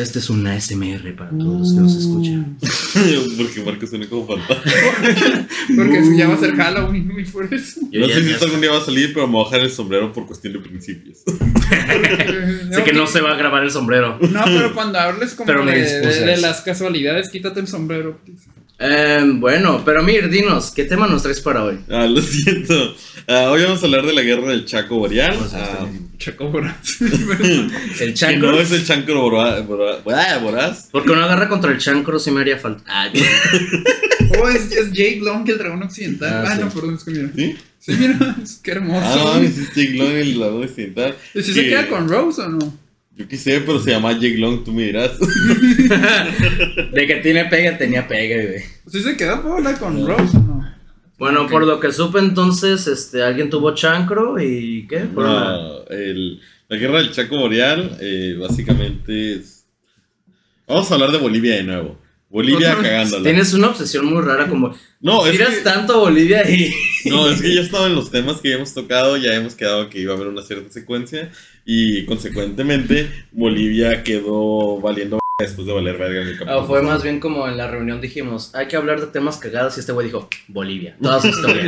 [0.00, 2.56] Este es una SMR para todos los que nos escuchan.
[3.36, 4.62] Porque Marco suena como fantasma.
[5.76, 7.80] Porque ya va a ser Halloween, muy por eso.
[7.90, 9.42] Yo no ya- sé si ya esto algún día va a salir, pero me voy
[9.42, 11.18] a dejar el sombrero por cuestión de principios.
[12.72, 14.18] Sé que no se va a grabar el sombrero.
[14.20, 16.42] No, pero cuando hables como Pero me de, dispuse de- a de eso.
[16.42, 18.18] las casualidades, quítate el sombrero.
[18.24, 18.44] please.
[18.82, 21.78] Eh, bueno, pero Mir, dinos, ¿qué tema nos traes para hoy?
[21.90, 22.94] Ah, lo siento.
[23.28, 25.36] Ah, hoy vamos a hablar de la guerra del Chaco Boreal.
[25.52, 25.86] Ah,
[26.18, 27.00] Chaco Boraz.
[28.00, 30.78] El que no es el chancro bora- bora- ah.
[30.92, 32.82] Porque una guerra contra el chancro sí me haría falta.
[32.86, 33.10] Ah,
[34.42, 36.46] oh, es, es Jake Long, el dragón occidental.
[36.46, 36.62] Ah, Ah, sí.
[36.62, 37.28] no, perdón, es que mira.
[37.36, 37.56] ¿Sí?
[37.80, 39.06] Sí, mira, es que hermoso.
[39.06, 41.14] Ah, no, es Jake Long el lado occidental.
[41.34, 42.78] ¿Y si se que- queda con Rose o no?
[43.20, 45.10] Yo qué sé, pero se llama Jake Long, tú me dirás.
[46.92, 48.62] de que tiene pega, tenía pega, güey.
[48.86, 50.66] ¿Sí se quedó Paula con Rose no?
[51.18, 55.00] Bueno, por lo que supe entonces, este, alguien tuvo chancro y ¿qué?
[55.14, 59.66] No, el- la guerra del Chaco Boreal, eh, básicamente es.
[60.66, 62.00] Vamos a hablar de Bolivia de nuevo.
[62.30, 63.24] Bolivia cagándola.
[63.24, 66.72] Tienes una obsesión muy rara como No, es tiras que, tanto a Bolivia y
[67.10, 69.90] no, es que ya estaba en los temas que ya hemos tocado, ya hemos quedado
[69.90, 71.30] que iba a haber una cierta secuencia
[71.66, 76.66] y consecuentemente Bolivia quedó valiendo después de valer verga en el Ah, campeonato.
[76.68, 79.80] fue más bien como en la reunión dijimos, hay que hablar de temas cagados y
[79.80, 81.64] este güey dijo, Bolivia, toda su historia.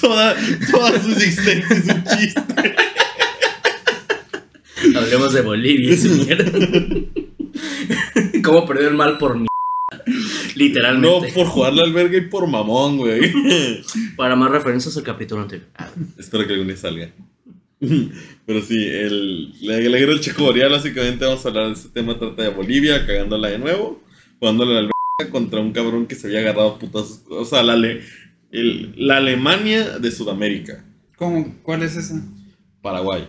[0.00, 0.34] toda,
[0.72, 2.74] toda su existencia es un chiste.
[4.96, 6.50] Hablemos de Bolivia, esa mierda.
[8.44, 9.46] ¿Cómo perdió el mal por mí?
[9.90, 11.32] No Literalmente.
[11.32, 13.32] por jugar la alberga y por mamón, güey.
[14.16, 15.68] Para más referencias al capítulo anterior.
[15.76, 17.10] Ah, Espero que algún día salga.
[18.46, 21.88] Pero sí, el, la, la guerra del Chaco Boreal, básicamente vamos a hablar de este
[21.88, 22.18] tema.
[22.18, 24.02] Trata de Bolivia cagándola de nuevo,
[24.38, 27.22] jugándole la alberga contra un cabrón que se había agarrado putazos.
[27.30, 27.74] O sea, la,
[28.52, 30.84] el- la Alemania de Sudamérica,
[31.16, 31.56] ¿Cómo?
[31.62, 32.22] ¿Cuál es esa?
[32.82, 33.26] Paraguay.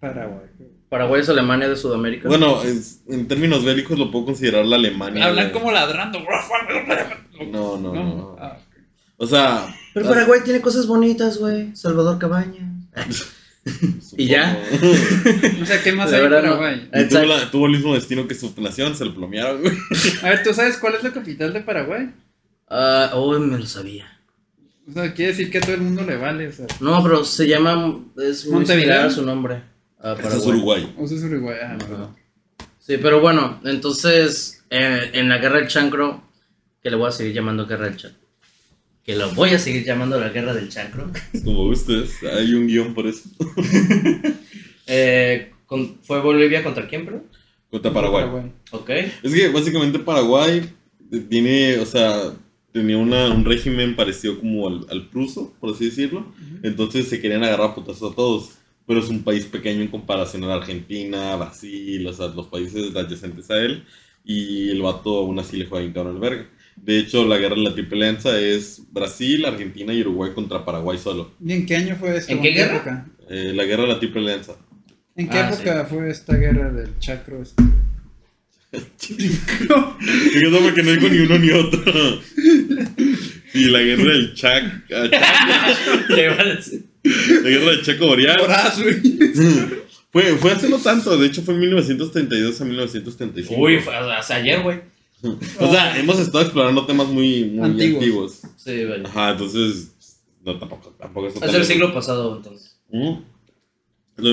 [0.00, 0.46] Paraguay.
[0.92, 2.28] Paraguay es Alemania de Sudamérica.
[2.28, 5.24] Bueno, es- en términos bélicos lo puedo considerar la Alemania.
[5.24, 6.18] Hablan de- como ladrando.
[7.50, 8.36] No, no, no.
[8.38, 8.58] Ah,
[9.16, 9.74] O sea.
[9.94, 11.74] Pero Paraguay tiene cosas bonitas, güey.
[11.74, 12.68] Salvador Cabañas.
[14.18, 14.62] ¿Y ya?
[15.62, 16.58] O sea, ¿qué más La hay en verdad, no.
[16.58, 16.90] Paraguay?
[16.94, 19.72] Y tuvo, la- tuvo el mismo destino que su nación, se lo plomearon, güey.
[20.22, 22.10] A ver, ¿tú sabes cuál es la capital de Paraguay?
[22.68, 24.08] Ah, oh, me lo sabía.
[24.86, 26.48] O sea, quiere decir que a todo el mundo le vale.
[26.48, 27.98] O sea, No, pero se llama.
[28.18, 28.82] Es muy Montevideo.
[28.84, 29.71] similar a su nombre.
[30.02, 30.50] A Este es Paraguay.
[30.56, 30.94] Uruguay.
[30.98, 31.56] o sea, es Uruguay.
[31.62, 32.16] Ah, perdón.
[32.80, 36.22] Sí, pero bueno, entonces eh, en la guerra del chancro,
[36.82, 38.20] que le voy a seguir llamando guerra del chancro,
[39.04, 41.10] que lo voy a seguir llamando la guerra del chancro,
[41.44, 43.22] Como ustedes, hay un guion por eso.
[44.86, 47.24] eh, con- ¿fue Bolivia contra quién, bro?
[47.70, 48.52] Contra Paraguay.
[48.72, 48.90] Ok.
[49.22, 50.68] Es que básicamente Paraguay
[51.30, 52.32] tiene, o sea,
[52.72, 56.26] tenía una- un régimen parecido como al, al pruso, por así decirlo.
[56.62, 58.50] Entonces se querían agarrar putazos a todos.
[58.92, 62.94] Pero es un país pequeño en comparación a la Argentina, Brasil, o sea, los países
[62.94, 63.84] adyacentes a él.
[64.22, 66.46] Y el vato aún así le juega bien cabrón el verga.
[66.76, 70.98] De hecho, la guerra de la Triple Alianza es Brasil, Argentina y Uruguay contra Paraguay
[70.98, 71.32] solo.
[71.42, 72.32] ¿Y en qué año fue esto?
[72.32, 72.74] ¿En qué guerra?
[72.76, 73.06] época?
[73.30, 74.56] Eh, la guerra de la Triple Alianza.
[75.16, 77.40] ¿En qué Ah, época fue esta guerra del chacro?
[77.40, 77.62] este?
[78.98, 81.82] Fíjate porque no dijo ni uno ni otro.
[83.54, 84.64] Y la guerra del Chac,
[84.94, 86.84] ah, Chac- Le iba a decir.
[87.04, 88.40] La guerra del Chaco Boreal.
[90.12, 93.58] Fue, fue hace no tanto, de hecho fue en 1932 a 1935.
[93.58, 94.80] Uy, fue hace ayer, güey.
[95.58, 97.94] O sea, hemos estado explorando temas muy, muy Antiguos.
[98.02, 98.40] antiguos.
[98.56, 99.04] Sí, vale.
[99.06, 99.92] Ajá, entonces.
[100.44, 101.72] No, tampoco, tampoco está tan Es el lejos.
[101.72, 102.76] siglo pasado, entonces.
[102.90, 103.22] No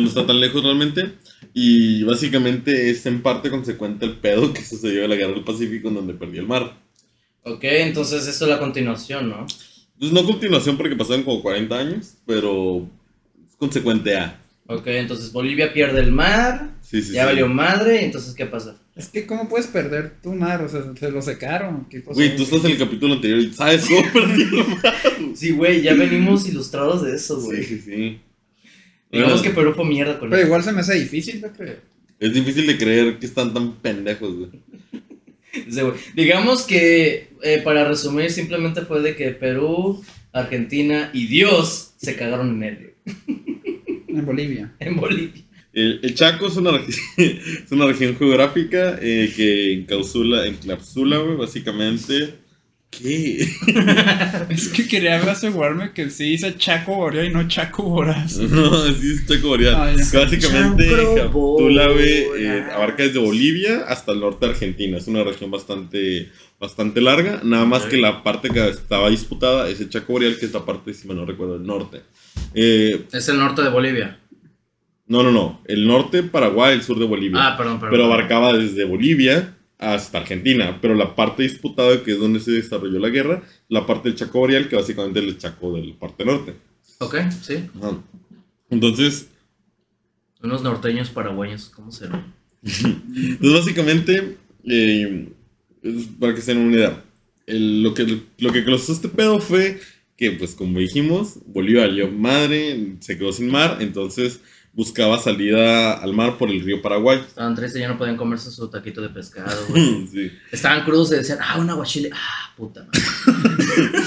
[0.06, 1.13] está tan lejos realmente.
[1.53, 5.88] Y básicamente es en parte consecuente el pedo que sucedió en la guerra del Pacífico
[5.88, 6.78] en donde perdió el mar.
[7.44, 9.47] Ok, entonces esto es la continuación, ¿no?
[9.99, 12.87] Pues no continuación porque pasaron como 40 años, pero
[13.49, 14.39] es consecuente a.
[14.67, 17.27] Ok, entonces Bolivia pierde el mar, Sí, sí, ya sí.
[17.27, 18.75] valió madre, entonces ¿qué pasa?
[18.95, 20.61] Es que, ¿cómo puedes perder tu mar?
[20.61, 21.87] O sea, se lo secaron.
[22.05, 24.93] Güey, tú estás en el capítulo anterior y sabes cómo perdió el mar.
[25.35, 27.63] Sí, güey, ya venimos ilustrados de eso, güey.
[27.63, 28.19] Sí, sí, sí.
[29.11, 30.47] Digamos Bueno, que Perú fue mierda con Pero eso.
[30.47, 31.81] igual se me hace difícil de creer.
[32.19, 34.49] Es difícil de creer que están tan pendejos, güey.
[35.69, 35.93] Sí, güey.
[36.16, 42.61] Digamos que, eh, para resumir, simplemente fue de que Perú, Argentina y Dios se cagaron
[42.61, 42.93] en él,
[44.07, 44.73] En Bolivia.
[44.79, 45.43] en Bolivia.
[45.73, 46.72] El, el Chaco es una,
[47.17, 52.35] es una región geográfica eh, que encapsula, encapsula, básicamente.
[52.90, 53.47] ¿Qué?
[54.50, 58.38] Es que quería asegurarme que sí dice Chaco Borea y no Chaco Boraz.
[58.50, 59.96] No, sí es Chaco Boreal.
[59.96, 60.90] Básicamente
[61.32, 62.00] Boreal.
[62.38, 64.97] eh, abarca desde Bolivia hasta el norte de Argentina.
[64.97, 67.41] Es una región bastante, bastante larga.
[67.44, 70.66] Nada más que la parte que estaba disputada es el Chaco Boreal, que es la
[70.66, 72.02] parte, si me no recuerdo, del norte.
[72.56, 74.20] Eh, Es el norte de Bolivia.
[75.08, 75.62] No, no, no.
[75.66, 77.40] El norte Paraguay, el sur de Bolivia.
[77.40, 77.91] Ah, perdón, perdón.
[77.91, 80.78] pero abarcaba desde Bolivia hasta Argentina.
[80.81, 84.40] Pero la parte disputada, que es donde se desarrolló la guerra, la parte del Chaco
[84.40, 86.53] Boreal, que básicamente es el Chaco de la parte norte.
[86.99, 87.55] Ok, sí.
[87.81, 87.97] Ajá.
[88.70, 89.29] Entonces,
[90.41, 92.26] Unos norteños paraguayos, ¿cómo será?
[92.64, 95.29] Entonces, básicamente, eh,
[96.20, 97.03] para que se den una idea,
[97.46, 99.79] el- lo, que, lo que causó este pedo fue
[100.17, 104.41] que, pues, como dijimos, Bolivia valió madre, se quedó sin mar, entonces
[104.79, 107.20] buscaba salida al mar por el río Paraguay.
[107.28, 110.08] Estaban tristes, ya no podían comerse su taquito de pescado, güey.
[110.09, 110.31] Sí.
[110.53, 112.09] Estaban crudos y decían, ah, un aguachile.
[112.14, 113.02] Ah, puta madre.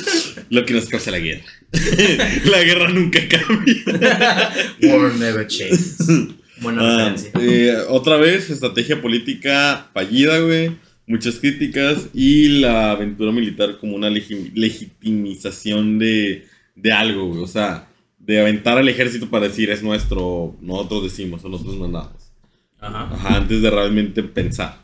[0.49, 1.45] Lo que nos causa la guerra.
[2.51, 4.51] la guerra nunca cambia.
[4.83, 5.99] War never changes.
[6.63, 7.31] Buena Ah, referencia.
[7.41, 10.77] eh, otra vez, estrategia política fallida, güey.
[11.07, 16.47] Muchas críticas y la aventura militar como una legi- legitimización de,
[16.77, 17.43] de algo, güey.
[17.43, 17.89] O sea,
[18.25, 22.33] de aventar al ejército para decir es nuestro, nosotros decimos o nosotros mandamos.
[22.79, 23.11] Ajá.
[23.13, 24.81] Ajá, antes de realmente pensar.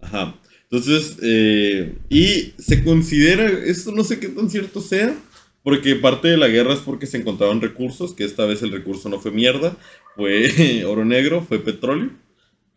[0.00, 0.34] Ajá.
[0.70, 5.14] Entonces, eh, y se considera, esto no sé qué tan cierto sea,
[5.62, 9.08] porque parte de la guerra es porque se encontraron recursos, que esta vez el recurso
[9.08, 9.76] no fue mierda,
[10.14, 12.10] fue oro negro, fue petróleo.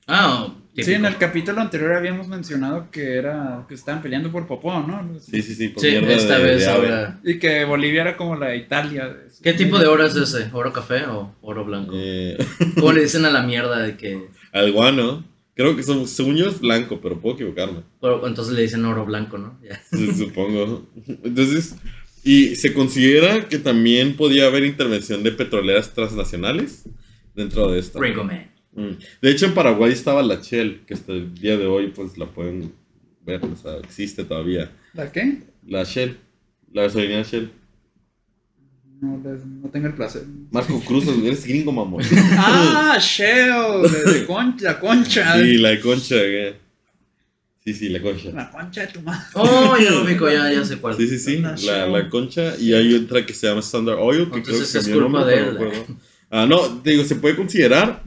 [0.08, 4.72] Ah, Sí, en el capítulo anterior habíamos mencionado que era que estaban peleando por Popó,
[4.80, 5.20] ¿no?
[5.20, 7.20] Sí, sí, sí, por Sí, mierda esta de- vez de ahora.
[7.24, 9.08] Y que Bolivia era como la Italia.
[9.10, 10.50] de- ¿Qué tipo de oro es ese?
[10.54, 11.92] ¿Oro café o oro blanco?
[11.96, 12.38] Eh,
[12.76, 14.28] ¿Cómo le dicen a la mierda de que...
[14.54, 15.26] al guano.
[15.54, 17.82] Creo que son, según yo es blanco, pero puedo equivocarme.
[18.00, 19.60] Pero entonces le dicen oro blanco, ¿no?
[19.62, 19.82] Ya.
[20.16, 20.88] Supongo.
[21.24, 21.76] Entonces,
[22.24, 26.84] y se considera que también podía haber intervención de petroleras transnacionales
[27.36, 28.00] dentro de esta.
[28.00, 28.50] Ringo Man.
[28.74, 28.92] Mm.
[29.22, 32.26] De hecho, en Paraguay estaba la Shell, que hasta el día de hoy pues la
[32.26, 32.72] pueden
[33.26, 34.72] ver, o sea, existe todavía.
[34.94, 35.40] ¿La qué?
[35.68, 36.18] La Shell,
[36.74, 37.52] la gasolina Shell.
[39.02, 40.24] No, les- no tengo el placer.
[40.52, 42.04] Marco Cruz, eres gringo, mamón.
[42.38, 45.42] ah, Shell, de, de concha, la concha.
[45.42, 46.54] Sí, la concha, güey.
[47.64, 48.30] Sí, sí, la concha.
[48.32, 49.24] La concha de tu madre.
[49.34, 50.96] Oh, ya lo ubico, ya, ya sé cuál.
[50.98, 52.56] Sí, sí, sí, la, la concha.
[52.58, 55.20] Y hay otra que se llama Standard Oil, que Entonces creo es que cambió culpa
[55.20, 55.56] nombre, de él.
[55.56, 55.86] acuerdo.
[56.32, 58.02] Ah, no, te digo, se puede considerar.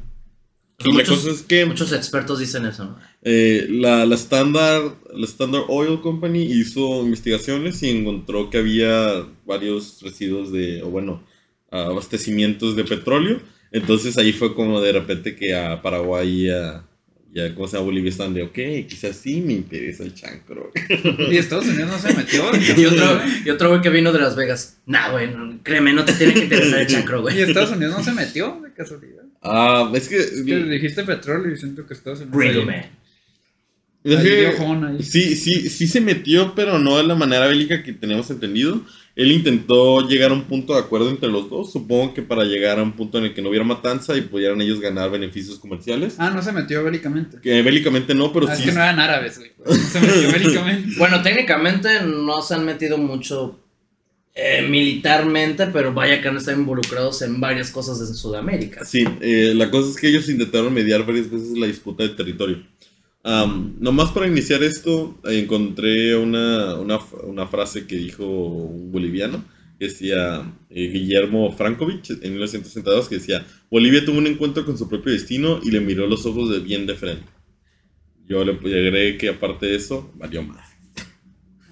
[0.85, 2.99] Y la Muchos- cosa es que Muchos expertos dicen eso, ¿no?
[3.23, 10.01] eh, la, la, Standard, la Standard Oil Company hizo investigaciones y encontró que había varios
[10.03, 11.23] residuos de, o bueno,
[11.71, 13.41] abastecimientos de petróleo.
[13.73, 16.85] Entonces ahí fue como de repente que a Paraguay y a,
[17.35, 17.87] y a ¿cómo se llama?
[17.87, 20.71] Bolivia están de, ok, quizás sí me interesa el chancro.
[21.31, 22.45] Y Estados Unidos no se metió.
[22.77, 24.79] Y otro, y otro güey que vino de Las Vegas.
[24.87, 27.41] Nah, güey, no, créeme, no te tiene que interesar el chancro, Y güey.
[27.41, 29.25] Estados Unidos no se metió, de casualidad.
[29.43, 30.17] Ah, es que...
[30.17, 32.67] Es que dijiste petróleo y siento que Estados Unidos.
[32.67, 32.85] Man.
[34.05, 35.03] Es que- ahí.
[35.03, 38.83] Sí, sí, sí se metió, pero no de la manera bélica que tenemos entendido.
[39.17, 42.81] Él intentó llegar a un punto de acuerdo entre los dos, supongo que para llegar
[42.81, 46.17] a un punto en el que no hubiera matanza y pudieran ellos ganar beneficios comerciales.
[46.19, 47.39] Ah, no se metió bélicamente.
[47.41, 48.63] Que bélicamente no, pero Ah, sí.
[48.65, 49.53] es que no eran árabes, güey.
[49.65, 50.95] No se metió bélicamente.
[50.99, 53.61] Bueno, técnicamente no se han metido mucho
[54.37, 58.85] eh, militarmente, pero vaya que han estado involucrados en varias cosas de Sudamérica.
[58.85, 62.67] Sí, eh, la cosa es que ellos intentaron mediar varias veces la disputa de territorio.
[63.27, 69.43] Am, nomás para iniciar esto, encontré una, una, una frase que dijo un boliviano,
[69.79, 74.91] que decía eh, Guillermo Frankovich en 1962, que decía, Bolivia tuvo un encuentro con su
[74.91, 77.25] propio destino y le miró los ojos de bien de frente.
[78.27, 80.69] Yo le agregué que aparte de eso, valió más.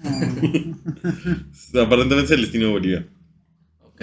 [1.79, 3.07] Aparentemente es el destino de Bolivia.
[3.83, 4.01] Ok.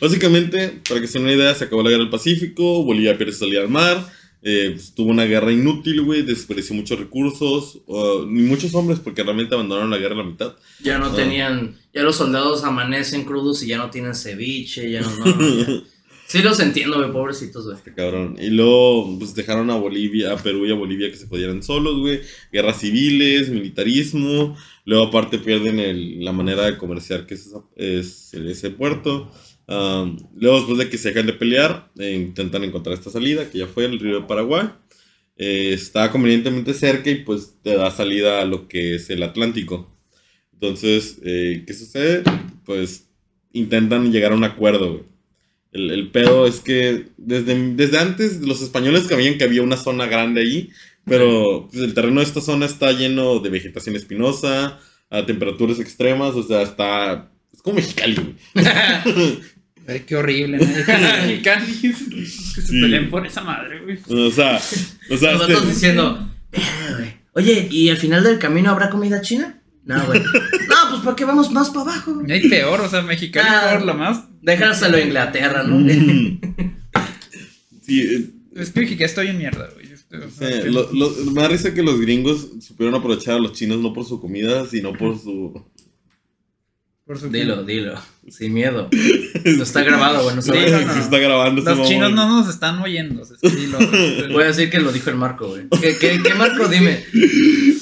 [0.00, 3.32] Básicamente, para que se den una idea, se acabó la guerra del Pacífico, Bolivia pierde
[3.32, 4.04] su salida al mar,
[4.42, 9.22] eh, pues, tuvo una guerra inútil, güey, desperdició muchos recursos, uh, ni muchos hombres porque
[9.22, 10.54] realmente abandonaron la guerra a la mitad.
[10.82, 11.14] Ya no Ah.
[11.16, 15.54] tenían, ya los soldados amanecen crudos y ya no tienen ceviche, ya no, no, no,
[15.54, 15.66] ya.
[16.28, 17.78] Sí los entiendo, güey, pobrecitos, güey.
[17.78, 18.36] Este cabrón.
[18.38, 21.98] Y luego, pues dejaron a Bolivia, a Perú y a Bolivia que se jodieran solos,
[22.00, 22.20] güey.
[22.52, 24.54] Guerras civiles, militarismo.
[24.84, 29.32] Luego, aparte, pierden el- la manera de comerciar que es, esa- es ese puerto.
[29.68, 33.58] Am, luego, después de que se dejan de pelear, eh, intentan encontrar esta salida, que
[33.58, 34.70] ya fue el río de Paraguay.
[35.36, 39.94] Eh, está convenientemente cerca y pues te da salida a lo que es el Atlántico.
[40.54, 42.22] Entonces, eh, ¿qué sucede?
[42.64, 43.08] Pues
[43.52, 45.06] intentan llegar a un acuerdo.
[45.70, 50.06] El, el pedo es que desde, desde antes los españoles sabían que había una zona
[50.06, 50.70] grande ahí,
[51.04, 56.34] pero pues, el terreno de esta zona está lleno de vegetación espinosa, a temperaturas extremas,
[56.34, 57.30] o sea, está...
[57.52, 58.36] Es como Mexicali.
[59.88, 60.66] Ay, qué horrible, ¿no?
[61.26, 62.80] Mexicanos que se Sí.
[62.80, 63.98] peleen por esa madre, güey.
[64.26, 64.60] O sea,
[65.10, 67.12] o sea, Nosotros este- diciendo, "Verga, güey.
[67.34, 69.60] Oye, ¿y al final del camino habrá comida china?
[69.84, 70.20] No, güey.
[70.68, 72.14] No, pues ¿para qué vamos más para abajo?
[72.16, 72.28] güey?
[72.28, 73.70] Y hay peor, o sea, Mexicali Ah.
[73.78, 74.24] por la más.
[74.42, 75.76] Déjaselo a Inglaterra, ¿no?
[75.78, 76.40] Mm.
[77.82, 79.90] Sí, eh, Es que estoy en mierda, güey.
[79.92, 83.34] Este, o sea, Sí, que- lo- lo- me da risa que los gringos supieron aprovechar
[83.36, 85.64] a los chinos no por su comida, sino por su...
[87.30, 87.94] Dilo, dilo.
[88.28, 88.90] Sin miedo.
[89.44, 90.36] No está grabado, güey.
[90.36, 90.92] No se Sí, no, no.
[90.92, 93.22] Se está grabando Los chinos no nos están oyendo.
[94.30, 95.62] Voy a decir que lo dijo el Marco, güey.
[95.80, 96.68] ¿Qué, qué, qué Marco?
[96.68, 97.02] Dime.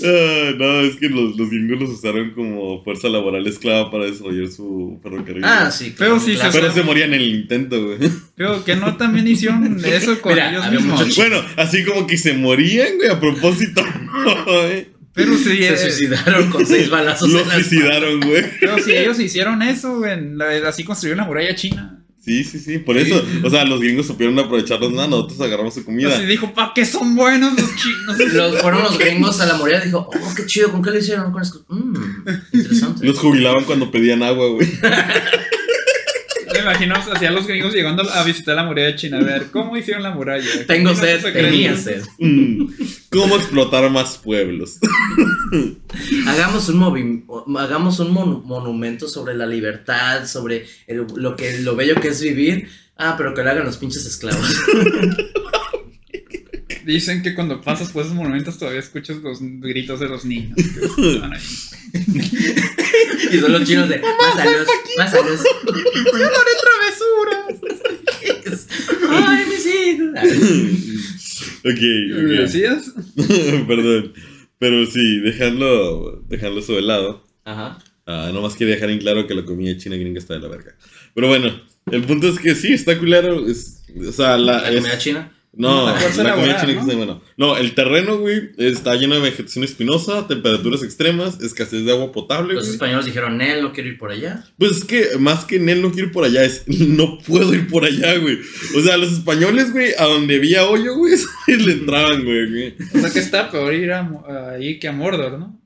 [0.04, 4.48] Ah, no, es que los, los gringos los usaron como fuerza laboral esclava para desarrollar
[4.48, 5.44] su ferrocarril.
[5.44, 5.92] Ah, sí.
[5.98, 6.52] Pero sí se claro.
[6.52, 7.98] Pero se morían en el intento, güey.
[8.36, 11.16] Creo que no también hicieron eso con Mira, ellos mismos.
[11.16, 13.82] Bueno, así como que se morían, güey, a propósito.
[14.46, 14.95] güey.
[15.16, 18.44] Pero sí, Se eh, suicidaron con seis balazos la suicidaron, güey.
[18.60, 20.12] pero si ellos hicieron eso, güey,
[20.66, 22.02] así construyeron la muralla china.
[22.26, 23.22] Sí, sí, sí, por eso.
[23.44, 26.12] O sea, los gringos supieron aprovecharlos, nada, nosotros agarramos su comida.
[26.12, 28.18] Así dijo, ¿pa' qué son buenos los chinos?
[28.34, 30.98] Los, fueron los gringos a la muralla y dijo, oh, qué chido, ¿con qué le
[30.98, 31.30] hicieron?
[31.32, 31.64] Con esto?
[31.68, 31.94] Mmm,
[32.52, 33.06] interesante.
[33.06, 34.68] Los jubilaban cuando pedían agua, güey.
[36.56, 39.18] Me imagino así a los gringos llegando a visitar la muralla china.
[39.18, 40.48] A ver, ¿cómo hicieron la muralla?
[40.66, 42.02] Tengo ¿Qué sed, tenía sed.
[42.18, 42.66] Mm,
[43.10, 44.78] ¿Cómo explotar más pueblos?
[46.26, 51.76] Hagamos un, movi- hagamos un mon- monumento sobre la libertad, sobre el- lo, que, lo
[51.76, 52.68] bello que es vivir.
[52.96, 54.46] Ah, pero que lo hagan los pinches esclavos.
[56.86, 60.56] Dicen que cuando pasas por esos monumentos todavía escuchas los gritos de los niños.
[60.56, 61.42] que están ahí.
[63.32, 64.66] y son los chinos de, más a luz,
[64.98, 65.40] más a luz.
[67.46, 68.66] ¡Travesuras!
[69.10, 70.10] Ay, mis hijos.
[71.60, 71.82] Ok,
[72.12, 72.40] ok.
[72.40, 72.92] ¿Decías?
[73.66, 74.12] Perdón.
[74.58, 77.24] Pero sí, dejando, dejando eso de lado.
[77.44, 77.78] Ajá.
[78.06, 80.76] Ah, nomás quería dejar en claro que la comida china gringa está de la verga.
[81.14, 83.46] Pero bueno, el punto es que sí, está culero.
[83.46, 84.62] Es, o sea, la.
[84.62, 85.32] La es- comida china.
[85.56, 86.84] No, La comida china ¿no?
[86.96, 87.22] bueno.
[87.36, 92.54] No, el terreno, güey, está lleno de vegetación espinosa, temperaturas extremas, escasez de agua potable,
[92.54, 92.74] Los güey.
[92.74, 94.44] españoles dijeron, Nel, no quiero ir por allá.
[94.58, 97.68] Pues es que más que Nel no quiero ir por allá, es no puedo ir
[97.68, 98.38] por allá, güey.
[98.76, 101.14] O sea, los españoles, güey, a donde había hoyo, güey,
[101.48, 102.50] le entraban, güey.
[102.50, 102.74] güey.
[102.94, 104.08] O sea que está peor ir a,
[104.52, 105.60] ahí que a Mordor, ¿no?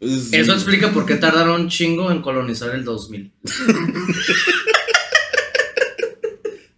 [0.00, 3.32] Es- Eso explica por qué tardaron un chingo en colonizar el 2000.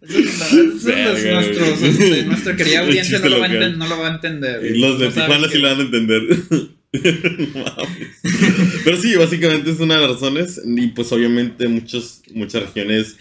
[0.03, 0.40] Eso es- eso es
[0.85, 4.65] Verga, nuestros, este, nuestra querida audiencia no lo, enten- no lo va a entender.
[4.75, 6.23] Y Los de No Tijuana sí lo van a entender.
[8.85, 10.61] Pero sí, básicamente es una de las razones.
[10.65, 13.17] Y pues obviamente muchos, muchas regiones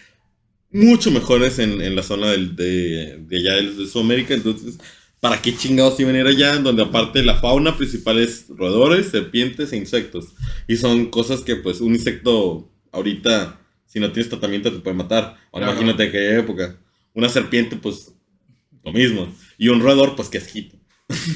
[0.72, 4.34] mucho mejores en, en la zona del- de, de allá de Sudamérica.
[4.34, 4.78] Entonces,
[5.20, 6.58] ¿para qué chingados iban a ir allá?
[6.58, 10.28] Donde aparte la fauna principal es roedores, serpientes e insectos.
[10.68, 15.38] Y son cosas que pues un insecto ahorita, si no tienes tratamiento, te puede matar.
[15.52, 15.72] Ahora Claro.
[15.82, 16.78] imagínate qué época.
[17.14, 18.14] Una serpiente, pues
[18.84, 19.34] lo mismo.
[19.58, 20.78] Y un roedor, pues que asquito.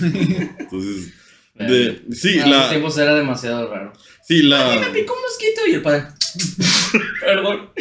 [0.02, 1.14] Entonces,
[1.56, 3.94] de- sí, esos la, tiempos era demasiado raro.
[4.24, 6.08] sí, la, Me picó un mosquito y el padre.
[7.22, 7.70] Perdón.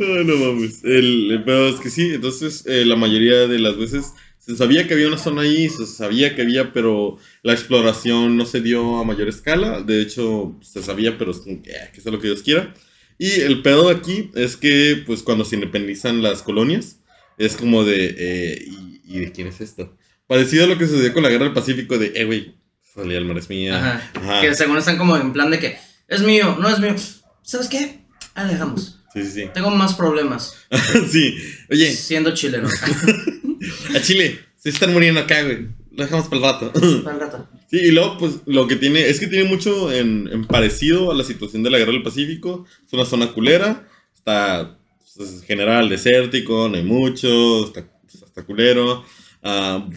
[0.00, 0.82] Ah, no mames.
[0.82, 4.86] El, el pedo es que sí, entonces eh, la mayoría de las veces se sabía
[4.88, 8.98] que había una zona ahí, se sabía que había, pero la exploración no se dio
[8.98, 9.82] a mayor escala.
[9.82, 12.74] De hecho, se sabía, pero es como que, ah, que sea lo que Dios quiera.
[13.24, 16.98] Y el pedo aquí es que, pues, cuando se independizan las colonias,
[17.38, 19.96] es como de, eh, ¿y, y de quién es esto?
[20.26, 23.24] Parecido a lo que sucedió con la guerra del Pacífico, de, eh, güey, salía el
[23.24, 23.78] mar es mía.
[23.78, 24.10] Ajá.
[24.12, 24.40] Ajá.
[24.42, 26.94] Que según están como en plan de que es mío, no es mío.
[27.42, 28.00] ¿Sabes qué?
[28.34, 29.00] Ah, dejamos.
[29.14, 29.50] Sí, sí, sí.
[29.54, 30.54] Tengo más problemas
[31.10, 31.34] sí.
[31.70, 32.68] Oye, siendo chileno.
[33.94, 35.68] a Chile, se están muriendo acá, güey.
[35.96, 36.72] Lo dejamos para el rato.
[37.04, 37.48] Para el rato.
[37.70, 41.14] Sí, y luego, pues, lo que tiene, es que tiene mucho en, en parecido a
[41.14, 42.66] la situación de la guerra del Pacífico.
[42.86, 44.78] Es una zona culera, está,
[45.16, 49.04] pues, en general, desértico, no hay mucho, está, está culero.
[49.42, 49.88] Ah,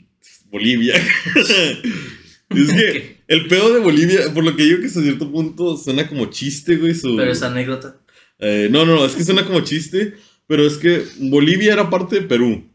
[0.50, 0.94] Bolivia.
[2.50, 6.08] es que el pedo de Bolivia, por lo que digo que hasta cierto punto suena
[6.08, 6.94] como chiste, güey.
[6.94, 7.98] Su, Pero esa anécdota.
[8.38, 10.14] Eh, no, no, no, es que suena como chiste,
[10.46, 12.68] pero es que Bolivia era parte de Perú.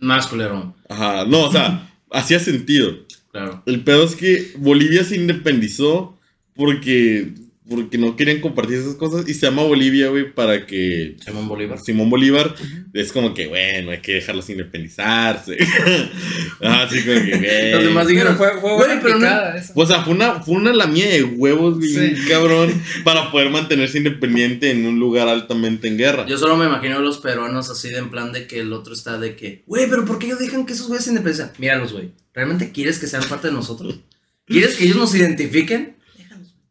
[0.00, 0.74] Más culero.
[0.88, 3.06] Ajá, no, o sea, hacía sentido.
[3.32, 3.62] Claro.
[3.66, 6.18] El pedo es que Bolivia se independizó
[6.54, 7.34] porque,
[7.68, 11.78] porque no querían compartir esas cosas y se llama Bolivia, güey, para que Simón Bolívar.
[11.78, 12.54] Simón Bolívar
[12.94, 15.56] es como que, bueno, hay que dejarlos independizarse.
[16.62, 17.72] Ajá, así como que, güey.
[17.72, 19.72] Los demás dijeron, fue, fue "Güey, buena pero no- esa.
[19.74, 22.28] O sea, fue una, fue una lamía de huevos, güey, Sí.
[22.28, 22.72] cabrón,
[23.04, 26.26] para poder mantenerse independiente en un lugar altamente en guerra.
[26.26, 28.94] Yo solo me imagino a los peruanos así de en plan de que el otro
[28.94, 31.52] está de que, güey, pero ¿por qué ellos dejan que esos güeyes se independizan?
[31.58, 32.10] Míralos, güey.
[32.34, 34.00] ¿Realmente quieres que sean parte de nosotros?
[34.46, 35.97] ¿Quieres que ellos nos identifiquen?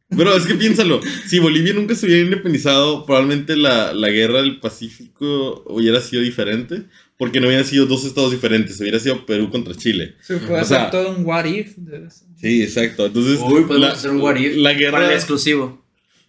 [0.09, 4.59] Pero es que piénsalo, si Bolivia nunca se hubiera independizado, probablemente la, la guerra del
[4.59, 6.83] Pacífico hubiera sido diferente,
[7.17, 10.15] porque no hubieran sido dos estados diferentes, hubiera sido Perú contra Chile.
[10.21, 12.23] Se puede O hacer sea- todo un what if de eso.
[12.39, 13.07] Sí, exacto.
[13.07, 15.83] Entonces, Uy, podemos la, hacer un what if la para el guerra, exclusivo.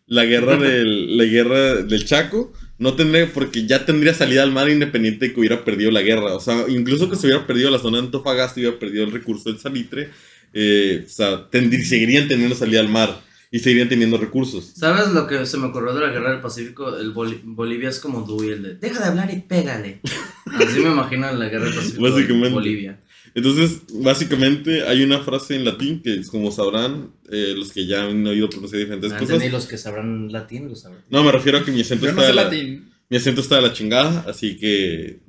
[0.06, 4.68] la guerra del, la guerra del Chaco no tendría, porque ya tendría salida al mar
[4.70, 6.34] independiente de que hubiera perdido la guerra.
[6.34, 9.12] O sea, incluso que se hubiera perdido la zona de Antofagasta y hubiera perdido el
[9.12, 10.10] recurso del salitre,
[10.52, 14.72] eh, o sea, seguirían teniendo salida al mar y seguirían teniendo recursos.
[14.76, 16.96] ¿Sabes lo que se me ocurrió de la guerra del Pacífico?
[16.98, 20.00] El Boli- Bolivia es como Dewey, el de deja de hablar y pégale.
[20.46, 22.50] Así me imagino la guerra del Pacífico de.
[22.50, 23.00] Bolivia.
[23.34, 28.26] Entonces, básicamente hay una frase en latín que, como sabrán, eh, los que ya han
[28.26, 29.34] oído pronunciar diferentes Ah, cosas.
[29.34, 31.04] entendí, los que sabrán latín lo sabrán.
[31.10, 32.90] No, me refiero a que mi acento Yo está no sé de la, latín.
[33.08, 35.20] mi acento está de la chingada, así que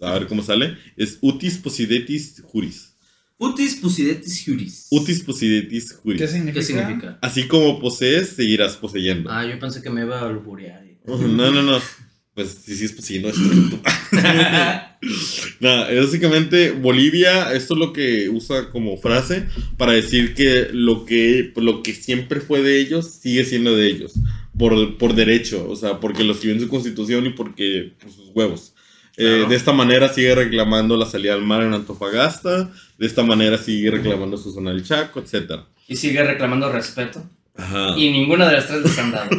[0.00, 0.76] a ver cómo sale.
[0.96, 2.87] Es utis possidetis juris.
[3.38, 4.88] Utis pusidetis juris.
[4.90, 6.20] Utis possidetis juris.
[6.20, 6.58] ¿Qué significa?
[6.58, 7.18] ¿Qué significa?
[7.22, 9.30] Así como posees, seguirás poseyendo.
[9.30, 10.84] Ah, yo pensé que me iba a alburear.
[11.06, 11.80] No, no, no.
[12.34, 13.80] Pues sí, sí es poseyendo esto.
[15.60, 21.52] Nada, básicamente Bolivia, esto es lo que usa como frase para decir que lo que,
[21.56, 24.14] lo que siempre fue de ellos sigue siendo de ellos.
[24.56, 28.30] Por, por derecho, o sea, porque lo escribió en su constitución y porque por sus
[28.34, 28.74] huevos.
[29.16, 33.56] Eh, de esta manera sigue reclamando la salida al mar en Antofagasta, de esta manera
[33.58, 35.52] sigue reclamando su zona del Chaco, etc.
[35.86, 37.22] Y sigue reclamando respeto.
[37.56, 37.94] Ajá.
[37.96, 39.30] Y ninguna de las tres les han dado.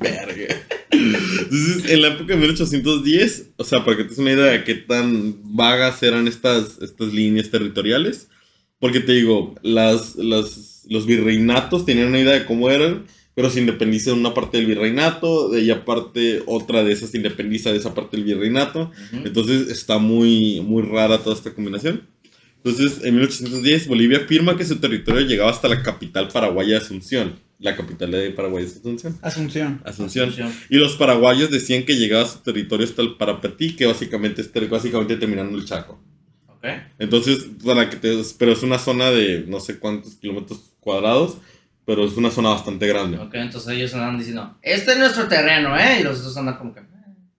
[0.00, 0.54] Verga.
[0.90, 4.64] Entonces, en la época de 1810, o sea, para que te des una idea de
[4.64, 8.28] qué tan vagas eran estas, estas líneas territoriales,
[8.78, 13.60] porque te digo, las, las- los virreinatos tenían una idea de cómo eran, pero se
[13.60, 17.78] independiza de una parte del virreinato, de ahí aparte otra de esas se independiza de
[17.78, 19.26] esa parte del virreinato, Ujú.
[19.26, 22.02] entonces está muy, muy rara toda esta combinación.
[22.62, 27.34] Entonces, en 1810, Bolivia afirma que su territorio llegaba hasta la capital paraguaya de Asunción.
[27.58, 29.18] La capital de Paraguay es Asunción.
[29.20, 29.80] Asunción.
[29.84, 30.28] Asunción.
[30.30, 30.52] Asunción.
[30.70, 34.50] Y los paraguayos decían que llegaba a su territorio hasta el Parapetí, que básicamente es
[34.50, 36.00] ter- básicamente terminando el Chaco.
[36.48, 36.64] Ok.
[36.98, 41.36] Entonces, para que te, pero es una zona de no sé cuántos kilómetros cuadrados,
[41.86, 43.18] pero es una zona bastante grande.
[43.18, 45.98] Ok, entonces ellos andan diciendo, este es nuestro terreno, ¿eh?
[46.00, 46.80] Y los otros andan como que...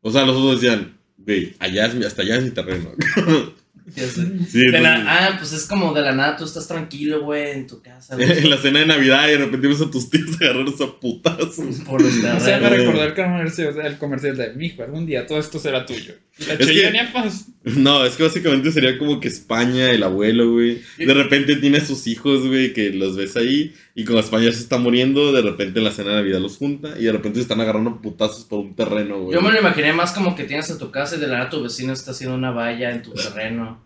[0.02, 2.92] O sea, los otros decían, güey, allá es mi- hasta allá es mi terreno.
[3.96, 4.24] Ya sé.
[4.50, 7.84] Sí, la- ah, pues es como de la nada, tú estás tranquilo, güey, en tu
[7.84, 8.32] casa, güey.
[8.40, 11.82] en la cena de Navidad y de repente ves a tus tíos agarrarse a putazos.
[11.86, 15.06] Por los O sea, me recordó el comercial, o sea, el comercial de mijo, algún
[15.06, 16.16] día todo esto será tuyo.
[16.38, 17.42] La Es que-.
[17.78, 20.82] No, es que básicamente sería como que España, el abuelo, güey.
[20.98, 23.74] De repente tiene a sus hijos, güey, que los ves ahí.
[23.96, 26.94] Y como España se está muriendo, de repente en la cena de Navidad los junta.
[27.00, 29.34] Y de repente se están agarrando putazos por un terreno, güey.
[29.34, 31.50] Yo me lo imaginé más como que tienes a tu casa y de la nada
[31.50, 33.84] tu vecino está haciendo una valla en tu terreno.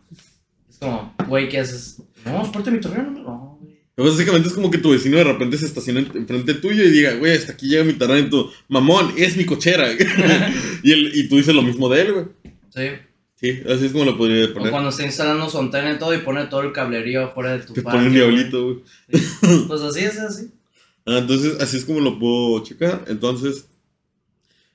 [0.70, 2.02] Es como, güey, ¿qué haces?
[2.26, 3.49] No, es parte de mi terreno, no,
[4.00, 4.12] güey.
[4.12, 7.14] Básicamente es como que tu vecino de repente se estaciona en- enfrente tuyo y diga,
[7.14, 8.50] güey, hasta aquí llega mi terreno.
[8.68, 9.88] Mamón, es mi cochera.
[10.84, 12.26] y, él- y tú dices lo mismo de él, güey.
[12.74, 12.88] Sí.
[13.36, 14.70] Sí, así es como lo podría O poner.
[14.72, 17.72] cuando está instalando su antena y todo y pone todo el cablerío afuera de tu
[17.74, 18.78] Te pone un diablito, güey.
[19.68, 20.50] Pues así es así.
[21.06, 23.06] Ah, entonces, así es como lo puedo checar.
[23.08, 23.66] Entonces,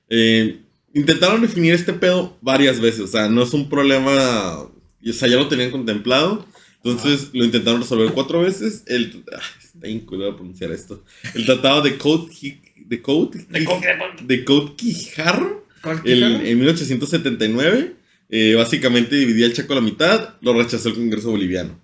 [0.09, 0.61] eh,
[0.93, 3.01] intentaron definir este pedo varias veces.
[3.01, 4.59] O sea, no es un problema.
[4.61, 6.45] O sea, ya lo tenían contemplado.
[6.85, 8.83] Entonces, lo intentaron resolver cuatro veces.
[8.85, 9.23] El.
[9.35, 11.03] ah, está inculado pronunciar esto.
[11.33, 12.31] El tratado de Code.
[12.77, 13.45] De Code.
[14.23, 15.65] De Code Quijarro.
[16.03, 17.95] el- en 1879.
[18.29, 20.35] eh, básicamente dividía el Chaco a la mitad.
[20.41, 21.79] Lo rechazó el Congreso Boliviano.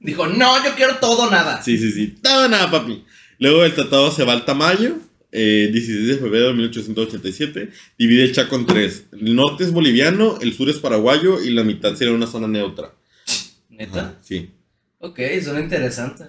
[0.00, 1.62] Dijo, no, yo quiero todo nada.
[1.62, 2.14] Sí, sí, sí.
[2.22, 3.04] Todo nada, papi.
[3.38, 4.96] Luego el tratado se va al Tamayo.
[5.32, 7.70] Eh, 16 de febrero de 1887.
[7.98, 9.04] Divide el Chaco en tres.
[9.12, 12.94] El norte es boliviano, el sur es paraguayo y la mitad sería una zona neutra.
[13.78, 14.00] ¿Neta?
[14.00, 14.50] Ajá, sí.
[14.98, 16.24] Ok, suena interesante.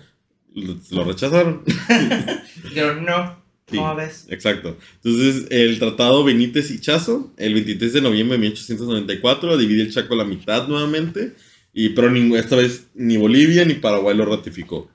[0.54, 1.64] Lo, lo rechazaron.
[2.64, 3.78] Dijeron, no, Sí.
[3.78, 4.28] ¿cómo ves?
[4.30, 4.78] Exacto.
[5.04, 10.14] Entonces, el tratado Benítez y Chazo, el 23 de noviembre de 1894, divide el Chaco
[10.14, 11.34] a la mitad nuevamente.
[11.74, 14.90] Y, pero esta vez ni Bolivia ni Paraguay lo ratificó.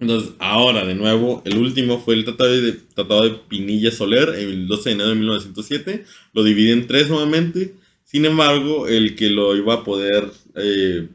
[0.00, 4.66] Entonces, ahora, de nuevo, el último fue el tratado de, tratado de Pinilla Soler, el
[4.66, 6.04] 12 de enero de 1907.
[6.32, 7.74] Lo divide en tres nuevamente.
[8.04, 11.08] Sin embargo, el que lo iba a poder eh,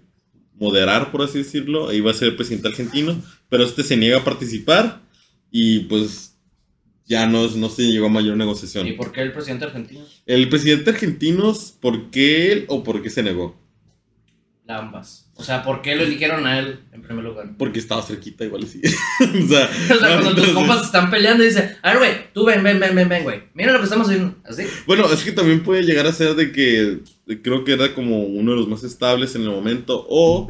[0.55, 3.21] moderar, por así decirlo, iba a ser el presidente argentino.
[3.49, 5.01] Pero este se niega a participar.
[5.51, 6.35] Y pues
[7.05, 8.87] ya no, no se llegó a mayor negociación.
[8.87, 10.05] ¿Y por qué el presidente argentino?
[10.25, 13.55] El presidente argentino, ¿por qué él o por qué se negó?
[14.67, 15.29] Ambas.
[15.35, 17.51] O sea, ¿por qué lo eligieron a él en primer lugar?
[17.57, 18.81] Porque estaba cerquita, igual sí.
[19.19, 22.45] o sea, O sea, cuando tus compas están peleando y dicen, a ver, güey, tú
[22.45, 23.43] ven, ven, ven, ven, ven, güey.
[23.53, 24.35] Mira lo que estamos haciendo.
[24.43, 24.63] Así.
[24.87, 26.99] Bueno, es que también puede llegar a ser de que
[27.41, 30.05] creo que era como uno de los más estables en el momento.
[30.09, 30.47] O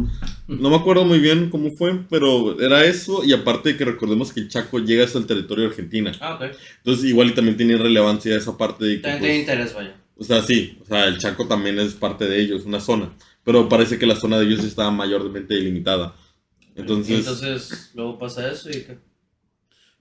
[0.48, 3.24] no me acuerdo muy bien cómo fue, pero era eso.
[3.24, 6.12] Y aparte de que recordemos que el Chaco llega hasta el territorio de Argentina.
[6.20, 6.56] Ah, ok.
[6.78, 9.02] Entonces, igual y también tiene relevancia esa parte de que.
[9.02, 9.96] También pues, tiene interés, vaya.
[10.18, 13.14] O sea, sí, o sea, el Chaco también es parte de ellos, una zona.
[13.44, 16.16] Pero parece que la zona de ellos está mayormente delimitada.
[16.76, 18.98] Entonces, Entonces, luego pasa eso y que.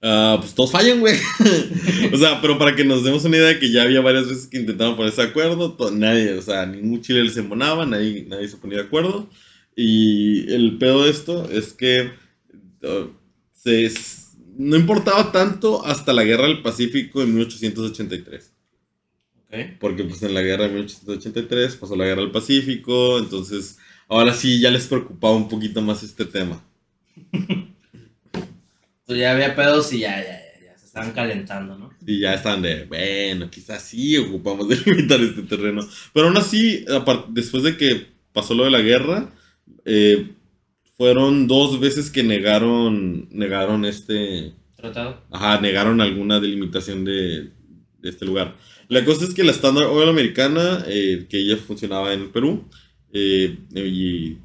[0.07, 1.15] Ah, pues todos fallan, güey.
[2.13, 4.47] o sea, pero para que nos demos una idea de que ya había varias veces
[4.47, 8.59] que intentaban ponerse de acuerdo, nadie, o sea, ningún chile les embonaba, nadie, nadie se
[8.59, 9.31] ponía de acuerdo.
[9.75, 12.11] Y el pedo de esto es que
[12.83, 13.09] uh,
[13.55, 13.91] se,
[14.59, 18.53] no importaba tanto hasta la guerra del Pacífico en 1883.
[19.39, 19.57] Ok.
[19.81, 24.61] Porque pues en la guerra de 1883 pasó la guerra del Pacífico, entonces ahora sí
[24.61, 26.63] ya les preocupaba un poquito más este tema.
[29.07, 31.91] Pues ya había pedos y ya, ya, ya, ya se estaban calentando, ¿no?
[32.07, 35.87] Y ya estaban de, bueno, quizás sí ocupamos delimitar este terreno.
[36.13, 36.85] Pero aún así,
[37.29, 39.31] después de que pasó lo de la guerra,
[39.85, 40.31] eh,
[40.97, 45.23] fueron dos veces que negaron, negaron este, Tratado.
[45.31, 47.51] ajá, negaron alguna delimitación de,
[47.99, 48.57] de este lugar.
[48.89, 52.69] La cosa es que la Standard Oil americana, eh, que ella funcionaba en Perú,
[53.13, 54.37] eh, y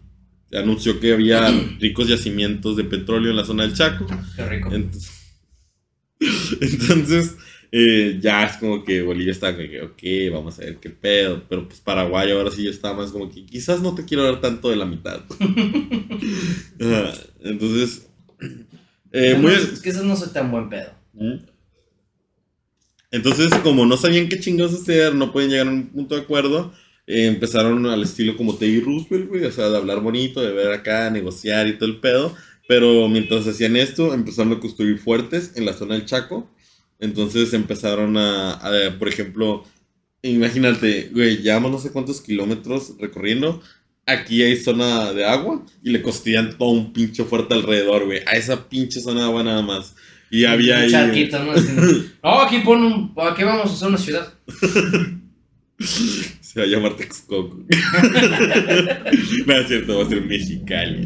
[0.53, 4.05] anunció que había ricos yacimientos de petróleo en la zona del Chaco.
[4.35, 4.69] Qué rico.
[4.73, 5.11] Entonces,
[6.61, 7.37] entonces,
[7.71, 11.43] eh, ya es como que Bolivia está como que, ok, vamos a ver qué pedo.
[11.47, 14.41] Pero pues Paraguay ahora sí ya está más como que quizás no te quiero dar
[14.41, 15.21] tanto de la mitad.
[16.79, 18.07] Ajá, entonces,
[19.11, 19.53] eh, muy...
[19.53, 20.91] Es que eso no soy tan buen pedo.
[21.13, 21.37] ¿Mm?
[23.11, 26.71] Entonces, como no sabían qué chingados hacer, no pueden llegar a un punto de acuerdo,
[27.09, 30.71] eh, empezaron al estilo como Teddy Roosevelt, güey, o sea, de hablar bonito, de ver
[30.71, 32.35] acá, negociar y todo el pedo.
[32.67, 36.47] Pero mientras hacían esto, empezaron a construir fuertes en la zona del Chaco.
[36.99, 39.63] Entonces empezaron a, a, por ejemplo,
[40.21, 43.59] imagínate, güey, llevamos no sé cuántos kilómetros recorriendo.
[44.05, 48.19] Aquí hay zona de agua y le construían todo un pinche fuerte alrededor, güey.
[48.27, 49.95] A esa pinche zona de agua nada más.
[50.29, 50.91] Y había ahí.
[50.91, 51.53] charquito, ¿no?
[52.23, 53.13] No, aquí pon un.
[53.17, 54.31] Aquí vamos a hacer una ciudad.
[56.51, 57.57] Se va a llamar Texcoco.
[59.45, 61.05] no es cierto, va a ser Mexicali.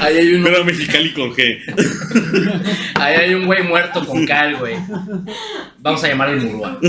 [0.00, 1.60] Ahí hay un, Pero Mexicali con G.
[2.96, 4.74] ahí hay un güey muerto con cal, güey.
[5.78, 6.80] Vamos a llamar el Murúa.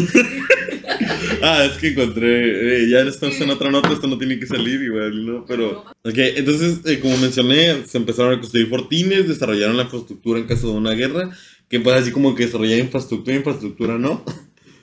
[1.43, 2.81] Ah, es que encontré.
[2.81, 5.45] eh, ya estamos en otra nota, esto no tiene que salir igual, ¿no?
[5.45, 5.85] Pero.
[6.03, 10.71] Ok, entonces, eh, como mencioné, se empezaron a construir fortines, desarrollaron la infraestructura en caso
[10.71, 11.29] de una guerra.
[11.69, 14.25] Que pues así como que desarrollar infraestructura, infraestructura no.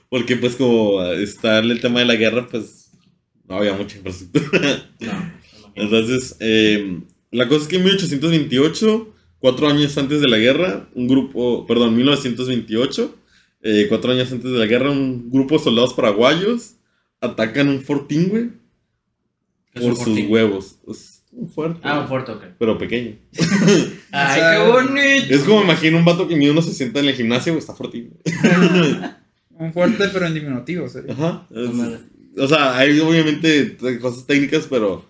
[0.08, 2.90] Porque pues como está el tema de la guerra, pues
[3.48, 4.50] no había mucha infraestructura.
[5.00, 5.72] No, no, no.
[5.74, 11.06] Entonces, eh, la cosa es que en 1828, cuatro años antes de la guerra, un
[11.08, 13.14] grupo, perdón, 1928,
[13.62, 16.74] eh, cuatro años antes de la guerra, un grupo de soldados paraguayos
[17.20, 18.50] atacan un fortín, güey,
[19.72, 20.30] ¿Qué es por un sus fortín?
[20.30, 20.78] huevos.
[20.88, 22.44] Es un fuerte, Ah, un fuerte, ok.
[22.58, 23.16] pero pequeño.
[24.12, 25.34] Ay, O sea, qué bonito.
[25.34, 28.14] Es como imagino un vato que mide unos 60 en el gimnasio, güey, está fortín.
[29.58, 31.12] Un fuerte, pero en diminutivo, sería.
[31.12, 31.46] Ajá.
[31.50, 32.00] Mames.
[32.38, 35.04] o sea, hay obviamente cosas técnicas, pero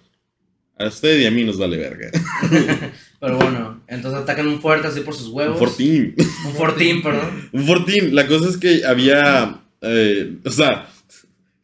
[0.79, 2.11] a usted y a mí nos vale verga.
[3.19, 5.59] Pero bueno, entonces atacan un fuerte así por sus huevos.
[5.59, 6.15] Un fortín.
[6.45, 7.49] Un fortín, perdón.
[7.51, 8.15] Un fortín.
[8.15, 9.59] La cosa es que había.
[9.81, 10.87] eh, o sea.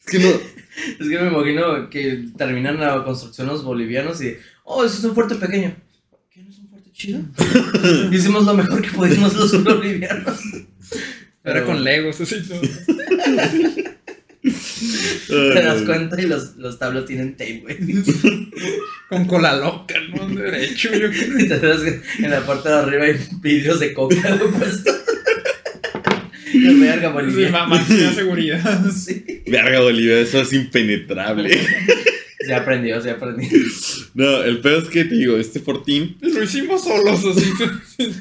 [0.00, 0.28] Es que no.
[0.98, 4.34] Es que me imagino que terminan la construcción los bolivianos y.
[4.64, 5.76] Oh, eso es un fuerte pequeño.
[6.30, 7.20] ¿Qué no es un fuerte chido?
[8.10, 10.40] Hicimos lo mejor que pudimos los bolivianos.
[11.44, 12.60] Era Pero con Legos, así todo.
[15.28, 17.76] Te das cuenta y los, los tablos tienen tape, güey.
[19.08, 20.28] Con cola loca, ¿no?
[20.28, 21.38] Derecho, yo creo.
[21.38, 24.90] Y te das que en la parte de arriba hay vidrios de coca, güey, puesto.
[26.54, 28.80] Verga, Sí, ma- máxima seguridad.
[28.94, 29.24] Sí.
[29.46, 31.58] Verga, Bolivia, eso es impenetrable.
[32.44, 33.48] Se aprendió, se aprendió.
[34.14, 36.16] No, el pedo es que te digo, este fortín.
[36.20, 38.12] Lo hicimos solos, así.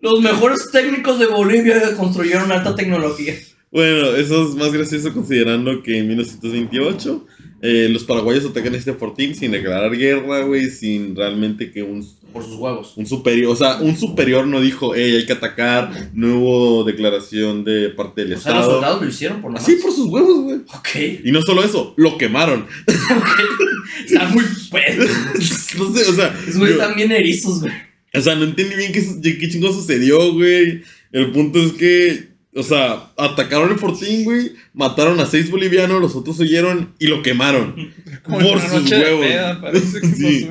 [0.00, 3.34] Los mejores técnicos de Bolivia construyeron alta tecnología.
[3.70, 7.26] Bueno, eso es más gracioso considerando que en 1928
[7.60, 12.44] eh, los paraguayos atacan este fortín sin declarar guerra, güey, sin realmente que un, Por
[12.44, 12.94] sus huevos.
[12.96, 17.64] un superior, o sea, un superior no dijo, hey, hay que atacar, no hubo declaración
[17.64, 18.72] de parte del O sea, los Estado.
[18.80, 19.82] soldados lo hicieron por nada más.
[19.82, 20.56] por sus huevos, güey.
[20.74, 21.24] Ok.
[21.24, 22.66] Y no solo eso, lo quemaron.
[24.06, 25.10] Están muy pedos.
[25.78, 27.72] no sé, o sea, Esos güeyes están bien erizos, güey.
[28.18, 30.82] O sea, no entendí bien qué, qué chingo sucedió, güey.
[31.12, 36.16] El punto es que, o sea, atacaron el fortín, güey, mataron a seis bolivianos, los
[36.16, 37.94] otros huyeron y lo quemaron.
[38.22, 39.26] Como por una sus noche de huevos.
[39.26, 40.50] peda, parece que Sí.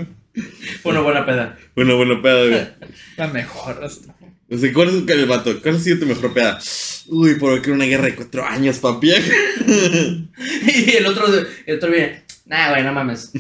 [0.84, 1.58] Fue una buena peda.
[1.76, 2.92] Bueno, bueno, peda, güey.
[3.18, 3.84] La mejor.
[3.84, 4.16] hasta.
[4.50, 5.62] O sea, ¿cuál es el vato?
[5.62, 6.60] ¿Cuál ha sido tu mejor peda?
[7.08, 9.12] Uy, porque era una guerra de cuatro años, papi.
[10.68, 11.26] Y el otro,
[11.66, 12.24] el otro viene.
[12.46, 13.32] Nah, güey, no mames.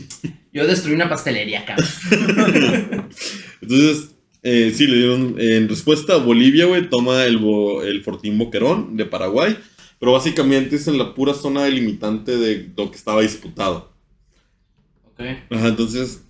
[0.52, 1.88] Yo destruí una pastelería, cabrón.
[3.62, 4.10] Entonces,
[4.50, 9.06] eh, sí, le dieron en respuesta Bolivia, güey, toma el, bo- el Fortín Boquerón de
[9.06, 9.58] Paraguay,
[10.00, 13.92] pero básicamente es en la pura zona delimitante de lo que estaba disputado.
[15.06, 15.22] Ok.
[15.50, 16.22] Ajá, entonces,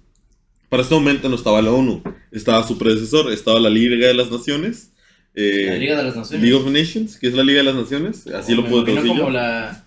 [0.70, 2.02] para este momento no estaba la ONU,
[2.32, 4.92] estaba su predecesor, estaba la Liga de las Naciones,
[5.36, 6.42] eh, La Liga de las Naciones.
[6.44, 9.24] League of Nations, que es la Liga de las Naciones, así lo puedo traducir como
[9.26, 9.30] yo.
[9.30, 9.86] la,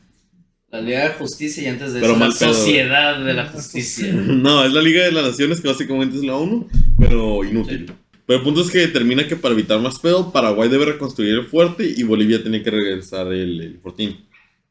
[0.71, 4.12] la Liga de Justicia y antes de Pero eso la pedo, Sociedad de la Justicia.
[4.14, 7.87] No, es la Liga de las Naciones, que básicamente es la ONU, pero inútil.
[7.88, 7.95] Sí.
[8.31, 11.47] Pero el punto es que determina que para evitar más pedo, Paraguay debe reconstruir el
[11.47, 14.25] fuerte y Bolivia tiene que regresar el, el fortín.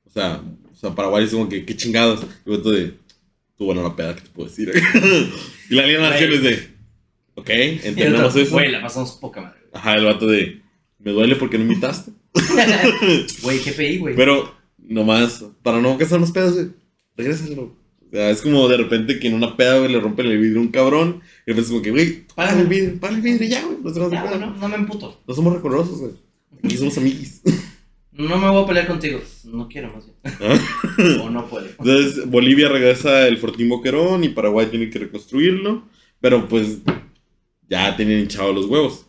[0.05, 0.41] O sea,
[0.71, 2.21] o sea, Paraguay es como que, qué chingados.
[2.45, 2.93] Y el vato de,
[3.57, 4.71] tú, bueno, la peda, ¿qué te puedo decir?
[5.69, 6.69] y la Liga de las Naciones de,
[7.35, 8.51] ok, entendemos eso.
[8.53, 9.59] Güey, la pasamos poca madre.
[9.73, 10.61] Ajá, el vato de,
[10.97, 12.13] me duele porque no invitaste.
[13.41, 14.15] Güey, qué PI, güey.
[14.15, 16.69] Pero, nomás, para no gastar más pedas, güey,
[17.17, 17.75] regrésalo.
[18.11, 20.57] O sea, es como de repente que en una peda, güey, le rompen el vidrio
[20.59, 21.21] a un cabrón.
[21.45, 23.77] Y después como que, güey, págale el vidrio, págale el vidrio ya, güey.
[23.83, 25.21] No, Ya, me emputo.
[25.27, 26.11] no somos recorrosos, güey.
[26.63, 27.41] Aquí somos amiguis.
[28.11, 29.21] No me voy a pelear contigo.
[29.45, 31.21] No quiero más bien.
[31.21, 31.67] o no puedo.
[31.67, 35.87] Entonces, Bolivia regresa el Fortín Boquerón y Paraguay tiene que reconstruirlo.
[36.19, 36.79] Pero pues,
[37.69, 39.05] ya tienen hinchados los huevos.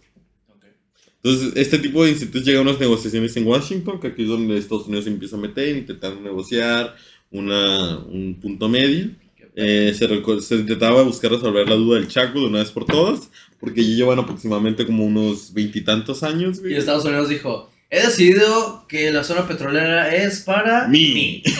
[1.22, 4.56] Entonces, este tipo de institutos llega a unas negociaciones en Washington, que aquí es donde
[4.56, 6.94] Estados Unidos se empieza a meter, intentando negociar
[7.30, 9.10] una, un punto medio.
[9.56, 10.06] Eh, se,
[10.40, 13.96] se intentaba buscar resolver la duda del Chaco de una vez por todas, porque ya
[13.96, 16.58] llevan aproximadamente como unos veintitantos años.
[16.58, 16.76] Y güey.
[16.76, 21.42] Estados Unidos dijo, he decidido que la zona petrolera es para Mí.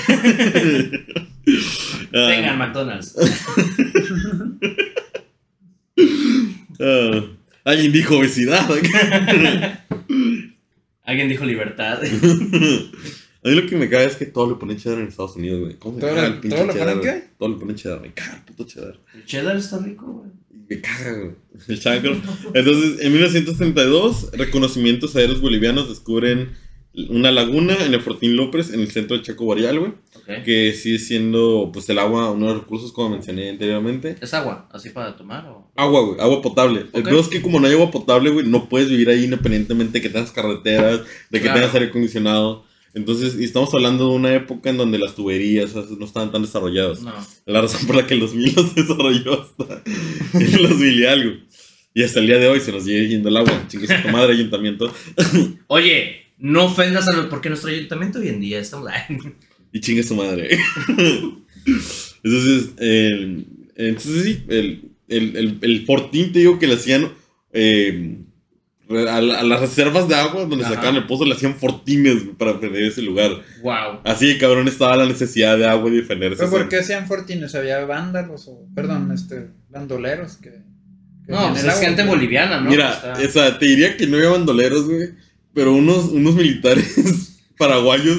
[2.12, 3.16] Ah, Vengan, McDonald's.
[6.80, 7.22] ah,
[7.64, 8.68] alguien dijo obesidad.
[11.04, 12.00] Alguien dijo libertad.
[13.42, 15.60] A mí lo que me caga es que todo le ponen cheddar en Estados Unidos,
[15.60, 15.74] güey.
[15.78, 16.88] ¿Cómo me ¿Todo caga el pinche todo le cheddar?
[16.88, 17.20] ponen güey?
[17.22, 17.28] qué?
[17.38, 18.98] Todo le ponen cheddar, me caga el puto cheddar.
[19.14, 20.30] El cheddar está rico, güey.
[20.68, 21.30] Me caga, güey.
[21.68, 22.12] El chancro.
[22.54, 26.50] Entonces, en 1932, reconocimientos aéreos bolivianos descubren
[27.08, 29.92] una laguna en el Fortín López, en el centro de Chaco Boreal, güey.
[30.16, 30.44] Ok.
[30.44, 34.16] Que sigue siendo, pues, el agua, uno de los recursos, como mencioné anteriormente.
[34.20, 34.68] ¿Es agua?
[34.72, 35.70] ¿Así para tomar o...?
[35.76, 36.86] Agua, güey, agua potable.
[36.92, 37.08] El Ok.
[37.08, 40.02] peor es que como no hay agua potable, güey, no puedes vivir ahí independientemente de
[40.02, 41.00] que tengas carreteras,
[41.30, 41.60] de que Claro.
[41.60, 42.64] tengas aire acondicionado.
[42.94, 46.32] Entonces, y estamos hablando de una época en donde las tuberías o sea, no estaban
[46.32, 47.02] tan desarrolladas.
[47.02, 47.12] No.
[47.46, 49.82] La razón por la que el 2000 los desarrolló hasta
[50.34, 51.36] el 2000 y algo.
[51.94, 53.64] Y hasta el día de hoy se nos sigue yendo el agua.
[53.68, 54.92] Chingues a tu madre, ayuntamiento.
[55.68, 57.26] Oye, no ofendas a los...
[57.26, 58.90] Porque nuestro ayuntamiento hoy en día estamos...
[59.72, 60.58] Y chingue su madre.
[62.22, 67.12] Entonces, el- entonces sí, el, el, el, el fortín te digo que le hacían
[67.52, 68.18] eh,
[68.90, 70.74] a, la- a las reservas de agua donde Ajá.
[70.74, 73.30] sacaban el pozo le hacían fortines para defender ese lugar.
[73.62, 74.00] wow.
[74.04, 76.38] Así de cabrón estaba la necesidad de agua y defenderse.
[76.38, 77.54] ¿Pero por qué hacían fortines?
[77.54, 80.50] ¿Había vándalos o, perdón, este, bandoleros que...
[80.50, 81.80] que No, pues es agua?
[81.82, 82.68] gente boliviana, ¿no?
[82.70, 85.10] Mira, o sea, te diría que no había bandoleros, güey.
[85.54, 86.94] Pero unos, unos militares
[87.60, 88.18] paraguayos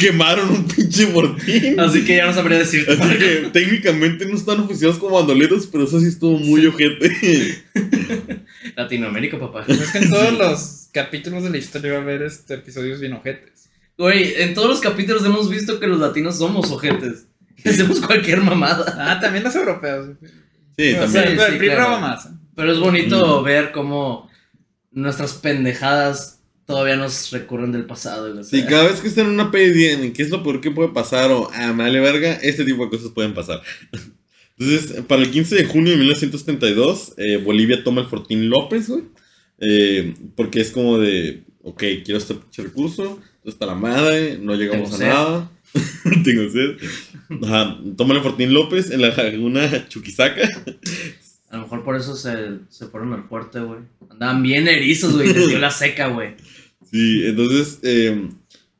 [0.00, 1.78] quemaron un pinche fortín.
[1.80, 2.92] Así que ya no sabría decirte.
[2.92, 7.64] Así que técnicamente no están oficiados como bandoleros, pero eso sí estuvo muy ojete.
[8.76, 9.64] Latinoamérica, papá.
[9.68, 13.12] Es que en todos los capítulos de la historia va a haber este, episodios bien
[13.12, 13.68] ojetes.
[13.98, 17.26] Güey, en todos los capítulos hemos visto que los latinos somos ojetes.
[17.62, 18.84] Que hacemos cualquier mamada.
[18.98, 20.10] Ah, también los europeos.
[20.78, 21.10] Sí, O también.
[21.10, 22.00] sea, pero sí, el PRI claro.
[22.00, 22.28] más.
[22.54, 23.44] Pero es bonito Mm.
[23.44, 24.30] ver cómo
[24.92, 26.35] nuestras pendejadas
[26.66, 28.42] todavía nos recurren del pasado.
[28.44, 30.90] Sí, cada vez que están en una pedida en qué es lo peor que puede
[30.90, 33.62] pasar o ah, me vale verga, este tipo de cosas pueden pasar.
[34.58, 39.04] Entonces, para el 15 de junio de 1932, eh, Bolivia toma el Fortín López, güey.
[39.58, 44.90] eh, porque es como de, ok, quiero este pinche recurso, está la madre, no llegamos
[44.90, 45.08] Tengo a sed.
[45.08, 45.50] nada.
[46.24, 46.76] Tengo sed.
[47.44, 50.48] Ajá, toma el Fortín López en la laguna Chuquisaca.
[51.50, 52.32] A lo mejor por eso se,
[52.70, 53.80] se fueron al fuerte, güey.
[54.10, 55.32] Andaban bien erizos, güey.
[55.32, 56.34] Les dio la seca, güey.
[56.90, 58.28] Sí, entonces, eh,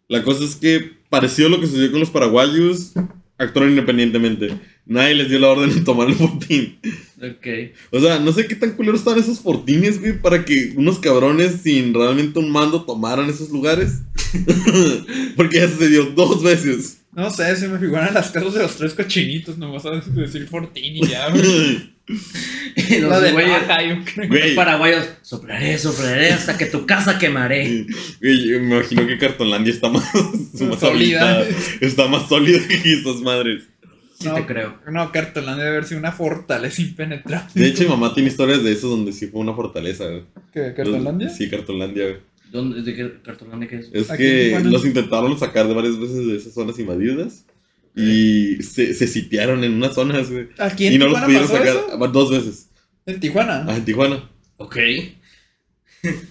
[0.09, 2.93] la cosa es que pareció lo que sucedió con los paraguayos,
[3.39, 4.59] actuaron independientemente.
[4.85, 6.79] Nadie les dio la orden de tomar el fortín.
[7.19, 7.47] Ok.
[7.91, 11.63] O sea, no sé qué tan culeros están esos fortines, güey, para que unos cabrones
[11.63, 14.03] sin realmente un mando tomaran esos lugares.
[15.37, 17.01] Porque ya sucedió dos veces.
[17.13, 20.97] No sé, se me figuran las casas de los tres cochinitos, nomás a decir Fortín
[20.97, 21.95] y ya, güey.
[22.77, 24.29] Y los de güeyes, yo creo.
[24.29, 27.87] los Güey, paraguayos, soplaré, soplaré hasta que tu casa quemaré.
[28.21, 30.05] güey, yo me imagino que Cartolandia está más,
[30.61, 31.45] más Sólida.
[31.81, 33.65] Está más sólida que esas madres.
[34.19, 34.35] Sí No.
[34.35, 34.79] te creo.
[34.91, 37.51] No, Cartolán debe haber sido una fortaleza impenetrable.
[37.55, 40.23] De hecho, mi mamá tiene historias de eso donde sí fue una fortaleza, güey.
[40.53, 40.73] ¿Qué?
[40.75, 41.29] ¿Cartolandia?
[41.29, 42.17] Sí, Cartolandia, güey.
[42.51, 43.91] ¿Dónde, ¿De qué cartón qué es?
[43.93, 47.45] Es Aquí que los intentaron sacar de varias veces de esas zonas invadidas.
[47.97, 50.49] Y se, se sitiaron en unas zonas, güey.
[50.59, 52.09] ¿Aquí en Y no los pudieron pasó sacar eso?
[52.09, 52.69] dos veces.
[53.07, 53.65] ¿En Tijuana?
[53.67, 54.31] Ah, en Tijuana.
[54.59, 54.77] Ok.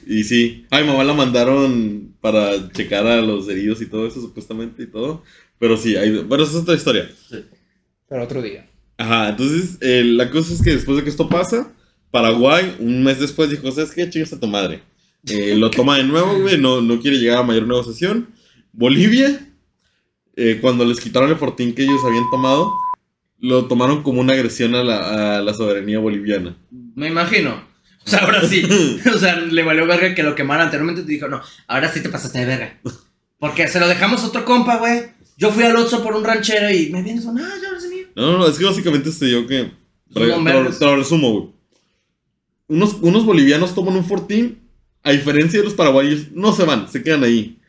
[0.08, 0.66] Y sí.
[0.70, 5.24] Ay, mamá la mandaron para checar a los heridos y todo eso, supuestamente y todo.
[5.60, 7.10] Pero sí, hay, bueno, esa es otra historia.
[8.08, 8.70] Para otro día.
[8.98, 11.74] Ajá, entonces eh, la cosa es que después de que esto pasa,
[12.12, 14.10] Paraguay, un mes después, dijo: ¿Sabes qué?
[14.10, 14.82] Chingas a tu madre.
[15.28, 18.30] eh, lo toma de nuevo, güey, no, no quiere llegar a mayor negociación.
[18.72, 19.50] Bolivia,
[20.36, 22.74] eh, cuando les quitaron el fortín que ellos habían tomado,
[23.40, 26.58] lo tomaron como una agresión a la, a la soberanía boliviana.
[26.96, 27.64] Me imagino.
[28.06, 28.64] O sea, ahora sí.
[29.14, 31.04] O sea, le valió verga que lo quemaran anteriormente.
[31.04, 32.80] Te dijo, no, ahora sí te pasaste de verga.
[33.40, 35.04] Porque se lo dejamos a otro compa, güey.
[35.38, 38.08] Yo fui al Otso por un ranchero y me vienes con, ah, ya ahora mío.
[38.16, 39.72] No, no, no, es que básicamente se dio que.
[40.14, 40.80] Te lo, bomberos.
[40.80, 41.50] te lo resumo, güey.
[42.68, 44.70] Unos, unos bolivianos toman un fortín,
[45.04, 47.60] a diferencia de los paraguayos, no se van, se quedan ahí.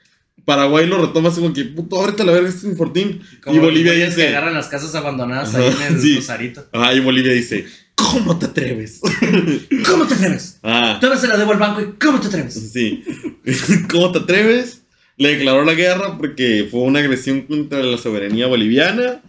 [0.47, 3.21] Paraguay lo retoma así como que, puto, ábrete a la verga, este es un fortín.
[3.45, 4.29] Como y Bolivia que dice.
[4.29, 6.17] agarran las casas abandonadas ahí en el sí.
[6.17, 6.65] Rosarito.
[6.73, 9.01] Ajá, y Bolivia dice, ¿cómo te atreves?
[9.87, 10.59] ¿Cómo te atreves?
[10.63, 12.55] ah, Todavía se la debo al banco y ¿cómo te atreves?
[12.73, 13.03] sí.
[13.91, 14.83] ¿Cómo te atreves?
[15.19, 19.23] Le declaró la guerra porque fue una agresión contra la soberanía boliviana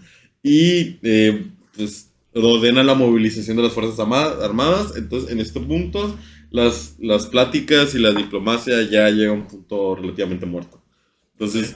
[0.44, 4.94] y eh, pues ordena la movilización de las Fuerzas Armadas.
[4.96, 6.16] Entonces, en este punto,
[6.52, 10.77] las, las pláticas y la diplomacia ya llega a un punto relativamente muerto.
[11.40, 11.76] Entonces,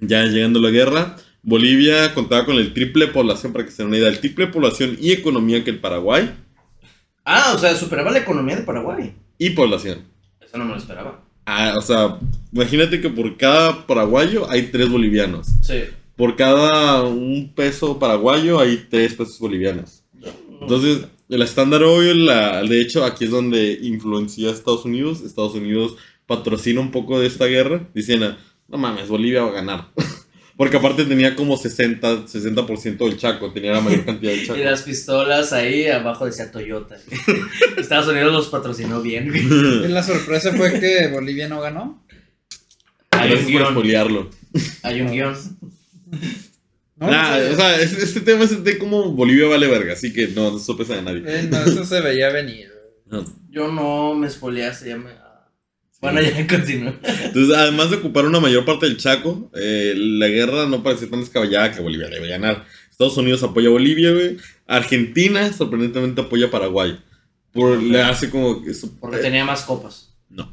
[0.00, 3.98] ya llegando la guerra, Bolivia contaba con el triple población, para que se den una
[3.98, 6.30] idea, el triple población y economía que el Paraguay
[7.24, 9.14] Ah, o sea, superaba la economía de Paraguay.
[9.38, 10.00] y población.
[10.40, 11.22] Eso no me lo esperaba.
[11.46, 12.18] Ah, o sea,
[12.52, 15.46] imagínate que por cada paraguayo hay tres bolivianos.
[15.62, 15.84] Sí.
[16.16, 20.02] Por cada un peso paraguayo hay tres pesos bolivianos.
[20.60, 25.22] Entonces, el estándar obvio, la, de hecho, aquí es donde influencia a Estados Unidos.
[25.22, 27.88] Estados Unidos patrocina un poco de esta guerra.
[27.94, 28.36] Dicen,
[28.68, 29.88] no mames, Bolivia va a ganar.
[30.56, 34.58] Porque aparte tenía como 60, 60% del Chaco, tenía la mayor cantidad del Chaco.
[34.58, 36.96] Y las pistolas ahí abajo decía Toyota.
[37.76, 39.32] Estados Unidos los patrocinó bien.
[39.34, 42.04] Y la sorpresa fue que Bolivia no ganó.
[43.10, 43.70] Hay un Gracias guion.
[43.72, 44.30] spoilearlo.
[44.82, 45.34] Hay un guion.
[46.96, 50.12] No, Nah, no, o sea, este, este tema es de cómo Bolivia vale verga, así
[50.12, 51.22] que no, no sorpresa de nadie.
[51.26, 52.70] eh, no, eso se veía venir.
[53.06, 53.24] No.
[53.50, 55.10] Yo no me espoleaste, ya me.
[56.12, 56.94] Bueno, ya continúo.
[57.02, 61.20] Entonces, además de ocupar una mayor parte del Chaco, eh, la guerra no parecía tan
[61.20, 62.64] descabellada que Bolivia debe ganar.
[62.90, 64.36] Estados Unidos apoya a Bolivia, güey.
[64.66, 66.98] Argentina, sorprendentemente, apoya a Paraguay.
[67.52, 70.14] Por, le hace como eso- Porque eh, tenía más copas.
[70.28, 70.52] No.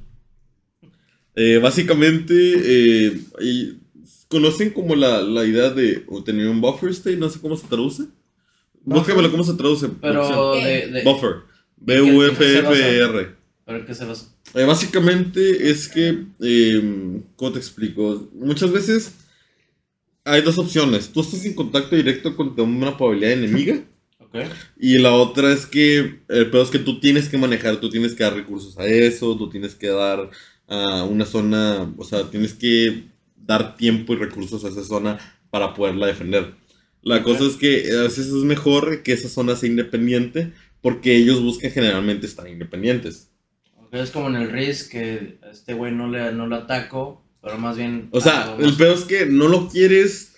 [1.36, 3.78] Eh, básicamente, eh, y-
[4.28, 7.18] ¿conocen como la, la idea de tener un buffer state?
[7.18, 8.04] No sé cómo se traduce.
[8.84, 9.90] Búscamelo cómo se traduce.
[10.02, 10.64] Pero producción.
[10.64, 10.88] de.
[10.88, 11.36] de Buffer.
[12.78, 13.41] ¿Y
[13.72, 13.80] B-U-F-F-R.
[13.80, 14.36] ¿Pero qué se basa?
[14.54, 18.30] Eh, básicamente es que, eh, ¿cómo te explico?
[18.34, 19.14] Muchas veces
[20.24, 21.10] hay dos opciones.
[21.10, 23.84] Tú estás en contacto directo con una probabilidad enemiga
[24.20, 24.36] Ok.
[24.80, 28.24] y la otra es que el es que tú tienes que manejar, tú tienes que
[28.24, 30.30] dar recursos a eso, tú tienes que dar
[30.68, 33.06] a una zona, o sea, tienes que
[33.36, 35.18] dar tiempo y recursos a esa zona
[35.50, 36.54] para poderla defender.
[37.02, 41.42] La cosa es que a veces es mejor que esa zona sea independiente porque ellos
[41.42, 43.31] buscan generalmente estar independientes.
[43.92, 47.24] Ok, Es como en el Risk que a este güey no le, no lo ataco,
[47.42, 48.08] pero más bien.
[48.12, 50.34] O sea, el peor es que no lo quieres,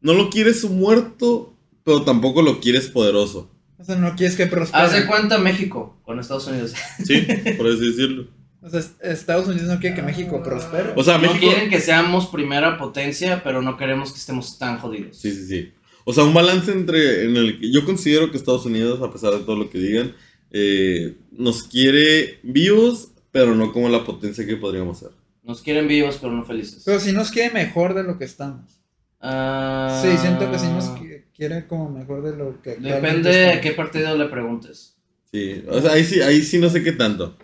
[0.00, 3.50] no lo quieres muerto, pero tampoco lo quieres poderoso.
[3.78, 4.82] O sea, no quieres que prospere.
[4.82, 6.72] Haz de cuenta México con Estados Unidos.
[7.04, 7.26] Sí,
[7.58, 8.28] por así decirlo.
[8.62, 10.94] O sea, Estados Unidos no quiere que México prospere.
[10.96, 11.40] O sea, no México...
[11.40, 15.18] quieren que seamos primera potencia, pero no queremos que estemos tan jodidos.
[15.18, 15.72] Sí, sí, sí.
[16.04, 19.32] O sea, un balance entre en el que yo considero que Estados Unidos, a pesar
[19.32, 20.14] de todo lo que digan,
[20.56, 25.10] eh, nos quiere vivos, pero no como la potencia que podríamos ser.
[25.42, 26.82] Nos quieren vivos, pero no felices.
[26.86, 28.80] Pero si nos quiere mejor de lo que estamos.
[29.20, 33.42] Ah, Sí, siento que sí nos qui- quiere como mejor de lo que Depende a
[33.54, 33.60] estamos.
[33.62, 34.94] qué partido le preguntes.
[35.32, 37.36] Sí, o sea, ahí sí, ahí sí no sé qué tanto.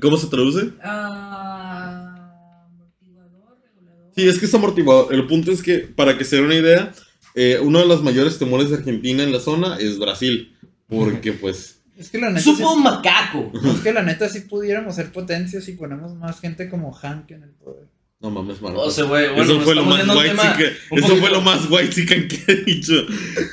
[0.00, 0.70] ¿Cómo se traduce?
[0.82, 4.12] Ah, amortiguador, regulador.
[4.16, 5.12] Sí, es que es amortiguador.
[5.14, 6.92] El punto es que, para que se den una idea,
[7.34, 10.56] eh, uno de los mayores temores de Argentina en la zona es Brasil.
[10.88, 13.52] Porque, pues, Es que la neta ¡Supo sí, un macaco!
[13.74, 17.42] es que la neta sí pudiéramos ser potencias si ponemos más gente como Hank en
[17.44, 17.84] el poder.
[18.20, 18.80] no mames, mano.
[18.80, 21.70] O sea, güey, bueno, eso fue lo estamos más white Eso poquito- fue lo más
[21.70, 22.94] white chicken que he dicho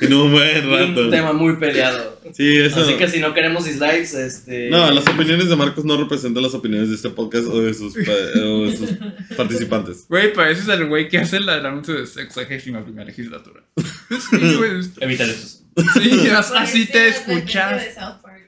[0.00, 1.02] en un buen rato.
[1.02, 2.20] Un tema muy peleado.
[2.32, 2.80] Sí, eso.
[2.80, 4.70] Así que si no queremos dislikes, este.
[4.70, 7.92] No, las opiniones de Marcos no representan las opiniones de este podcast o de sus,
[7.94, 8.90] pa- o de sus
[9.36, 10.06] participantes.
[10.08, 13.62] Güey, pareces el güey que hace la- el anuncio de sexagésima primera legislatura.
[14.30, 14.70] Sí, güey.
[15.00, 15.60] Evitar eso.
[15.94, 17.82] Sí, as- así te escuchas.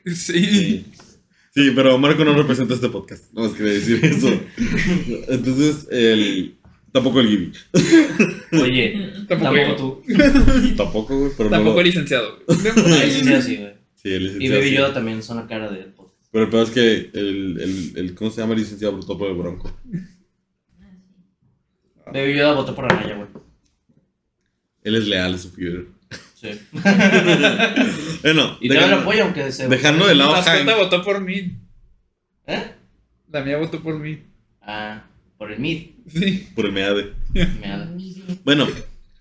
[0.07, 0.85] Sí.
[1.55, 1.71] Sí.
[1.75, 3.33] Pero Marco no representa este podcast.
[3.33, 4.29] No más quería decir eso.
[5.29, 6.57] Entonces, el.
[6.93, 7.53] Tampoco el Gibi.
[8.61, 10.03] Oye, Tampoco, tú.
[10.77, 11.81] Tampoco, güey, pero Tampoco no.
[11.81, 12.39] el licenciado.
[12.49, 13.75] Ahí sí, sí, güey.
[13.95, 14.59] Sí, el Y licenciado.
[14.61, 14.77] Baby sí.
[14.77, 16.29] Yoda también son la cara del podcast.
[16.31, 18.15] Pero el peor es que el, el, el.
[18.15, 18.95] ¿Cómo se llama el licenciado?
[18.95, 19.77] Brotó por el bronco.
[22.13, 23.29] Baby Yoda votó por Anaya, güey.
[24.83, 25.87] Él es leal a su Führer.
[26.53, 26.61] Sí.
[28.23, 29.69] Bueno, Y dejando- también lo apoya, aunque se.
[29.69, 31.53] dejando de lado La mascota votó por mí.
[32.47, 32.63] ¿Eh?
[33.31, 34.19] La mía votó por mí.
[34.63, 35.05] Ah,
[35.39, 35.87] por el MID.
[36.09, 36.49] Sí.
[36.55, 37.13] Por el MEADE.
[38.45, 38.67] Bueno,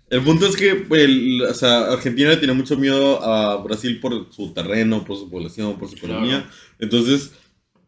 [0.10, 4.32] el punto es que el- o sea, Argentina le tenía mucho miedo a Brasil por
[4.32, 6.14] su terreno, por su población, por su Claro.
[6.16, 6.50] economía.
[6.80, 7.32] Entonces,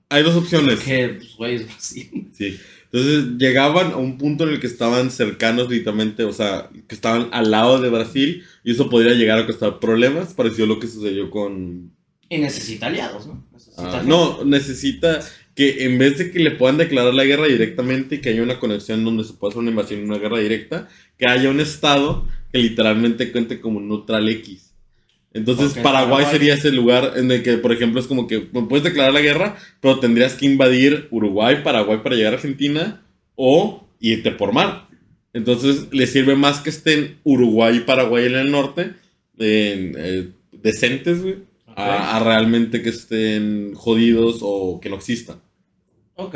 [0.09, 0.79] hay dos opciones.
[0.79, 2.29] Que, pues, güey, es Brasil.
[2.33, 2.59] Sí.
[2.95, 7.27] Entonces llegaban a un punto en el que estaban cercanos literalmente, o sea, que estaban
[7.33, 11.29] al lado de Brasil y eso podría llegar a costar problemas, pareció lo que sucedió
[11.29, 11.91] con...
[12.29, 13.45] Y necesita aliados, ¿no?
[13.51, 15.19] Necesita ah, no, necesita
[15.55, 18.61] que en vez de que le puedan declarar la guerra directamente y que haya una
[18.61, 20.87] conexión donde se pueda hacer una invasión y una guerra directa,
[21.17, 24.64] que haya un estado que literalmente cuente como neutral X.
[25.35, 26.25] Entonces Paraguay, Paraguay.
[26.31, 29.57] sería ese lugar en el que, por ejemplo, es como que puedes declarar la guerra,
[29.81, 33.03] pero tendrías que invadir Uruguay, Paraguay para llegar a Argentina
[33.35, 34.87] o irte por mar.
[35.33, 38.93] Entonces le sirve más que estén Uruguay y Paraguay en el norte,
[39.37, 41.39] eh, decentes, güey,
[41.75, 45.41] a realmente que estén jodidos o que no existan.
[46.15, 46.35] Ok.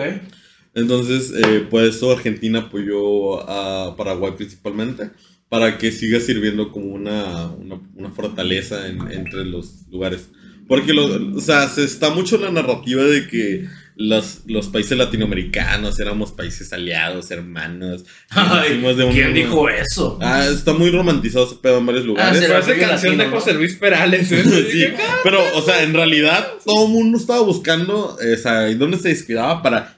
[0.74, 5.12] Entonces, eh, por eso Argentina apoyó a Paraguay principalmente,
[5.50, 10.30] para que siga sirviendo como una, una, una fortaleza en- entre los lugares.
[10.68, 16.00] Porque, lo- o sea, se está mucho la narrativa de que los, los países latinoamericanos
[16.00, 18.06] éramos países aliados, hermanos.
[18.30, 20.20] Ay, de un- ¿Quién dijo eso?
[20.22, 22.36] Ah, está muy romantizado ese pedo en varios lugares.
[22.38, 23.26] sí, Se Pero hace Orgullo canción de.
[23.26, 24.32] José Luis Perales.
[24.32, 24.43] ¿eh?
[24.72, 24.86] Sí,
[25.24, 29.00] pero, o sea, en realidad todo el mundo estaba buscando, eh, o sea, ¿y dónde
[29.00, 29.97] se descuidaba para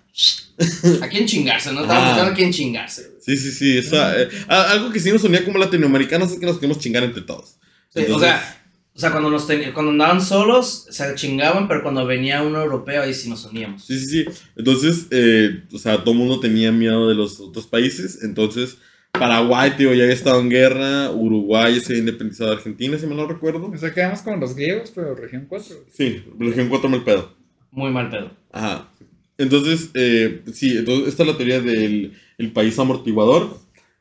[1.02, 1.74] ¿A quién chingarse?
[1.74, 2.08] No estaba Ah.
[2.10, 3.11] buscando a quién chingarse.
[3.22, 3.78] Sí, sí, sí.
[3.78, 7.04] esa, eh, a- algo que sí nos unía como latinoamericanos es que nos queríamos chingar
[7.04, 7.58] entre todos.
[7.90, 8.58] Sí, Entonces- o sea,
[8.94, 13.04] o sea cuando, nos ten- cuando andaban solos, se chingaban, pero cuando venía un europeo,
[13.04, 13.86] ahí sí nos uníamos.
[13.86, 14.26] Sí, sí, sí.
[14.56, 18.24] Entonces, eh, o sea, todo el mundo tenía miedo de los otros países.
[18.24, 18.78] Entonces,
[19.12, 21.12] Paraguay, tío, ya había estado en guerra.
[21.12, 23.68] Uruguay se había independizado de Argentina, si me no recuerdo.
[23.70, 25.76] O sea, quedamos como los griegos, pero región 4.
[25.92, 27.36] Sí, región 4 mal pedo.
[27.72, 28.32] Muy mal pedo.
[28.52, 28.91] Ajá.
[29.42, 33.58] Entonces, eh, sí, entonces esta es la teoría del el país amortiguador.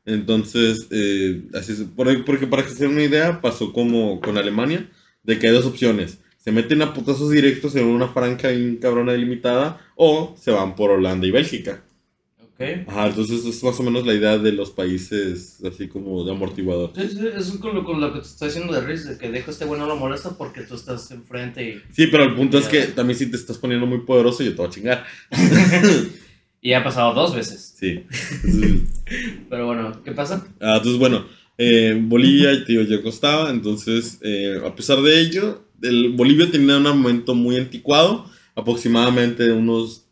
[0.07, 4.39] Entonces, eh, así es, por- porque para que se den una idea, pasó como con
[4.39, 4.89] Alemania,
[5.23, 6.19] de que hay dos opciones.
[6.39, 10.91] Se meten a putazos directos en una franja bien cabrona delimitada o se van por
[10.91, 11.83] Holanda y Bélgica.
[12.87, 16.93] Ajá, entonces es más o menos la idea de los países así como de amortiguador.
[16.95, 19.31] Sí, sí, es con lo, con lo que te estoy diciendo de Riz, de que
[19.31, 22.59] dejo este güey no lo molesta porque tú estás enfrente y, Sí, pero el punto
[22.59, 25.05] es que también si te estás poniendo muy poderoso, yo te voy a chingar.
[26.61, 27.75] y ha pasado dos veces.
[27.79, 28.05] Sí.
[29.49, 30.47] Pero bueno, ¿qué pasa?
[30.61, 31.25] Ah, entonces, bueno,
[31.57, 33.51] eh, Bolivia, tío, ya costaba.
[33.51, 40.07] Entonces, eh, a pesar de ello, el, Bolivia tenía un momento muy anticuado, aproximadamente unos,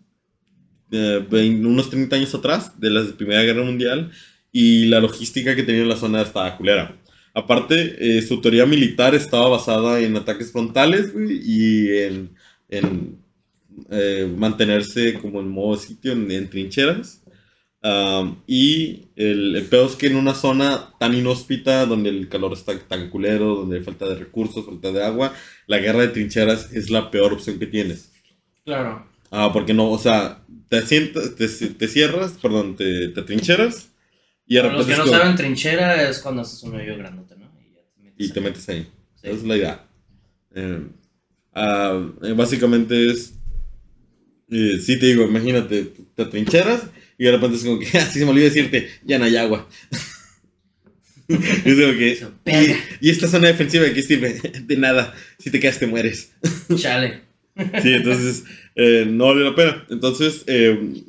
[0.91, 4.11] 20 unos 30 años atrás de la Primera Guerra Mundial,
[4.53, 6.97] y la logística que tenía en la zona estaba culera.
[7.35, 12.31] Aparte, eh, su teoría militar estaba basada en ataques frontales, y en,
[13.91, 17.23] eh, mantenerse como en modo sitio, en, trincheras.
[18.47, 22.77] Y el, el peor es que en una zona tan inhóspita, donde el calor está
[22.79, 25.33] tan culero, donde hay falta de recursos, falta de agua,
[25.67, 28.11] la guerra de trincheras es la peor opción que tienes.
[28.65, 29.07] Claro.
[29.31, 33.89] Ah, porque no, o sea, te, sientas, te, te cierras, perdón, te, te trincheras
[34.47, 37.53] y Para los que no saben, trinchera es cuando haces un hoyo grandote, ¿no?
[37.61, 38.45] Y, ya te metes y te ahí.
[38.45, 38.83] metes ahí.
[39.17, 39.29] Sí.
[39.29, 39.87] Esa es la idea.
[40.55, 40.87] Eh,
[41.55, 43.35] ah, eh, básicamente es.
[44.51, 46.85] eh, sí, te digo, imagínate, te trincheras
[47.19, 49.69] y de repente es como que, así se me olvidó decirte, ya no hay agua.
[51.29, 54.41] que, y, y esta zona defensiva de qué sirve?
[54.65, 56.33] De nada, si te quedas te mueres.
[56.75, 57.28] Chale.
[57.83, 58.45] Sí, entonces
[58.77, 59.85] eh, no vale la pena.
[59.91, 61.05] Entonces, eh,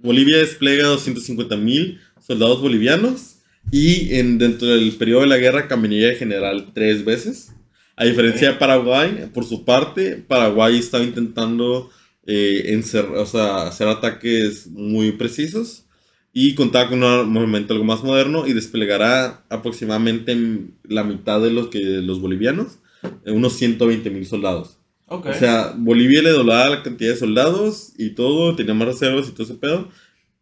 [0.00, 3.38] Bolivia despliega 250 mil soldados bolivianos
[3.72, 7.52] y en, dentro del periodo de la guerra cambiaría de general tres veces.
[7.96, 11.90] A diferencia de Paraguay, por su parte, Paraguay estaba intentando
[12.26, 12.80] eh,
[13.16, 15.86] o sea, hacer ataques muy precisos
[16.32, 20.36] y contaba con un armamento algo más moderno y desplegará aproximadamente
[20.84, 22.78] la mitad de los, que, los bolivianos,
[23.24, 24.77] eh, unos 120 mil soldados.
[25.08, 25.26] Ok.
[25.26, 29.32] O sea, Bolivia le doblaba la cantidad de soldados y todo, tenía más reservas y
[29.32, 29.88] todo ese pedo.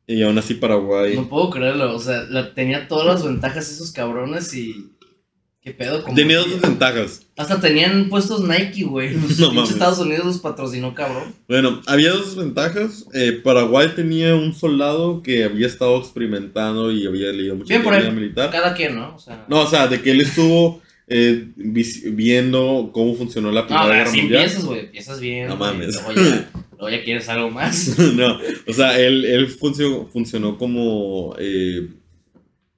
[0.08, 1.16] Y aún así Paraguay.
[1.16, 1.94] no puedo creerlo.
[1.94, 4.92] O sea, la- tenía todas las ventajas esos cabrones y.
[5.60, 6.04] ¿Qué pedo?
[6.14, 7.26] Tenía dos desventajas.
[7.36, 9.14] Hasta tenían puestos Nike, güey.
[9.20, 9.70] Los No mames.
[9.72, 11.34] Estados Unidos los patrocinó, cabrón.
[11.48, 13.04] Bueno, había dos desventajas.
[13.12, 17.94] Eh, Paraguay tenía un soldado que había estado experimentando y había leído mucha Bien por
[17.94, 18.12] él.
[18.12, 18.50] militar.
[18.52, 19.16] Cada quien, ¿no?
[19.16, 19.44] O sea.
[19.48, 23.96] No, o sea, de que él estuvo eh, viendo cómo funcionó la Primera a ver,
[23.98, 24.42] Guerra Mundial.
[24.42, 24.80] empiezas, güey.
[24.80, 25.48] Empiezas bien.
[25.48, 26.02] No mames.
[26.02, 27.98] Luego ya, luego ya quieres algo más.
[28.14, 31.34] no, o sea, él, él funcionó, funcionó como...
[31.38, 31.88] eh,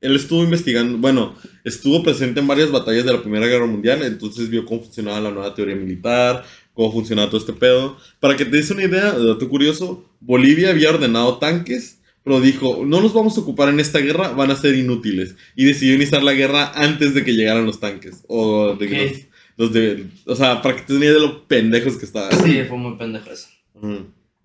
[0.01, 4.49] él estuvo investigando, bueno, estuvo presente en varias batallas de la Primera Guerra Mundial, entonces
[4.49, 7.97] vio cómo funcionaba la nueva teoría militar, cómo funcionaba todo este pedo.
[8.21, 11.98] Para que te des una idea, dato curioso, Bolivia había ordenado tanques,
[12.29, 15.35] pero dijo, no los vamos a ocupar en esta guerra, van a ser inútiles.
[15.57, 18.23] Y decidió iniciar la guerra antes de que llegaran los tanques.
[18.29, 20.09] O de que los, los de...
[20.27, 22.31] O sea, para que te de lo pendejos que estaban.
[22.45, 23.49] Sí, fue muy pendejo eso.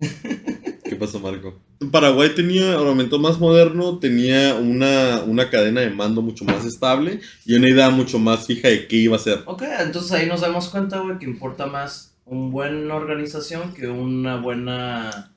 [0.00, 1.60] ¿Qué pasó, Marco?
[1.92, 7.52] Paraguay tenía armamento más moderno, tenía una, una cadena de mando mucho más estable y
[7.52, 9.42] una idea mucho más fija de qué iba a ser.
[9.44, 14.36] Ok, entonces ahí nos damos cuenta, güey, que importa más una buena organización que una
[14.36, 15.33] buena...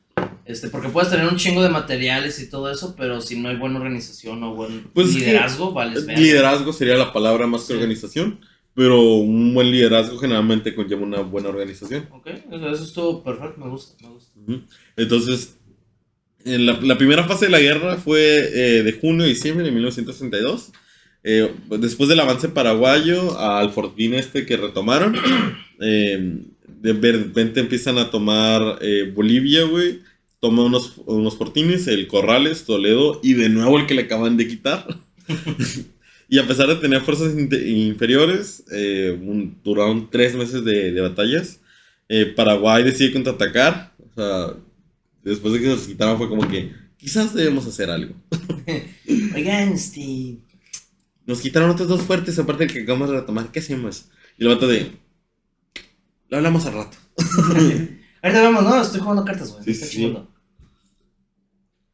[0.47, 3.57] Este, porque puedes tener un chingo de materiales y todo eso, pero si no hay
[3.57, 6.13] buena organización o buen Pues liderazgo, verga.
[6.17, 7.73] Liderazgo sería la palabra más que Sí.
[7.73, 8.39] organización,
[8.73, 12.07] pero un buen liderazgo generalmente conlleva una buena organización.
[12.11, 14.31] Ok, eso estuvo perfecto, me gusta, me gusta.
[14.95, 15.57] Entonces,
[16.45, 19.71] en la, la primera fase de la guerra fue eh, de junio a diciembre de
[19.71, 20.71] 1962.
[21.23, 25.13] Eh, después del avance paraguayo al fortín este que retomaron,
[25.81, 26.37] eh,
[26.67, 29.99] de repente empiezan a tomar eh, Bolivia, güey.
[30.39, 34.47] Toma unos, unos fortines, el Corrales, Toledo y de nuevo el que le acaban de
[34.47, 34.88] quitar.
[36.29, 41.59] y a pesar de tener fuerzas inferiores, eh, un- duraron tres meses de, de batallas.
[42.09, 43.93] Eh, Paraguay decide contraatacar.
[43.99, 44.53] O sea,
[45.23, 48.13] después de que los quitaron fue como que quizás debemos hacer algo.
[49.35, 50.38] Oigan, este...
[51.25, 53.51] Nos quitaron otros dos fuertes aparte del que acabamos de retomar.
[53.51, 54.05] ¿Qué hacemos?
[54.38, 54.91] Y el vato de...
[56.29, 56.97] Lo hablamos al rato.
[58.22, 59.63] Ahorita vemos, no, estoy jugando cartas, güey.
[59.63, 59.91] Sí, está sí.
[59.97, 60.28] chingando.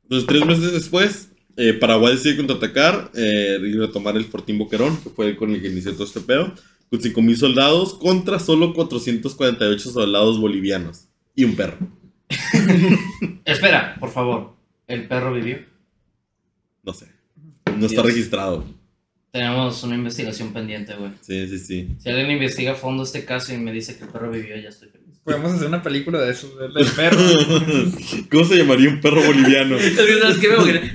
[0.04, 5.10] Entonces, tres meses después, eh, Paraguay decide contraatacar eh, y retomar el Fortín Boquerón, que
[5.10, 6.54] fue con el que inició todo este pedo,
[6.90, 11.78] con 5.000 soldados contra solo 448 soldados bolivianos y un perro.
[13.46, 14.56] Espera, por favor.
[14.88, 15.60] ¿El perro vivió?
[16.84, 17.08] No sé.
[17.78, 18.66] No está registrado.
[19.32, 21.12] Tenemos una investigación pendiente, güey.
[21.22, 21.96] Sí, sí, sí.
[21.98, 24.70] Si alguien investiga a fondo este caso y me dice que el perro vivió, ya
[24.70, 25.03] estoy feliz.
[25.24, 27.18] Podemos hacer una película de eso, del perro.
[28.32, 29.78] ¿Cómo se llamaría un perro boliviano?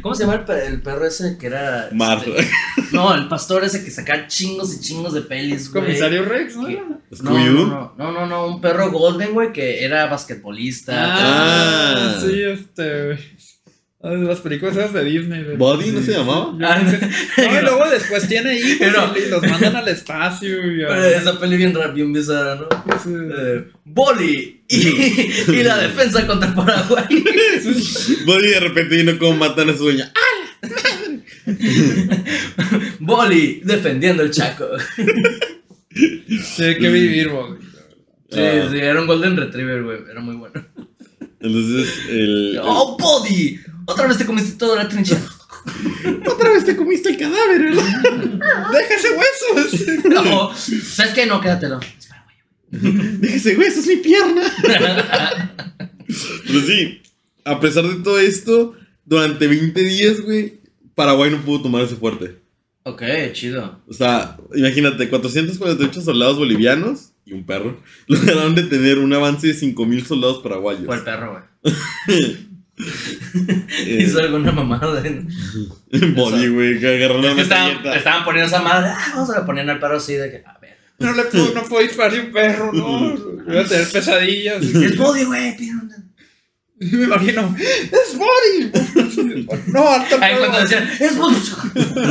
[0.03, 1.89] ¿Cómo se llama el, pe- el perro ese que era.
[1.93, 2.23] Mar.
[2.27, 2.47] este,
[2.93, 5.85] no, el pastor ese que sacaba chingos y chingos de pelis, güey.
[5.85, 6.67] Comisario Rex, ¿no?
[6.67, 6.75] ¿Qué?
[6.77, 7.69] No, ¿Scooby-Doo?
[7.69, 10.93] no, no, no, no, no, un perro golden, güey, que era basquetbolista.
[10.95, 12.21] Ah, Ah.
[12.21, 13.19] sí, este, güey.
[14.11, 15.45] Ah, Las películas esas de Disney.
[15.57, 16.57] ¿Body no se llamaba?
[16.63, 16.81] Ah,
[17.37, 20.49] No, y luego después tiene hijos Pero- y los mandan al espacio.
[20.73, 20.83] Y,
[21.15, 22.69] esa peli bien rap, bien bizarra, ¿no?
[23.03, 23.11] Sí.
[23.15, 24.77] Eh, Boli y,
[25.53, 27.05] y la defensa contra Paraguay.
[28.27, 30.11] Body de repente viendo cómo matan a su dueña.
[33.01, 34.67] Boli defendiendo el Chaco.
[35.95, 37.53] Sí, hay que vivir, güey.
[38.31, 38.69] Sí, Ah.
[38.71, 39.99] sí, era un Golden Retriever, güey.
[40.11, 40.55] Era muy bueno.
[41.41, 42.59] Entonces, el.
[42.63, 43.59] ¡Oh, Body!
[43.89, 45.23] Otra vez te comiste toda la trinchera.
[46.31, 48.71] Otra vez te comiste el cadáver, ¿verdad?
[48.73, 50.05] ¡Déjese huesos!
[50.05, 51.25] No, ¿sabes qué?
[51.25, 51.81] No, quédatelo.
[51.81, 52.27] Espera,
[52.71, 53.17] güey.
[53.19, 54.43] Déjese, es mi pierna.
[56.47, 57.01] Pero sí,
[57.45, 58.75] a pesar de todo esto,
[59.07, 60.61] durante 20 días, güey,
[60.95, 62.43] Paraguay no pudo tomar ese fuerte.
[62.83, 63.81] Ok, chido.
[63.89, 70.05] O sea, imagínate, 448 soldados bolivianos y un perro lograron detener un avance de 5.000
[70.05, 70.85] soldados paraguayos.
[70.85, 72.48] Fue el perro, güey.
[73.87, 75.03] Eh, Hizo alguna mamada.
[75.07, 75.29] en-
[76.15, 78.91] Body, güey, que agarró una Es que estaban, estaban poniendo esa madre.
[78.91, 80.37] Ah, vamos a poner al perro así de que.
[80.47, 80.77] A ver.
[80.99, 81.87] No le puedo, no puedo
[82.21, 83.17] un perro, no.
[83.47, 84.63] Voy a tener pesadillas.
[84.65, 85.57] Es Body, güey.
[86.81, 89.53] Me imagino, ¡es Body!
[89.73, 91.37] No, alto Ahí cuando decían, es Body.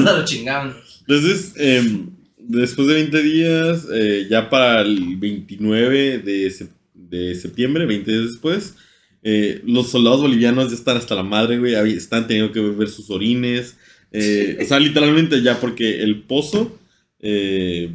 [0.04, 0.76] Lo chingaban.
[1.08, 7.86] Entonces, em, después de 20 días, eh, ya para el 29 de, sep- de septiembre,
[7.86, 8.74] 20 días después,
[9.24, 13.10] eh, los soldados bolivianos ya están hasta la madre, güey, están teniendo que beber sus
[13.10, 13.78] orines.
[14.12, 16.78] eh, o sea, literalmente ya, porque el pozo
[17.20, 17.92] eh,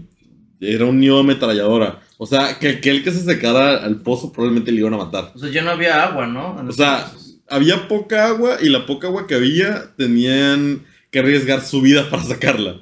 [0.61, 2.01] era un nido de ametralladora.
[2.19, 5.33] O sea, que aquel que se secara al pozo probablemente le iban a matar.
[5.35, 6.61] O sea, ya no había agua, ¿no?
[6.61, 7.11] En O sea,
[7.49, 12.23] había poca agua y la poca agua que había tenían que arriesgar su vida para
[12.25, 12.81] sacarla.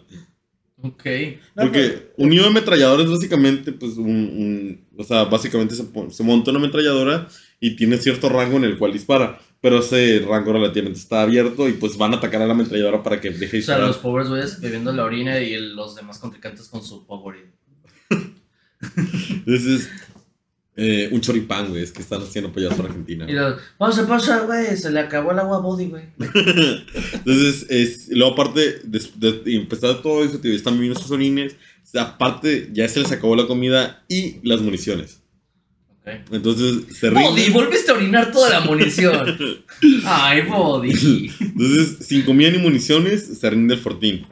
[0.82, 1.04] Ok.
[1.56, 5.84] No, Porque un nido de ametralladora es básicamente, pues, un, un- o sea, básicamente se,
[6.10, 7.28] se monta una ametralladora
[7.60, 11.72] y tiene cierto rango en el cual dispara, pero ese rango relativamente está abierto y
[11.74, 13.86] pues van a atacar a la ametralladora para que deje de O sea, disparar.
[13.88, 17.36] los pobres güeyes bebiendo la orina y el- los demás contrincantes con su power.
[19.46, 19.88] Entonces,
[20.76, 23.26] eh, un choripán, güey, es que están haciendo apoyados por Argentina.
[23.28, 26.04] Y los, pasa, pasa, güey, se le acabó el agua a Body, güey.
[27.12, 31.56] Entonces, es, luego aparte de, de, de empezar todo eso, tío, están viviendo sus orines,
[31.94, 35.20] aparte ya se les acabó la comida y las municiones.
[36.02, 36.32] Ok.
[36.32, 37.52] Entonces, se Body, rinden.
[37.52, 39.36] volviste a orinar toda la munición.
[40.04, 41.30] Ay, Body.
[41.40, 44.26] Entonces, sin comida ni municiones, se rinde el fortín.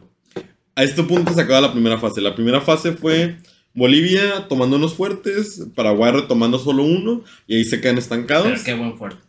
[0.74, 2.20] A este punto se acaba la primera fase.
[2.20, 3.36] La primera fase fue
[3.74, 8.46] Bolivia tomando unos fuertes, Paraguay retomando solo uno, y ahí se quedan estancados.
[8.48, 9.20] Pero qué buen fuerte.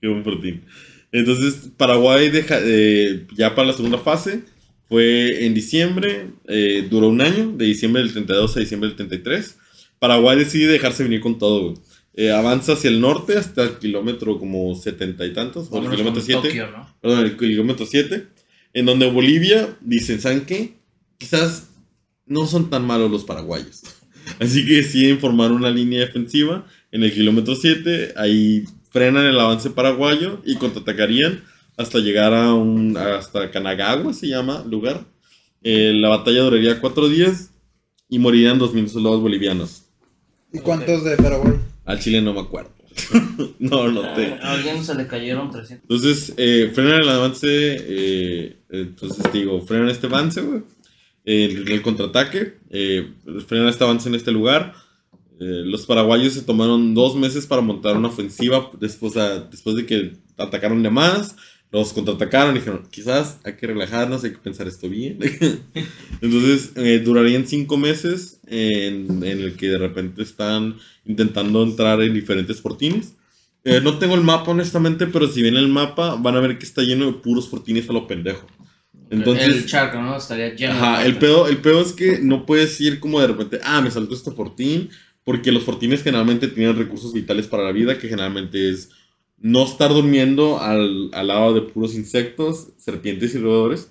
[0.00, 0.64] Qué buen fortín.
[1.12, 4.42] Entonces, Paraguay deja, eh, ya para la segunda fase
[4.88, 9.58] fue en diciembre, eh, duró un año, de diciembre del 32 a diciembre del 33.
[9.98, 11.76] Paraguay decide dejarse venir con todo, güey.
[12.14, 16.14] Eh, avanza hacia el norte hasta el kilómetro como setenta y tantos, o el kilómetro
[16.14, 16.48] con 7.
[16.48, 16.96] Tokio, ¿no?
[17.00, 18.26] Perdón, el kilómetro 7,
[18.72, 20.74] en donde Bolivia dicen, ¿saben qué?
[21.16, 21.68] Quizás
[22.26, 23.82] no son tan malos los paraguayos.
[24.40, 29.70] Así que deciden formar una línea defensiva en el kilómetro 7, ahí frenan el avance
[29.70, 31.44] paraguayo y contraatacarían
[31.76, 35.06] hasta llegar a un, hasta Kanagawa, se llama lugar.
[35.62, 37.52] Eh, la batalla duraría cuatro días
[38.08, 39.84] y morirían 2.000 soldados bolivianos.
[40.52, 41.54] ¿Y cuántos de Paraguay?
[41.84, 42.70] Al Chile no me acuerdo.
[43.58, 44.32] no, no te...
[44.42, 45.82] A alguien se le cayeron 300.
[45.82, 47.46] Entonces, eh, frenan el avance.
[47.50, 50.62] eh, entonces, te digo, frenan este avance, güey.
[51.24, 52.54] El, el contraataque.
[52.70, 53.12] eh,
[53.46, 54.74] frenan este avance en este lugar.
[55.40, 59.86] Eh, los paraguayos se tomaron dos meses para montar una ofensiva después, a- después de
[59.86, 61.36] que atacaron de más.
[61.70, 65.18] Los contraatacaron y dijeron, quizás hay que relajarnos, hay que pensar esto bien.
[66.22, 72.14] Entonces, eh, durarían cinco meses en, en el que de repente están intentando entrar en
[72.14, 73.14] diferentes fortines.
[73.64, 76.64] Eh, no tengo el mapa, honestamente, pero si ven el mapa, van a ver que
[76.64, 78.46] está lleno de puros fortines a lo pendejo.
[79.10, 80.16] el Entonces, charco, ¿no?
[80.16, 80.80] Estaría lleno.
[80.80, 83.82] de ajá, el pedo, el pedo es que no puedes ir como de repente, ah,
[83.82, 84.90] me saltó este fortín,
[85.24, 88.90] porque los fortines generalmente tienen recursos vitales para la vida, que generalmente es
[89.40, 93.90] no estar durmiendo al, al lado de puros insectos, serpientes y roedores.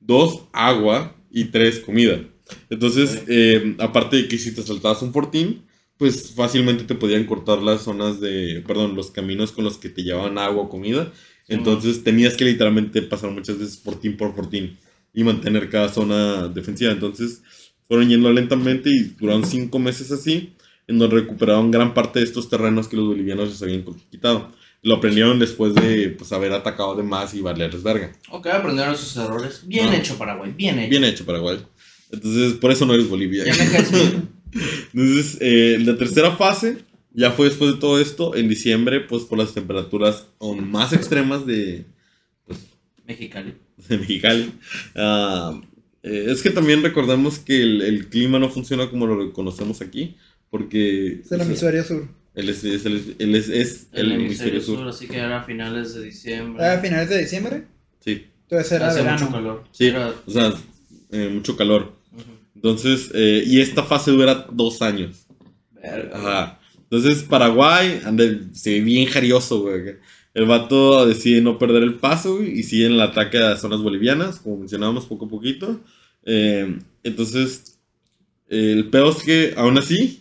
[0.00, 1.16] Dos, agua.
[1.32, 2.20] Y tres, comida.
[2.70, 5.62] Entonces, eh, aparte de que si te saltabas un fortín,
[5.96, 10.02] pues fácilmente te podían cortar las zonas de, perdón, los caminos con los que te
[10.02, 11.12] llevaban agua o comida.
[11.46, 14.78] Entonces tenías que literalmente pasar muchas veces fortín por fortín
[15.12, 16.90] y mantener cada zona defensiva.
[16.90, 17.42] Entonces
[17.86, 20.54] fueron yendo lentamente y duraron cinco meses así,
[20.86, 24.52] en donde recuperaron gran parte de estos terrenos que los bolivianos les habían quitado.
[24.82, 28.12] Lo aprendieron después de pues, haber atacado de más y valerles verga.
[28.30, 29.62] Ok, aprendieron sus errores.
[29.66, 29.96] Bien Ah.
[29.96, 30.54] hecho, Paraguay.
[30.56, 30.90] Bien hecho.
[30.90, 31.58] Bien hecho, Paraguay.
[32.10, 33.44] Entonces, por eso no eres Bolivia.
[33.44, 33.64] Ya me.
[34.94, 36.78] Entonces, eh, la tercera fase
[37.12, 41.44] ya fue después de todo esto, en diciembre, pues por las temperaturas aún más extremas
[41.46, 41.84] de,
[43.06, 43.54] Mexicali.
[43.88, 44.52] de Mexicali.
[44.96, 45.60] Ah,
[46.02, 50.16] eh, es que también recordemos que el, el clima no funciona como lo conocemos aquí,
[50.50, 52.08] porque Es el hemisferio sur.
[52.34, 55.94] Él es, es el, él es- es El, hemisferio sur, así que era a finales
[55.94, 56.64] de diciembre.
[56.64, 57.64] ¿A finales de diciembre?
[58.04, 59.64] Sí, Entonces era Hace mucho calor.
[59.72, 60.52] sí, Era- o sea,
[61.12, 61.92] eh, mucho calor.
[62.12, 62.22] Ujú.
[62.54, 65.26] Entonces, eh, y esta fase dura dos años.
[65.72, 66.16] Verga.
[66.16, 66.60] Ajá.
[66.90, 69.96] Entonces, Paraguay anda, se ve bien jarioso, güey.
[70.34, 73.60] El vato decide no perder el paso güey, y sigue en el ataque a las
[73.60, 75.80] zonas bolivianas, como mencionábamos poco a poquito.
[76.24, 77.78] Eh, entonces,
[78.48, 80.19] el peor es que, aún así,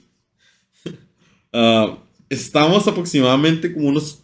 [1.54, 1.98] ah,
[2.30, 4.24] estamos aproximadamente como unos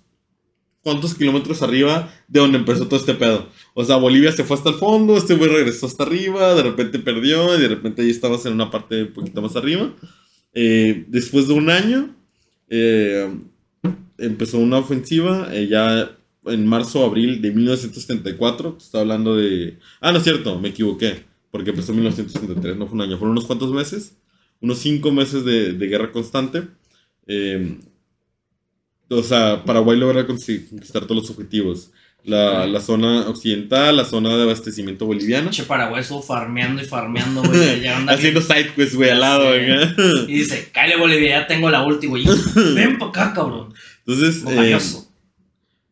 [0.85, 3.49] cuantos kilómetros arriba de donde empezó todo este pedo.
[3.73, 6.99] O sea, Bolivia se fue hasta el fondo, este güey regresó hasta arriba, de repente
[6.99, 9.91] perdió y de repente ahí estabas en una parte un poquito más arriba.
[10.53, 12.15] Eh, después de un año,
[12.69, 13.29] eh,
[14.19, 16.15] empezó una ofensiva, eh, ya
[16.45, 18.77] en marzo abril de 1974.
[18.79, 19.79] Está hablando de.
[20.01, 21.23] Ah, no es cierto, me equivoqué.
[21.51, 24.17] Porque empezó en 1973, no fue un año, fueron unos cuantos meses.
[24.61, 26.63] Unos cinco meses de, de guerra constante.
[27.27, 27.77] Eh,
[29.09, 31.91] o sea, Paraguay logra conquistar todos los objetivos.
[32.23, 35.51] La, la zona occidental, la zona de abastecimiento boliviana.
[35.51, 37.85] Che, Paraguay farmeando y farmeando, güey.
[38.07, 40.27] Haciendo side quests, güey, al lado, güey.
[40.27, 42.25] Y dice, cállate Bolivia, ya tengo la ulti, güey.
[42.73, 43.75] Ven pa' acá, cabrón.
[44.07, 44.43] Entonces.
[44.47, 44.75] Eh,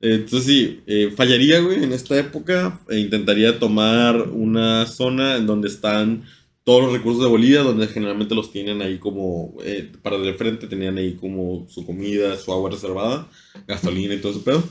[0.01, 2.79] Entonces sí, eh, fallaría, güey, en esta época.
[2.89, 6.23] e intentaría tomar una zona en donde están
[6.63, 10.67] todos los recursos de Bolivia, donde generalmente los tienen ahí como, eh, para de frente
[10.67, 13.29] tenían ahí como su comida, su agua reservada,
[13.67, 14.63] gasolina y todo ese pedo.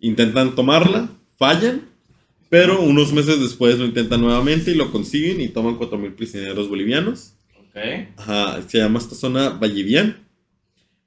[0.00, 1.88] Intentan tomarla, fallan,
[2.50, 7.32] pero unos meses después lo intentan nuevamente y lo consiguen y toman 4.000 prisioneros bolivianos.
[7.58, 7.76] Ok.
[8.16, 10.16] Ajá, se llama esta zona Vallevian.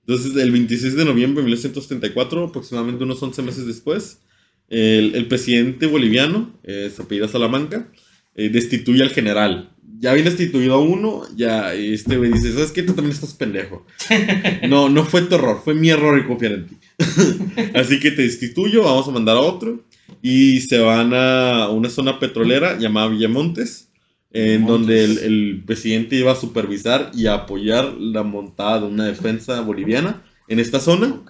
[0.07, 4.19] Entonces, el 26 de noviembre de 1974, aproximadamente unos 11 meses después,
[4.67, 7.91] el, el presidente boliviano, eh, se apellida Salamanca,
[8.35, 9.71] eh, destituye al general.
[9.99, 12.81] Ya había destituido a uno, ya este güey dice, ¿sabes qué?
[12.81, 13.85] Tú también estás pendejo.
[14.67, 16.77] No, no fue tu error, fue mi error en confiar en ti.
[17.75, 19.83] Así que te destituyo, vamos a mandar a otro.
[20.21, 23.89] Y se van a una zona petrolera llamada Villamontes,
[24.31, 29.05] en donde el, el presidente iba a supervisar y a apoyar la montada de una
[29.05, 31.21] defensa boliviana en esta zona.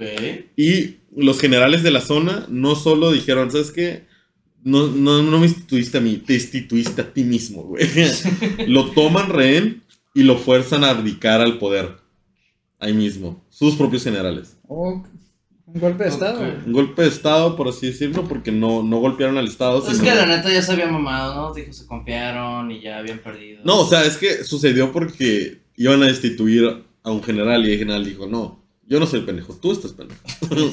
[0.58, 4.06] Y los generales de la zona no solo dijeron, ¿sabes qué?
[4.64, 7.86] No, no, no me instituiste a mí, te instituiste a ti mismo, güey.
[8.68, 9.84] Lo toman rehén
[10.14, 11.98] y lo fuerzan a abdicar al poder.
[12.80, 14.58] Ahí mismo, sus propios generales.
[14.68, 15.04] Oh,
[15.74, 16.42] un golpe de estado.
[16.42, 16.68] Ok.
[16.68, 19.80] Un golpe de Estado, por así decirlo, porque no, no golpearon al Estado.
[19.80, 21.54] Es sino- que la neta ya se había mamado, ¿no?
[21.54, 23.62] Dijo, se confiaron y ya habían perdido.
[23.64, 27.78] No, o sea, es que sucedió porque iban a destituir a un general y el
[27.80, 30.20] general dijo, no, yo no soy el pendejo, tú estás pendejo.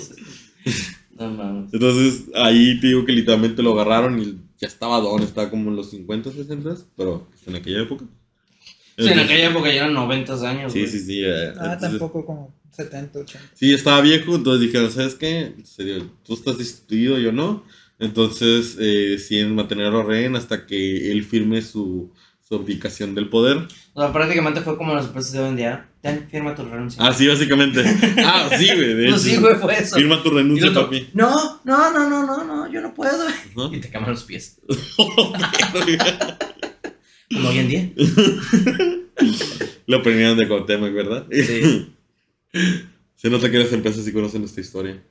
[1.18, 1.72] No mames.
[1.74, 5.76] Entonces ahí te digo que literalmente lo agarraron y ya estaba don, estaba como en
[5.76, 8.04] los 50, 60, pero pues, en aquella época.
[8.96, 10.72] Sí, en aquella época ya eran 90 años.
[10.72, 10.90] Sí, güey.
[10.90, 11.22] sí, sí.
[11.24, 13.50] eh, Ah, entonces- tampoco como 70, 80.
[13.54, 15.54] Sí, estaba viejo, entonces dijeron, ¿sabes qué?
[15.64, 17.64] Serio, Tú estás destituido, yo no.
[18.00, 22.12] Entonces eh, deciden mantenerlo rehén hasta que él firme su,
[22.48, 23.68] su abdicación del poder.
[23.92, 25.88] O sea, prácticamente fue como las empresas de hoy en día.
[26.00, 27.02] Ten, firma tu renuncia.
[27.04, 27.84] Ah, sí, básicamente.
[28.24, 29.06] Ah, sí, güey.
[29.06, 29.18] hecho.
[29.18, 29.96] sí, güey, fue eso.
[29.96, 31.08] Firma tu renuncia, otro, papi.
[31.12, 33.28] no, no, no, no, no, no, yo no puedo.
[33.28, 33.70] Ajá.
[33.70, 34.60] Y te queman los pies.
[37.34, 37.90] Como hoy en día.
[39.86, 41.26] Lo aprendieron de Cuauhtémoc, ¿verdad?
[41.30, 41.92] Sí.
[43.14, 45.02] Se nota que las empresas sí conocen esta historia.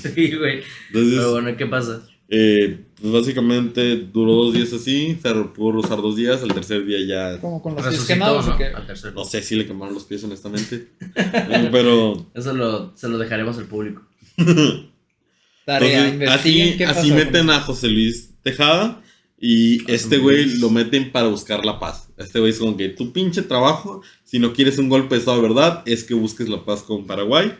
[0.00, 0.62] Sí, güey.
[0.88, 2.02] Entonces, Pero bueno, ¿qué pasa?
[2.28, 6.98] Eh, pues básicamente duró dos días así, se pudo usar dos días, al tercer día
[7.06, 8.54] ya, Como con los pies quemados ¿no?
[8.54, 8.70] o qué.
[9.14, 13.56] No sé si le quemaron los pies honestamente, Eh, pero Eso lo, se lo dejaremos
[13.58, 14.02] al público.
[15.64, 19.02] Tarea, entonces, así, qué así meten a José Luis Tejada
[19.38, 22.08] y José este güey lo meten para buscar la paz.
[22.16, 25.40] Este güey es como que tu pinche trabajo, si no quieres un golpe de estado
[25.40, 27.52] de verdad, es que busques la paz con Paraguay.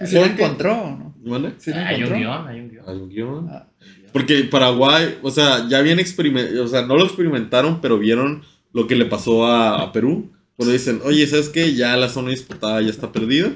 [0.00, 1.14] ¿Y si lo encontró o no?
[1.24, 1.54] ¿Vale?
[1.58, 2.18] ¿Sí lo hay un encontró?
[2.18, 2.84] guion, hay un guion.
[2.88, 3.48] Hay un guion.
[3.48, 3.68] Ah,
[4.14, 8.42] Porque Paraguay, o sea, ya habían experimentado, o sea, no lo experimentaron, pero vieron
[8.72, 10.30] lo que le pasó a, a Perú.
[10.56, 11.74] Cuando dicen, oye, ¿sabes qué?
[11.74, 13.50] Ya la zona disputada ya está perdida.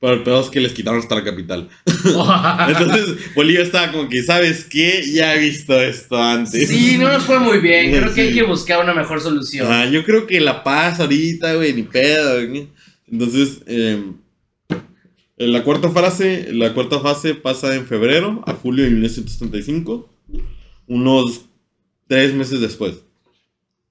[0.00, 1.68] Pero el peor es que les quitaron hasta la capital.
[2.68, 5.02] Entonces, Bolivia estaba como que, ¿sabes qué?
[5.12, 6.68] Ya he visto esto antes.
[6.68, 7.90] Sí, no nos fue muy bien.
[7.96, 8.34] Creo que hay Sí.
[8.34, 9.68] que buscar una mejor solución.
[9.70, 12.46] Ah, yo creo que la paz ahorita, güey, ni pedo.
[12.46, 12.68] güey.
[13.10, 14.02] Entonces, eh,
[15.46, 20.08] la cuarta fase, la cuarta fase pasa en febrero a julio de 1935,
[20.86, 21.42] unos
[22.06, 23.02] tres meses después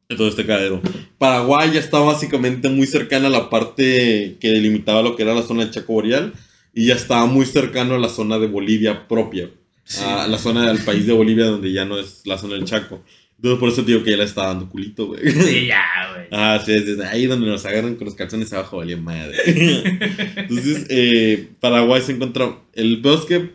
[0.10, 0.82] de todo este cadero.
[1.18, 5.41] Paraguay ya está básicamente muy cercana a la parte que delimitaba lo que era la
[5.43, 6.34] zona de Chaco Boreal
[6.74, 9.49] y ya estaba muy cercano a la zona de Bolivia propia,
[9.84, 10.04] Sí.
[10.06, 13.02] a la zona del país de Bolivia donde ya no es la zona del Chaco.
[13.44, 15.32] Entonces por eso te digo que ya le está dando culito, güey.
[15.32, 15.82] Sí, ya,
[16.14, 16.28] güey.
[16.32, 19.36] Ah, sí, es desde ahí donde nos agarran con los calzones abajo, valía madre.
[20.38, 22.58] Entonces, eh, Paraguay se encuentra.
[22.74, 23.50] El peor es que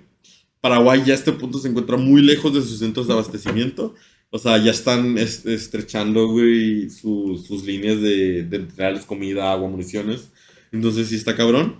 [0.60, 3.94] Paraguay ya a este punto se encuentra muy lejos de sus centros de abastecimiento.
[4.30, 9.68] O sea, ya están es- estrechando, güey, su- sus líneas de, de entregarles comida, agua,
[9.70, 10.30] municiones.
[10.72, 11.76] Entonces, sí está cabrón.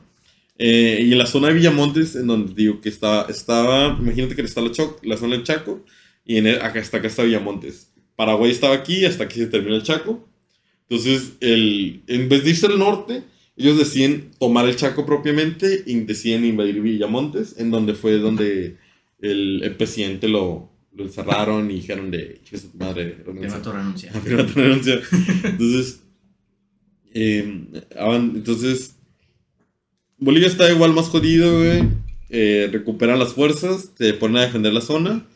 [0.59, 4.43] Eh, y en la zona de Villamontes, en donde digo que estaba, estaba imagínate que
[4.43, 5.85] está la, Choc- la zona del Chaco,
[6.25, 7.91] y en el- acá, hasta acá está Villamontes.
[8.17, 10.27] Paraguay estaba aquí, hasta aquí se termina el Chaco.
[10.89, 13.23] Entonces, el, en vez de irse al norte,
[13.57, 18.77] ellos deciden tomar el Chaco propiamente y deciden invadir Villamontes, en donde fue donde
[19.21, 23.63] el, el presidente lo, lo encerraron y dijeron de, "Chingue su madre, renuncia".
[23.63, 24.13] tu renuncia.
[24.25, 25.01] Tu renuncia.
[25.45, 26.01] Entonces,
[27.13, 27.65] eh,
[28.35, 28.97] entonces,
[30.19, 31.83] Bolivia está igual más jodido, güey.
[32.29, 35.27] Eh, recuperan las fuerzas, se ponen a defender la zona.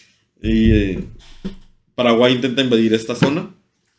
[0.42, 1.04] Y eh,
[2.02, 3.54] Paraguay intenta invadir esta zona.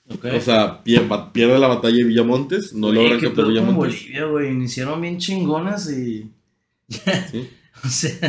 [0.10, 2.74] O sea, pierde la batalla de Villamontes.
[2.74, 4.00] No logran ¿qué capturar pedo con Villamontes.
[4.02, 4.50] Bolivia, güey.
[4.50, 6.32] Iniciaron bien chingonas y.
[6.90, 7.50] Sí.
[7.84, 8.20] O sea,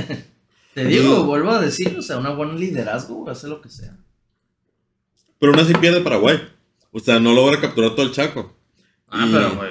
[0.74, 3.96] te digo, vuelvo a decir, o sea, un buen liderazgo, hace lo que sea.
[5.38, 6.38] Pero aún así pierde Paraguay.
[6.90, 8.54] O sea, no logra capturar todo el Chaco.
[9.08, 9.70] Ah, Y- pero, güey.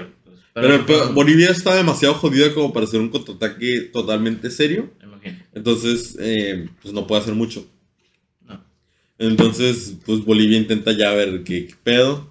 [0.53, 4.89] pues, Pero, Bolivia está demasiado jodida como para hacer un contraataque totalmente serio.
[5.53, 7.65] Entonces, eh, pues no puede hacer mucho.
[9.21, 12.29] Entonces, pues Bolivia intenta ya ver qué, qué pedo.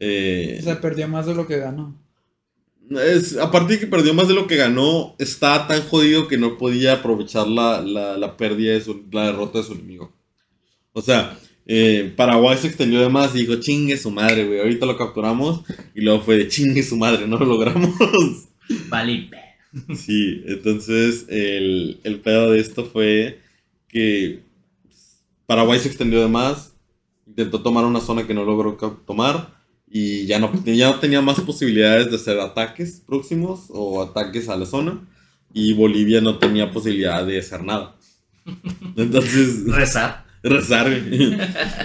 [0.00, 1.96] Eh, O sea, perdió más de lo que ganó.
[2.90, 6.56] es, aparte de que perdió más de lo que ganó, está tan jodido que no
[6.58, 10.12] podía aprovechar la, la, la pérdida de su, la derrota de su enemigo.
[10.92, 14.86] O sea, eh, Paraguay se extendió de más y dijo, chingue su madre, güey, ahorita
[14.86, 15.62] lo capturamos.
[15.94, 17.90] Y luego fue de chingue su madre, no lo logramos.
[18.88, 19.28] Vale,
[19.94, 23.40] Sí, entonces el, el pedo de esto fue
[23.88, 24.47] que
[25.48, 26.74] Paraguay se extendió de más,
[27.26, 28.76] intentó tomar una zona que no logró
[29.06, 29.54] tomar
[29.90, 34.56] y ya no, ya no tenía más posibilidades de hacer ataques próximos o ataques a
[34.58, 35.08] la zona
[35.54, 37.96] y Bolivia no tenía posibilidad de hacer nada.
[38.96, 40.26] Entonces, rezar.
[40.42, 40.86] rezar.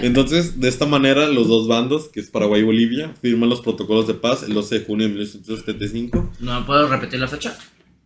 [0.02, 4.06] Entonces, de esta manera, los dos bandos, que es Paraguay y Bolivia, firman los protocolos
[4.06, 6.32] de paz el 12 de junio de 1975.
[6.40, 7.56] No puedo repetir la fecha.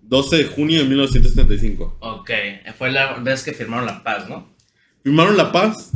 [0.03, 1.97] 12 de junio de 1975.
[1.99, 2.31] Ok,
[2.79, 4.57] fue la vez que firmaron la paz, ¿no?
[5.03, 5.91] Firmaron la paz,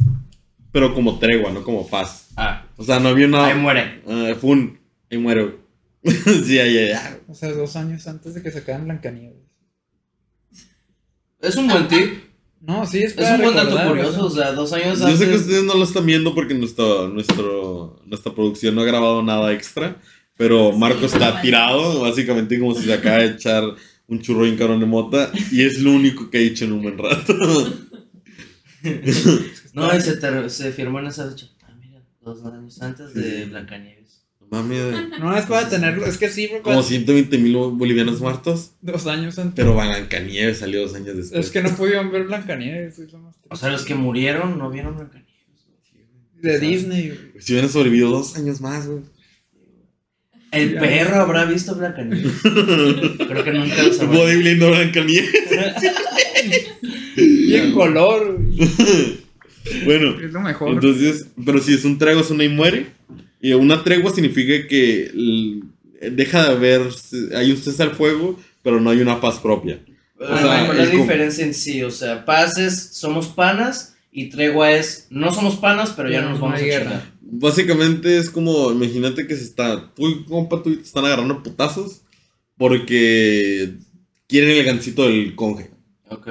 [0.73, 2.29] pero como tregua, no como paz.
[2.37, 3.47] Ah, O sea, no había una.
[3.47, 4.03] ahí muere.
[4.09, 4.79] Ah, fue un.
[5.11, 5.57] Ahí muere,
[6.05, 7.19] sí, ya, ya, ya.
[7.29, 9.37] O sea, dos años antes de que sacaran Blancanieves.
[11.41, 12.23] Es un buen tip.
[12.61, 14.23] No, sí, es Es un buen dato curioso.
[14.23, 14.53] o O sea.
[14.53, 15.19] dos años Yo antes.
[15.21, 19.23] sé que ustedes no lo están viendo porque nuestro, nuestro, nuestra producción no ha grabado
[19.23, 19.97] nada extra,
[20.37, 23.65] pero Marco está tirado, básicamente como si se acaba de echar
[24.07, 26.83] un churro en cabrón de mota, y es lo único que ha hecho en un
[26.83, 27.35] buen rato.
[29.75, 30.01] No, y
[30.51, 31.47] se, firmó en esa fecha.
[31.63, 34.03] Ah, mira, dos años antes de Blancanieves.
[34.51, 34.77] Mami,
[35.19, 39.39] No es para tenerlo, es que sí, porque como 120 mil bolivianos muertos, dos años
[39.39, 39.55] antes.
[39.57, 41.47] pero Blancanieves salió dos años después.
[41.47, 42.99] Es que no pudieron ver Blancanieves.
[42.99, 45.33] es lo más O sea, los que murieron no vieron Blancanieves.
[46.43, 47.41] De Disney, güey.
[47.41, 49.01] Si hubieran sobrevivido dos años más, güey.
[50.53, 50.81] El Ya.
[50.81, 52.31] perro habrá visto Blancanieves.
[52.43, 54.19] Creo que nunca lo sabrá.
[54.19, 55.31] Bodybuilding Blancanieves.
[57.17, 58.39] Y en color,
[59.85, 60.71] bueno, Es lo mejor.
[60.73, 62.87] Entonces, pero si es un tregua, es una y muere.
[63.41, 65.11] Y una tregua significa que
[66.11, 66.81] deja de haber,
[67.37, 69.79] hay un cese al fuego, pero no hay una paz propia.
[70.19, 71.83] O sea, sea, ¿cuál es es la como- diferencia en sí?
[71.83, 76.31] O sea, paz es somos panas y tregua es no somos panas, pero ya Pero
[76.31, 77.03] nos no vamos a guerra.
[77.35, 82.03] Básicamente es como, imagínate que se está, tú y compa tú te están agarrando putazos
[82.59, 83.73] porque
[84.29, 85.71] quieren el gancito del conge.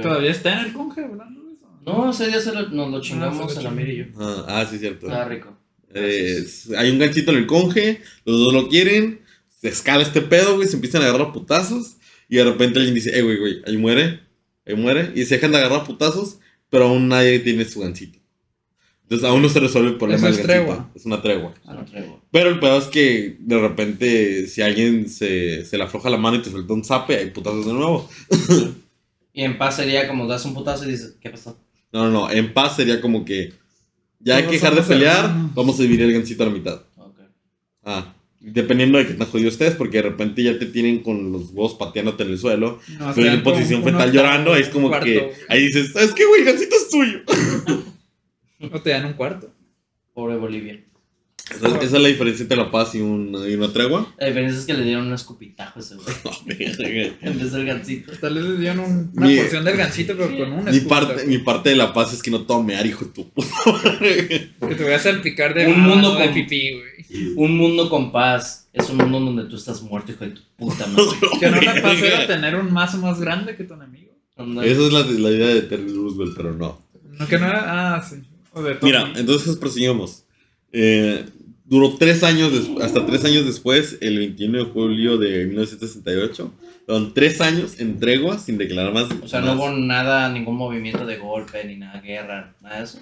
[0.02, 1.68] Todavía está en el conge hablando de eso.
[1.84, 4.06] No, ese día se lo- nos lo Ah, chingamos lo la yo.
[4.20, 5.08] Ah, ah, sí, cierto.
[5.08, 5.58] Estaba rico.
[5.94, 9.22] Eh, es- hay un ganchito en el conge, los dos lo quieren,
[9.60, 11.98] se escala este pedo, güey, se empiezan a agarrar putazos
[12.30, 14.20] y de repente alguien dice, eh, güey, güey, ahí muere,
[14.68, 16.38] ahí muere, y se dejan de agarrar putazos,
[16.70, 18.20] pero aún nadie tiene su gancito.
[19.12, 20.90] Entonces aún no se resuelve el problema Eso es tregua.
[20.96, 21.54] Es una tregua.
[21.66, 22.22] Ah, no tregua.
[22.32, 26.38] Pero el pedo es que de repente si alguien se, se le afloja la mano
[26.38, 28.10] y te suelta un zape, hay putazos de nuevo.
[29.34, 31.58] Y en paz sería como das un putazo y dices, ¿qué pasó?
[31.92, 33.54] No, no, no, en paz sería como que
[34.20, 35.56] ya hay que dejar de pelear, hermanos.
[35.56, 36.82] vamos a dividir el gancito a la mitad.
[36.98, 37.20] Ok.
[37.84, 41.50] Ah, dependiendo de qué tan jodido estés, porque de repente ya te tienen con los
[41.52, 45.06] huevos pateándote en el suelo, No, pero en posición fetal llorando, ahí es como cuarto,
[45.06, 46.42] que, ahí dices, ¿sabes qué, güey?
[46.42, 47.20] El gancito es tuyo.
[48.72, 49.52] O te dan un cuarto.
[50.14, 50.84] Pobre Bolivia.
[51.54, 54.14] Esa, esa es la diferencia entre la paz y, un- y una tregua.
[54.18, 56.08] La diferencia es que le dieron un escupitajo a ese güey.
[57.22, 58.12] en vez del gancito.
[58.22, 61.26] Tal vez les dieron un- una Mi- porción del gancito, pero con un mi, parte,
[61.26, 63.32] mi parte de la paz es que no te voy a mear, hijo de tu.
[64.68, 67.34] Que te voy a salpicar de Un mano, mundo de con- pipí, güey.
[67.36, 70.88] Un mundo con paz es un mundo donde tú estás muerto, hijo de tu puta
[70.88, 71.04] madre.
[71.40, 74.12] Que no la paz era tener un mazo más grande que tu enemigo.
[74.64, 76.82] Esa es la, la idea de Terry Roosevelt, pero no.
[77.12, 77.96] No, que no era.
[77.98, 78.16] Ah, sí.
[78.82, 80.26] Mira, entonces proseguimos.
[80.74, 81.26] Eh,
[81.66, 86.54] duró tres años, hasta tres años después, el 21 de julio de 1968.
[86.86, 89.08] Fueron tres años en tregua sin declarar más.
[89.24, 93.00] O sea, no hubo nada, ningún movimiento de golpe, ni nada, guerra, nada de eso.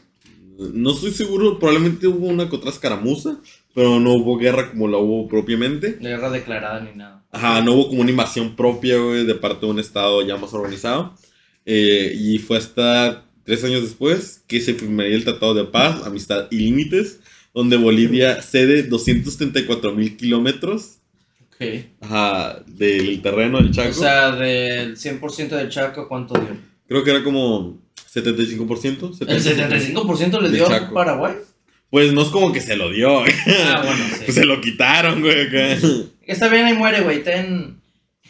[0.73, 3.39] No estoy seguro, probablemente hubo una que otra escaramuza,
[3.73, 5.97] pero no hubo guerra como la hubo propiamente.
[6.01, 7.23] Guerra declarada ni nada.
[7.31, 10.53] Ajá, no hubo como una invasión propia, güey, de parte de un estado ya más
[10.53, 11.15] organizado.
[11.65, 16.45] Eh, y fue hasta tres años después que se firmaría el Tratado de Paz, Amistad
[16.51, 17.19] y Límites,
[17.51, 20.97] donde Bolivia cede 234 mil kilómetros
[21.55, 21.65] Ok.
[22.01, 23.89] ajá, del terreno del Chaco.
[23.89, 26.55] O sea, del 100% del Chaco, ¿cuánto dio?
[26.87, 27.81] Creo que era como
[28.13, 29.27] 75%.
[29.27, 30.89] ¿El 75% le dio a.
[30.93, 31.33] Paraguay?
[31.89, 33.21] Pues no es como que se lo dio.
[33.21, 34.31] Ah, bueno, Pues sí.
[34.31, 35.47] se lo quitaron, güey.
[35.47, 35.75] acá.
[36.27, 37.81] Está bien, ahí muere, güey, ten...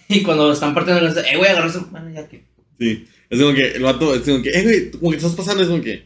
[0.07, 1.79] Y cuando están partiendo, eh, güey, agarrarse...
[1.91, 2.45] Bueno, ya que...
[2.79, 3.05] Sí.
[3.29, 5.69] Es como que el vato, es como que, eh, güey, como que estás pasando, es
[5.69, 6.05] como que,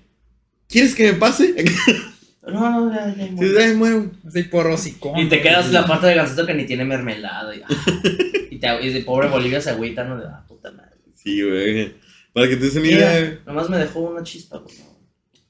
[0.68, 1.56] ¿quieres que me pase?
[2.46, 4.12] No, no, ya, ya, Sí, muero.
[4.28, 5.18] Así por hocicón.
[5.18, 7.56] Y te quedas la parte del gancito que ni tiene mermelada.
[7.56, 7.68] Y, ah,
[8.52, 10.18] y, te, y de pobre Bolivia se agüita, ¿no?
[10.20, 10.98] De, ah, puta madre.
[11.14, 11.94] Sí, güey.
[12.34, 14.76] Para que te des una idea, nomás me dejó una chispa, güey.
[14.78, 15.03] no,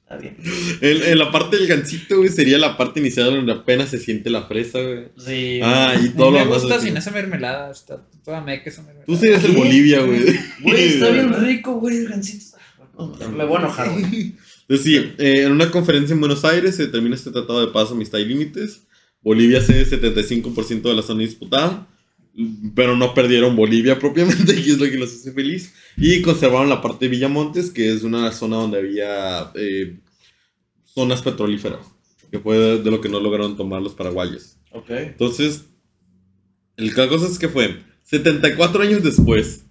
[0.04, 0.36] Está bien.
[0.82, 4.28] En, en la parte del gancito, güey, sería la parte inicial donde apenas se siente
[4.28, 5.08] la fresa, güey.
[5.16, 5.60] Sí.
[5.62, 7.70] Ah, y A todo mí lo me gusta sin esa mermelada.
[7.72, 9.06] Está toda meca esa mermelada.
[9.06, 9.52] Tú serías el.
[9.52, 10.38] Bolivia, güey.
[10.60, 12.56] Güey, está bien rico, güey, el gancito.
[13.34, 14.34] Me voy a enojar, güey.
[14.68, 17.90] Entonces, sí, eh, en una conferencia en Buenos Aires se determina este tratado de paz,
[17.90, 18.82] amistad y límites.
[19.22, 21.88] Bolivia cede 75% de la zona disputada,
[22.74, 25.72] pero no perdieron Bolivia propiamente, y es lo que los hace feliz.
[25.96, 29.98] Y conservaron la parte de Villamontes, que es una zona donde había eh,
[30.84, 31.86] zonas petrolíferas,
[32.30, 34.56] que fue de, lo que no lograron tomar los paraguayos.
[34.72, 34.90] Ok.
[34.90, 35.66] Entonces,
[36.76, 39.64] el, cosa es que fue 74 años después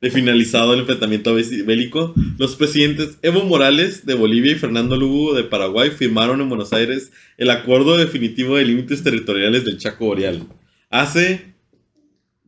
[0.00, 5.44] de finalizado el enfrentamiento bélico, los presidentes Evo Morales de Bolivia y Fernando Lugo de
[5.44, 10.46] Paraguay firmaron en Buenos Aires el acuerdo definitivo de límites territoriales del Chaco Boreal.
[10.90, 11.53] Hace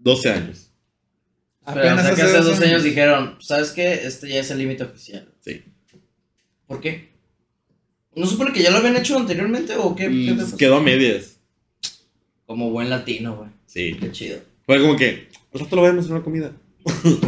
[0.06, 0.70] 12 años.
[1.66, 3.92] Pero, o sea, que hace dos años dijeron, ¿sabes qué?
[4.06, 5.28] Este ya es el límite oficial.
[5.40, 5.64] Sí.
[6.68, 7.10] ¿Por qué?
[8.14, 10.36] ¿No supone que ya lo habían hecho anteriormente o qué?
[10.38, 10.56] pasó?
[10.56, 11.38] quedó a medias.
[12.46, 13.50] Como buen latino, güey.
[13.66, 13.96] Sí.
[13.98, 14.38] Qué chido.
[14.64, 16.52] Fue como que, al rato lo vemos en una comida.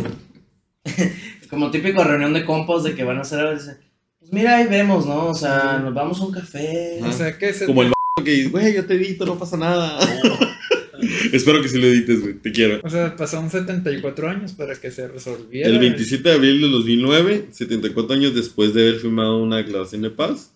[1.50, 3.54] Como típico reunión de compas de que van a hacer algo.
[3.58, 3.78] dice,
[4.20, 5.26] Pues mira, ahí vemos, ¿no?
[5.26, 7.00] O sea, nos vamos a un café.
[7.02, 9.56] O sea, ¿qué es Como el b- que dice, güey, yo te edito, no pasa
[9.56, 9.98] nada.
[11.32, 12.80] Espero que sí lo edites, güey, te quiero.
[12.82, 15.68] O sea, pasaron 74 años para que se resolviera.
[15.68, 20.10] El 27 de abril de 2009, 74 años después de haber firmado una declaración de
[20.10, 20.54] paz,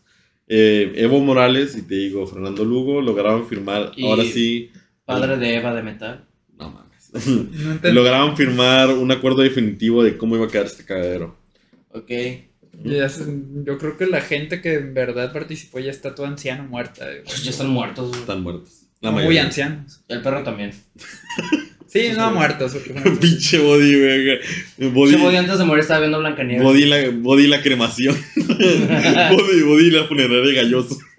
[0.49, 4.71] eh, Evo Morales y te digo Fernando Lugo lograron firmar, Y- ahora sí,
[5.05, 6.25] Padre de Eva de metal.
[6.59, 7.13] no mames,
[7.85, 11.37] No lograron firmar un acuerdo definitivo de cómo iba a quedar este cagadero.
[11.91, 12.11] Ok.
[12.85, 13.25] Ya se-
[13.65, 17.05] yo creo que la gente que en verdad participó ya está toda anciana muerta.
[17.05, 17.23] güey.
[17.25, 18.09] Pues ya están muertos.
[18.09, 18.21] güey.
[18.21, 18.82] Están muertos.
[19.03, 19.43] La Muy mayoría.
[19.45, 20.01] ancianos.
[20.09, 20.73] El perro también.
[21.89, 22.73] Sí, no muertos.
[22.73, 24.91] fueron- Pinche body, güey.
[24.93, 26.63] Body, body antes de morir estaba viendo Blancanieves.
[26.65, 28.17] body, la, body la cremación.
[28.37, 30.97] body, body la funeraria galloso.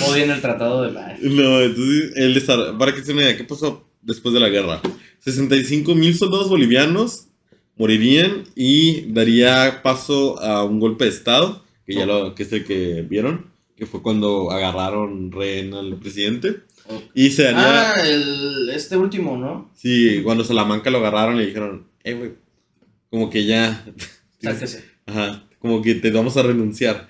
[0.00, 1.18] Body en el tratado de paz.
[1.20, 4.80] No, entonces, el desar- para que se me diga, ¿qué pasó después de la guerra?
[5.20, 7.26] 65 mil soldados bolivianos
[7.76, 12.64] morirían y daría paso a un golpe de estado, que ya lo, que es el
[12.64, 16.60] que vieron, que fue cuando agarraron rehén al presidente.
[17.14, 19.70] Y se Ah, el, este último, ¿no?
[19.74, 22.32] sí, cuando Salamanca lo agarraron le dijeron, eh, güey,
[23.10, 23.84] como que ya,
[24.40, 24.84] Sáquese.
[25.06, 27.08] ajá, como que te vamos a renunciar.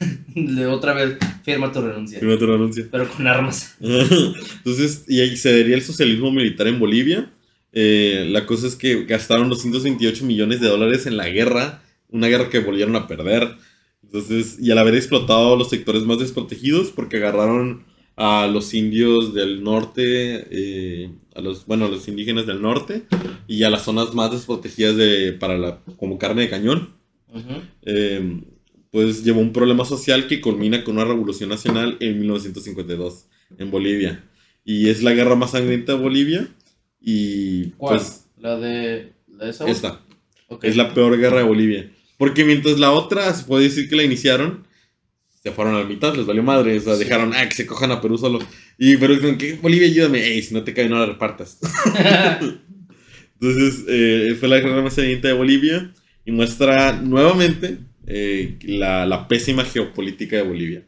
[0.34, 2.18] De otra vez, firma tu renuncia.
[2.18, 2.88] Firma tu renuncia.
[2.90, 3.76] Pero con armas.
[3.80, 7.30] Entonces, y ahí se daría el socialismo militar en Bolivia.
[7.72, 12.48] Eh, la cosa es que gastaron 228 millones de dólares en la guerra, una guerra
[12.50, 13.56] que volvieron a perder.
[14.04, 17.84] Entonces, y al haber explotado los sectores más desprotegidos, porque agarraron
[18.16, 23.04] a los indios del norte, eh, a los, bueno, a los indígenas del norte,
[23.48, 26.94] y a las zonas más desprotegidas de, para la, como carne de cañón
[27.82, 28.40] eh,
[28.90, 33.26] pues llevó un problema social que culmina con una revolución nacional en 1952
[33.58, 34.24] en Bolivia.
[34.64, 36.48] Y es la guerra más sangrienta de Bolivia.
[37.00, 37.98] Y ¿Cuál?
[37.98, 39.12] pues la de.
[39.28, 39.66] La de esa.
[39.66, 40.00] esta
[40.62, 41.90] es la peor guerra de Bolivia.
[42.18, 44.66] Porque mientras la otra se puede decir que la iniciaron,
[45.42, 46.76] se fueron a la mitad, les valió madre.
[46.78, 47.04] O sea, Sí.
[47.04, 48.38] dejaron, ah, que se cojan a Perú solo.
[48.78, 51.58] Y Perú dijeron que Bolivia ayúdame, ey, si no te cae, no la repartas.
[53.40, 55.92] Entonces, eh, fue la guerra más sangrienta de Bolivia
[56.24, 60.82] y muestra nuevamente eh, la, la pésima geopolítica de Bolivia.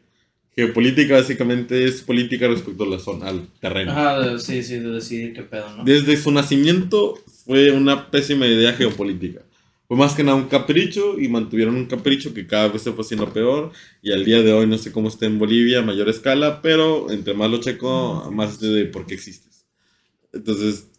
[0.55, 3.93] Geopolítica básicamente es política respecto a la zona, al terreno.
[4.23, 5.83] De- sí, sí, de decidir qué pedo, ¿no?
[5.83, 9.41] Desde su nacimiento fue una pésima idea geopolítica.
[9.87, 13.03] Fue más que nada un capricho y mantuvieron un capricho que cada vez se fue
[13.03, 13.71] haciendo peor.
[14.01, 17.09] Y al día de hoy no sé cómo está en Bolivia a mayor escala, pero
[17.09, 19.65] entre más lo checo, más de por qué existes.
[20.33, 20.89] Entonces,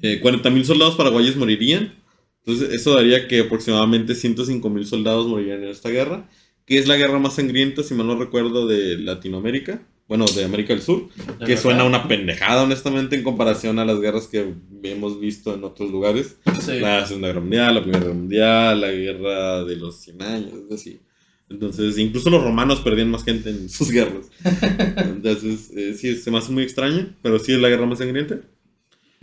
[0.00, 1.94] eh, 40.000 soldados paraguayos morirían.
[2.44, 6.28] Entonces, eso daría que aproximadamente 105.000 soldados morirían en esta guerra,
[6.64, 9.86] que es la guerra más sangrienta, si mal no recuerdo, de Latinoamérica.
[10.12, 11.08] Bueno, de América del Sur.
[11.08, 11.62] De Que verdad.
[11.62, 14.52] suena una pendejada, honestamente, en comparación a las guerras que
[14.82, 16.36] hemos visto en otros lugares.
[16.60, 16.80] Sí.
[16.80, 20.74] La Segunda Guerra Mundial, la Primera Guerra Mundial, la Guerra de los 100 años, es
[20.74, 21.00] así.
[21.48, 24.26] Entonces, incluso los romanos perdían más gente en sus guerras.
[24.98, 28.38] Entonces, eh, sí, se me hace muy extraño, pero sí es la guerra más sangrienta.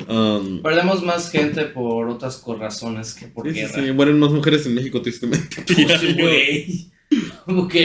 [0.07, 3.85] Um, Perdemos más gente por otras razones que por sí, sí, guerra.
[3.85, 5.55] sí, mueren más mujeres en México, tristemente.
[5.67, 6.91] Pues sí.
[7.45, 7.75] Ok.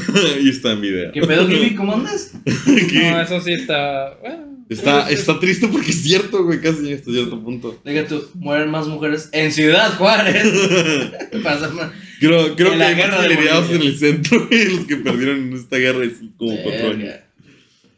[0.42, 1.12] y está en video.
[1.12, 1.74] ¿Qué pedo, Gibi?
[1.76, 2.32] ¿Cómo andas?
[2.44, 4.18] No, eso sí está.
[4.20, 7.78] Bueno, Está, pues, está triste porque es cierto, güey, casi hasta cierto punto.
[7.84, 10.42] Diga tú, mueren más mujeres en Ciudad Juárez.
[11.42, 11.92] Pasa más.
[12.20, 15.52] Creo, creo En que hay más celebridades en el centro, güey, los que perdieron en
[15.54, 16.98] esta guerra es como cuatro años.
[16.98, 17.24] Verga.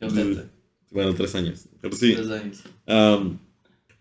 [0.01, 0.43] Qué ojete.
[0.91, 1.69] Bueno, tres años.
[1.81, 2.15] Pero sí.
[2.15, 2.63] Tres años.
[2.87, 3.39] Um,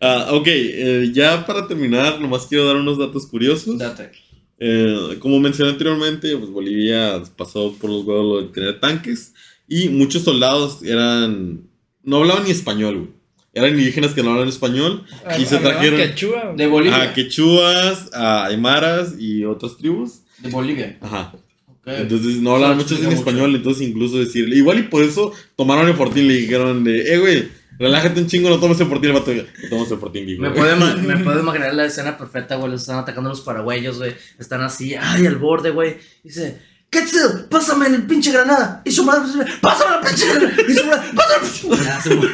[0.00, 3.78] ah, ok, eh, ya para terminar, nomás quiero dar unos datos curiosos.
[3.78, 4.10] Date.
[4.58, 9.34] Eh, como mencioné anteriormente, pues Bolivia pasó por los huevos lo de tener tanques
[9.68, 11.62] y muchos soldados eran.
[12.02, 13.08] No hablaban ni español, güey.
[13.54, 15.04] Eran indígenas que no hablaban español.
[15.38, 16.54] Y se trajeron- quechua.
[16.56, 17.02] De Bolivia.
[17.02, 20.20] A quechuas, a aymaras y otras tribus.
[20.38, 20.98] De Bolivia.
[21.00, 21.32] Ajá.
[21.68, 21.86] Ok.
[21.86, 24.56] Entonces no hablaban Eso mucho en explica español, entonces incluso decirle.
[24.56, 27.48] Igual y por eso tomaron el fortín y le dijeron de, eh, güey,
[27.78, 29.10] relájate un chingo, no tomes el fortín.
[29.10, 30.42] El vato, no tomes el fortín, dijo.
[30.42, 32.70] Me puedo, me puedo imaginar la escena perfecta, güey.
[32.72, 34.14] Los están atacando los paraguayos, güey.
[34.38, 35.96] Están así, ay, al borde, güey.
[36.22, 36.60] Dice,
[36.90, 38.82] Quetzal, pásame el pinche granada.
[38.84, 40.54] Y su madre, pásame la pinche granada.
[40.68, 41.84] Y su madre, pásame.
[41.84, 42.32] Ya, se muere.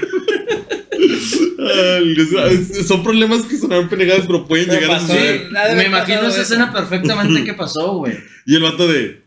[2.42, 5.86] Ay, son problemas que sonaron penegados, pero pueden Pero llegar a pasó, de haber Me
[5.86, 6.40] imagino esa eso.
[6.42, 8.18] escena perfectamente que pasó, güey.
[8.46, 9.22] Y el vato de.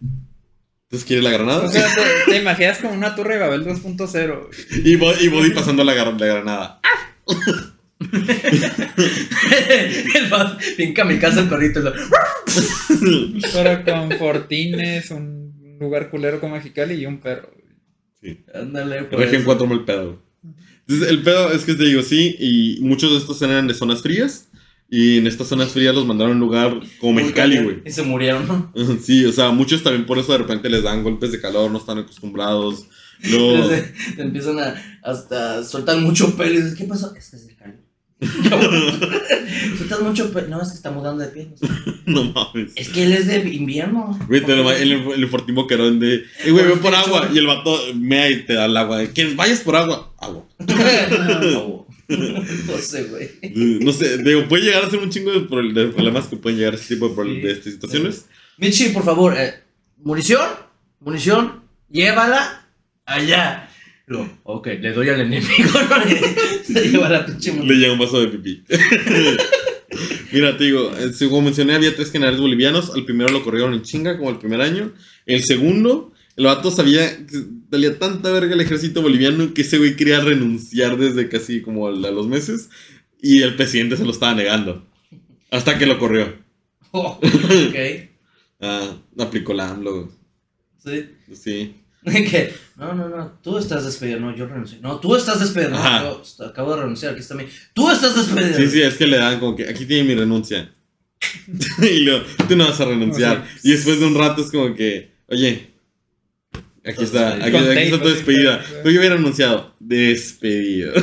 [0.93, 1.63] Entonces quiere la granada.
[1.65, 1.87] O sea,
[2.25, 4.45] te, te imaginas como una torre de Babel 2.0.
[4.45, 4.91] güey.
[4.91, 6.79] y, Bo- y Body pasando la, granada.
[10.15, 11.79] el vato, bien kamikaze el perrito.
[11.79, 11.93] lo-
[13.53, 17.49] Pero con fortines, un lugar culero como Mexicali y un perro.
[18.21, 18.43] Sí.
[18.53, 19.45] Ándale, por Región eso.
[19.45, 20.21] 4 el pedo.
[20.87, 24.03] Entonces, el pedo es que te digo, sí, y muchos de estos eran de zonas
[24.03, 24.47] frías.
[24.89, 27.77] Y en estas zonas frías los mandaron a un lugar como Mexicali, güey.
[27.85, 28.71] Y se murieron, ¿no?
[29.03, 31.79] Sí, o sea, muchos también por eso de repente les dan golpes de calor, no
[31.79, 32.85] están acostumbrados.
[33.29, 33.81] Luego, Te,
[34.15, 37.07] te empiezan a hasta soltar mucho pelo y dices, ¿qué pasó?
[37.15, 37.75] Es que es el calor.
[39.77, 40.47] Sueltas mucho pelo.
[40.49, 41.49] No, es que está mudando de piel.
[42.05, 42.71] no mames.
[42.75, 44.17] Es que él es de invierno.
[44.27, 47.29] Güey, te lo- el, el Fortín Boquerón de, eh, güey, ve por agua.
[47.33, 49.03] Y el vato mea y te da el agua.
[49.13, 49.35] ¿Quieres?
[49.35, 50.13] Vayas por agua.
[50.19, 50.45] Agua.
[52.67, 53.29] no sé, güey.
[53.83, 56.57] No sé, digo, puede llegar a ser un chingo de, pro- de problemas que pueden
[56.59, 57.41] llegar a este tipo de, pro- Sí.
[57.41, 58.25] de estas situaciones.
[58.57, 59.53] Michi, por favor, eh,
[59.97, 60.47] munición,
[60.99, 62.67] munición, llévala
[63.05, 63.69] allá.
[64.05, 65.95] Lo, ok, le doy al enemigo, ¿no?
[66.81, 67.79] Le lleva la pinche Le munición.
[67.79, 68.63] llega un vaso de pipí.
[70.31, 72.91] Mira, te digo, eh, como mencioné, había tres generales bolivianos.
[72.95, 74.91] Al primero lo corrieron en chinga, como el primer año.
[75.25, 79.95] El segundo, el vato sabía que valía tanta verga el ejército boliviano que ese güey
[79.95, 82.69] quería renunciar desde casi como a los meses.
[83.21, 84.85] Y el presidente se lo estaba negando.
[85.51, 86.35] Hasta que lo corrió.
[86.91, 88.09] Oh, ok,
[88.61, 90.11] Ah, aplicó la AMLO.
[90.83, 91.09] sí.
[91.33, 91.75] Sí.
[92.05, 94.19] Que, no, no, no, tú estás despedido.
[94.19, 94.79] No, yo renuncié.
[94.81, 95.69] No, tú estás despedido.
[95.69, 97.13] No, yo acabo de renunciar.
[97.13, 97.45] Aquí está mi.
[97.73, 98.57] Tú estás despedido.
[98.57, 100.73] Sí, sí, es que le dan como que aquí tiene mi renuncia.
[101.81, 103.47] y luego, tú no vas a renunciar.
[103.63, 105.72] Y después de un rato es como que, oye,
[106.85, 108.63] aquí está, aquí, está tu despedida.
[108.67, 110.93] Pero yo hubiera anunciado, despedido.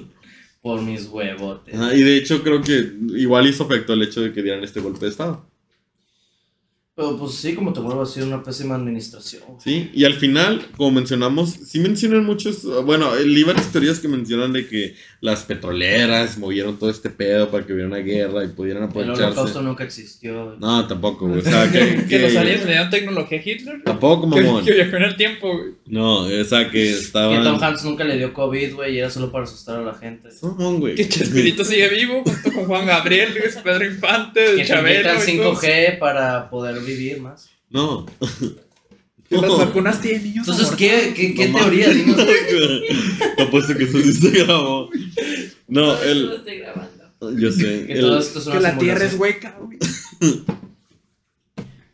[0.62, 1.74] Por mis huevotes.
[1.94, 5.06] Y de hecho creo que igual hizo efecto el hecho de que dieran este golpe
[5.06, 5.50] de estado.
[6.94, 9.42] Pero pues sí, como te vuelvo a decir, una pésima administración.
[9.58, 14.52] Sí, y al final, como mencionamos, sí mencionan muchos, bueno, hay varias teorías que mencionan
[14.52, 18.84] de que las petroleras movieron todo este pedo para que hubiera una guerra y pudieran
[18.84, 19.22] El aprovecharse.
[19.24, 20.56] holocausto nunca existió.
[20.58, 21.40] No, tampoco, güey.
[21.40, 23.82] O sea, que, Que los que- aliens le dieron tecnología a Hitler.
[23.84, 24.64] Tampoco, Que, mamón.
[24.64, 25.72] que viajó en el tiempo, güey.
[25.86, 27.44] No, o sea, que Que estaban...
[27.44, 30.30] Tom Hanks nunca le dio COVID, güey, y era solo para asustar a la gente.
[30.40, 30.94] Mamón, güey.
[30.94, 35.10] Que Chespirito sigue vivo junto con Juan Gabriel, Luis Pedro Infante, Que Chabelo.
[35.12, 35.26] todos.
[35.26, 37.50] 5G para poder vivir más.
[37.68, 38.06] No.
[39.30, 40.48] Que las vacunas tienen niños.
[40.48, 40.76] Entonces.
[40.76, 41.86] ¿qué, qué, qué No teoría?
[43.36, 44.90] Te apuesto que eso sí se grabó.
[45.68, 47.38] No, lo estoy grabando.
[47.38, 47.86] Yo sé.
[47.86, 49.78] Que el- todo esto es una Que la tierra es hueca, güey.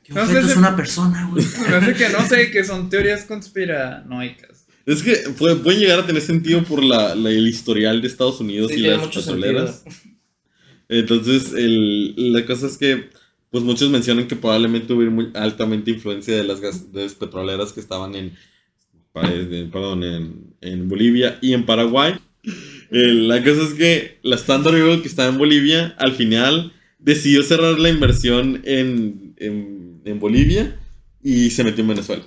[0.02, 1.44] Que No sé es una persona, güey.
[1.68, 4.66] Me hace que no sé, que son teorías conspiranoicas.
[4.86, 8.40] Es que puede- pueden llegar a tener sentido por la, la- el historial de Estados
[8.40, 9.84] Unidos Sí, y las petroleras.
[10.88, 13.10] Entonces, el, la cosa es que,
[13.50, 17.72] pues muchos mencionan que probablemente hubo muy altamente influencia de las, gas- de las petroleras
[17.72, 18.36] que estaban en,
[19.70, 22.14] perdón, en, en Bolivia y en Paraguay.
[22.90, 27.42] Eh, la cosa es que la Standard Oil que estaba en Bolivia, al final decidió
[27.42, 30.78] cerrar la inversión en, en, en Bolivia
[31.22, 32.24] y se metió en Venezuela.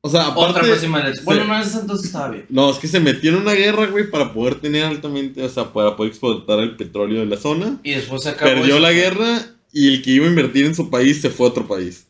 [0.00, 0.58] O sea, aparte...
[0.58, 0.92] Otra elección.
[1.24, 2.44] Bueno, no, esa entonces estaba bien.
[2.50, 5.72] No, es que se metió en una guerra, güey, para poder tener altamente, o sea,
[5.72, 7.80] para poder explotar el petróleo de la zona.
[7.82, 8.50] Y después se acabó.
[8.52, 8.80] Perdió eso.
[8.80, 11.66] la guerra y el que iba a invertir en su país se fue a otro
[11.68, 12.06] país.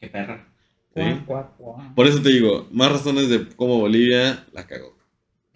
[0.00, 0.48] Qué perra.
[0.94, 1.02] Sí.
[1.94, 4.96] Por eso te digo, más razones de cómo Bolivia la cagó.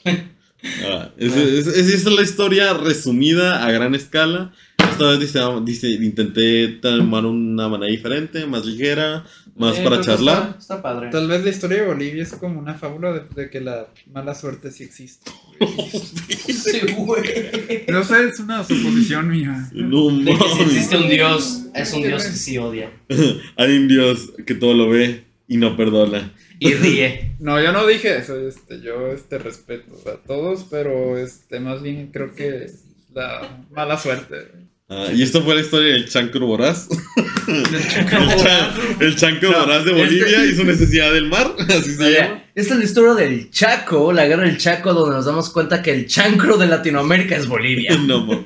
[0.84, 4.52] Ah, es- es- es- esa es la historia resumida a gran escala.
[5.00, 9.24] Esta vez dice, dice, intenté tomar una manera diferente, más ligera,
[9.56, 10.42] más Sí, para charlar.
[10.42, 11.08] Está, está padre.
[11.10, 14.34] Tal vez la historia de Bolivia es como una fábula de, de que la mala
[14.34, 15.30] suerte sí existe.
[15.58, 17.86] Sí, güey.
[17.88, 19.70] No sé, es una suposición mía.
[19.72, 22.90] No De que si existe un dios, es un dios que sí odia.
[23.56, 26.34] Hay un Dios que todo lo ve y no perdona.
[26.58, 27.36] Y ríe.
[27.40, 32.10] No, yo no dije eso, este, yo este respeto a todos, pero este, más bien
[32.12, 32.66] creo que
[33.14, 34.68] la mala suerte.
[34.92, 36.88] Ah, y esto fue la historia del chancro voraz.
[37.46, 37.64] El,
[38.04, 41.54] chan- el chancro No, voraz de este- Bolivia y su necesidad del mar.
[41.68, 42.44] Así se llama.
[42.54, 45.92] Esta es la historia del Chaco, la guerra del Chaco, donde nos damos cuenta que
[45.92, 47.96] el chancro de Latinoamérica es Bolivia.
[48.06, 48.44] No,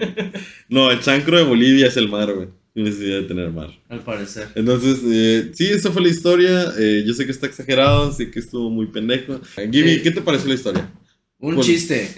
[0.68, 2.48] no, el chancro de Bolivia es el mar, güey.
[2.74, 3.70] Necesidad de tener mar.
[3.88, 4.48] Al parecer.
[4.54, 6.72] Entonces, eh, sí, esa fue la historia.
[6.78, 9.40] Eh, yo sé que está exagerado, sé que estuvo muy pendejo.
[9.56, 10.02] Gibby, Sí.
[10.02, 10.90] ¿qué te pareció la historia?
[11.38, 11.62] Un Bueno.
[11.62, 12.10] chiste.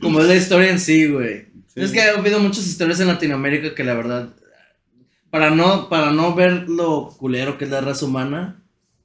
[0.00, 1.51] Como es la historia en sí, güey.
[1.74, 1.80] Sí.
[1.80, 4.34] Es que ha habido muchas historias en Latinoamérica que la verdad,
[5.30, 8.62] para no, para no ver lo culero que es la raza humana,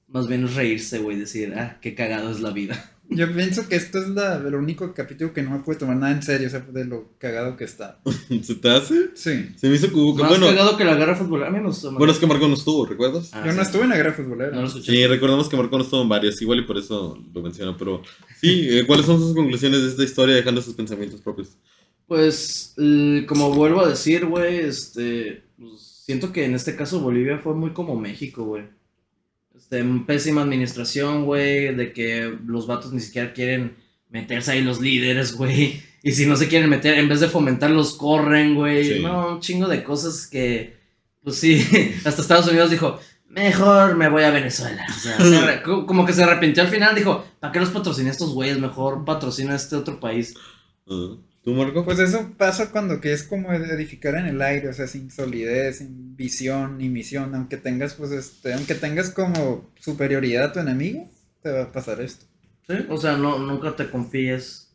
[0.09, 2.93] más bien es reírse, güey, decir, ah, qué cagado es la vida.
[3.09, 6.11] Yo pienso que esto es la, el único capítulo que no me puede tomar nada
[6.11, 8.01] en serio, o sea, de lo cagado que está.
[8.43, 9.11] ¿Se te hace?
[9.15, 9.49] Sí.
[9.55, 11.67] Se me hizo como que, Más bueno, cagado que la guerra futbolera, a mí me
[11.67, 11.99] gustó más.
[11.99, 13.29] bueno, es que Marco no estuvo, ¿recuerdas?
[13.31, 13.67] Ah, Yo no sí.
[13.67, 14.51] estuve en la guerra futbolera.
[14.51, 14.91] No lo escuché.
[14.91, 18.01] Sí, recordamos que Marco no estuvo en varias, igual y por eso lo menciono, pero
[18.41, 21.55] sí, eh, ¿cuáles son sus conclusiones de esta historia dejando sus pensamientos propios?
[22.07, 22.73] Pues,
[23.27, 27.71] como vuelvo a decir, güey, este, pues, siento que en este caso Bolivia fue muy
[27.71, 28.63] como México, güey.
[29.55, 33.75] Este, pésima administración, güey, de que los vatos ni siquiera quieren
[34.09, 35.81] meterse ahí los líderes, güey.
[36.03, 38.97] Y si no se quieren meter, en vez de fomentar, los corren, güey.
[38.97, 38.99] Sí.
[39.01, 40.77] No, un chingo de cosas que,
[41.21, 41.61] pues sí,
[42.05, 42.97] hasta Estados Unidos dijo,
[43.27, 44.85] mejor me voy a Venezuela.
[44.89, 48.11] O sea, se como que se arrepintió al final, dijo, ¿para qué los patrociné a
[48.13, 48.57] estos güeyes?
[48.57, 50.35] Mejor patrocina este otro país.
[51.47, 51.85] ¿Tú, Marco?
[51.85, 55.77] Pues eso pasa cuando que es como edificar en el aire, o sea, sin solidez,
[55.77, 61.09] sin visión ni misión, aunque tengas pues este, aunque tengas como superioridad a tu enemigo,
[61.41, 62.25] te va a pasar esto.
[62.67, 62.73] ¿Sí?
[62.89, 64.73] O sea, no, nunca te confíes.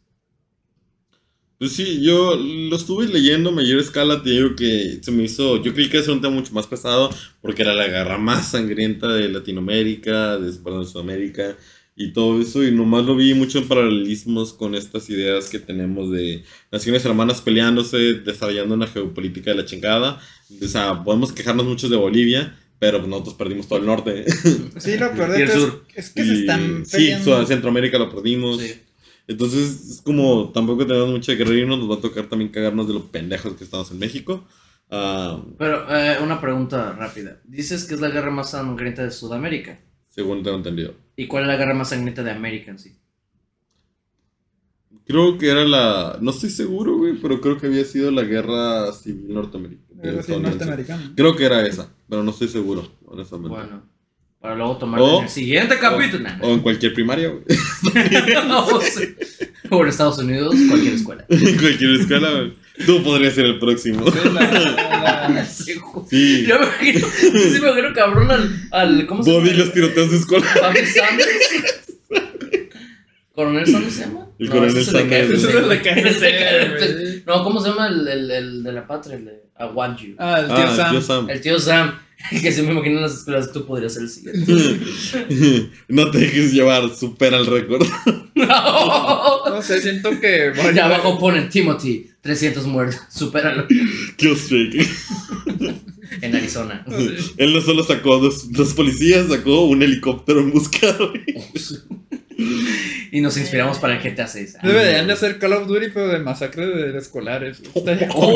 [1.59, 5.63] Pues sí, yo lo estuve leyendo a mayor escala, te digo que se me hizo,
[5.63, 7.11] yo creí que era un tema mucho más pesado,
[7.43, 11.55] porque era la guerra más sangrienta de Latinoamérica, de, perdón, Sudamérica,
[12.05, 16.11] y todo eso, y nomás lo vi mucho en paralelismos con estas ideas que tenemos
[16.11, 20.21] de naciones hermanas peleándose, desarrollando una geopolítica de la chingada,
[20.63, 24.25] o sea, podemos quejarnos mucho de Bolivia, pero nosotros perdimos todo el norte.
[24.79, 25.85] Sí, lo peor Y de el todo sur.
[25.95, 27.39] es, es que se Y- están sí, peleando.
[27.41, 28.61] Sud- Centroamérica lo perdimos.
[28.61, 28.73] Sí.
[29.29, 32.95] Entonces, es como tampoco tenemos mucho que reírnos, nos va a tocar también cagarnos de
[32.95, 34.45] lo pendejos que estamos en México.
[34.91, 37.41] Ah, Pero eh, una pregunta rápida.
[37.45, 39.81] Dices que es la guerra más sangrienta de Sudamérica.
[40.15, 40.95] Según tengo entendido.
[41.17, 42.93] ¿Y cuál es la guerra más sangrienta de América en sí?
[45.07, 46.19] Creo que era la.
[46.21, 51.13] No estoy seguro, güey, pero creo que había sido la guerra civil norteamericana.
[51.17, 53.49] Creo que era esa, pero no estoy seguro, honestamente.
[53.57, 53.83] Bueno,
[54.41, 56.29] para luego tomarlo O- en el siguiente capítulo.
[56.43, 57.45] O en cualquier primaria, güey.
[58.49, 59.17] no sé.
[59.71, 61.25] O en Estados Unidos, cualquier escuela.
[61.29, 62.55] en cualquier escala, güey.
[62.87, 64.05] Tú podrías ser el próximo.
[66.11, 66.45] Sí.
[66.47, 69.65] Yo me imagino, sí me imagino cabrón al, al ¿cómo se Bobby y llama?
[69.65, 70.47] los tiroteos de escuela.
[70.61, 71.31] Bobby Sanders.
[73.35, 74.27] ¿Coronel Sanders se llama?
[74.39, 76.07] El No, coronel ese es el de Sanders.
[76.07, 77.27] Es KFC.
[77.27, 79.17] No, ¿cómo se llama el, el, el de la patria?
[79.17, 80.15] El de I Want You.
[80.19, 80.91] Ah, el tío Ah, Sam.
[80.91, 81.31] tío Sam.
[81.31, 81.99] El tío Sam.
[82.31, 84.53] Que se me imagino en las escuelas, tú podrías ser el siguiente.
[85.89, 87.85] no te dejes llevar, supera el récord.
[88.35, 89.45] No.
[89.49, 93.01] No sé, siento que voy a Allá llevar- abajo ponen Timothy, 300 muertos.
[93.11, 93.67] Supéralo.
[94.17, 94.75] Killstreak.
[96.21, 96.85] En Arizona.
[97.37, 101.25] Él no solo sacó dos, dos policías, sacó un helicóptero en busca, güey.
[103.11, 104.57] Y nos inspiramos para el GTA 6.
[104.63, 107.63] Deberían de hacer Call of Duty, pero de masacre de escolares.
[107.75, 108.35] Oh.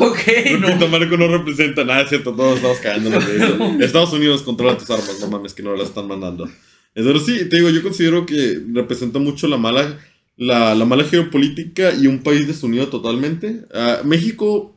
[0.00, 0.88] Ok, Repito, no.
[0.88, 3.76] Marco no representa nada, es cierto, todos estamos cagándonos de eso.
[3.80, 6.50] Estados Unidos controla tus armas, no mames, que no las están mandando.
[6.92, 9.98] Pero sí, te digo, yo considero que representa mucho la mala,
[10.40, 13.66] la, la mala geopolítica y un país desunido totalmente.
[13.74, 14.74] Ah, México,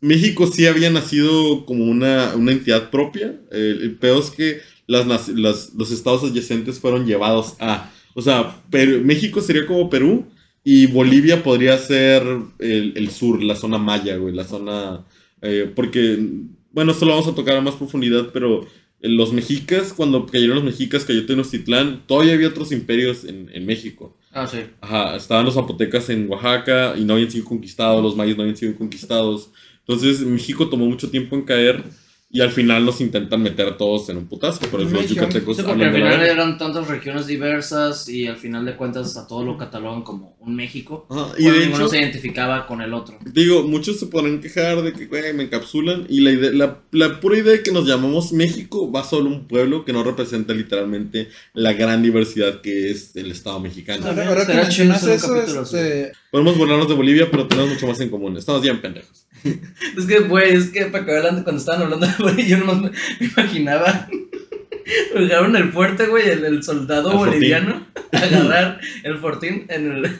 [0.00, 3.38] México sí había nacido como una, una entidad propia.
[3.50, 7.92] El, peor es que los estados adyacentes fueron llevados a...
[8.14, 8.62] O sea,
[9.04, 10.24] México sería como Perú
[10.64, 12.22] y Bolivia podría ser
[12.58, 15.04] el, el sur, la zona maya, güey, la zona...
[15.42, 16.26] eh, porque,
[16.72, 18.66] bueno, esto lo vamos a tocar a más profundidad, pero
[19.00, 24.16] los mexicas, cuando cayeron los mexicas, cayó Tenochtitlán, todavía había otros imperios en, en México.
[24.32, 24.58] Ah, sí.
[24.80, 28.56] Ajá, estaban los zapotecas en Oaxaca y no habían sido conquistados, los mayas no habían
[28.56, 29.50] sido conquistados.
[29.80, 31.84] Entonces México tomó mucho tiempo en caer
[32.28, 35.62] y al final nos intentan meter a todos en un putazo, pero los yucatecos Sí,
[35.62, 39.44] porque hablan al final eran tantas regiones diversas y al final de cuentas a todo
[39.44, 41.06] lo catalogan como un México.
[41.38, 43.16] Y de ninguno hecho, se identificaba con el otro.
[43.32, 47.20] digo, muchos se podrán quejar de que güey, me encapsulan y la, idea, la, la
[47.20, 51.28] pura idea de que nos llamamos México va solo un pueblo que no representa literalmente
[51.54, 54.12] la gran diversidad que es el Estado mexicano.
[54.12, 58.10] Bien, Ahora que mencionas eso, este, Podemos burlarnos de Bolivia, pero tenemos mucho más en
[58.10, 58.36] común.
[58.36, 59.26] Estamos bien pendejos.
[59.96, 62.90] Es que, güey, es que para acabar hablando, cuando estaban hablando güey, yo nomás me,
[63.20, 64.08] imaginaba.
[65.14, 67.34] Lo dejaron el fuerte, güey, el, el soldado El fortín.
[67.34, 67.86] boliviano.
[68.12, 70.18] Agarrar el fortín, en el,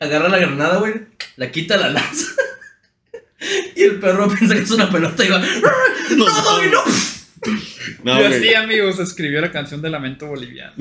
[0.00, 0.94] agarra la granada, güey,
[1.36, 2.26] la quita la lanza.
[3.76, 5.40] Y el perro piensa que es una pelota y va.
[6.16, 6.82] ¡No, Doggy, no!
[8.02, 8.34] No, y güey.
[8.34, 10.72] así, amigos, escribió la canción de Lamento Boliviano.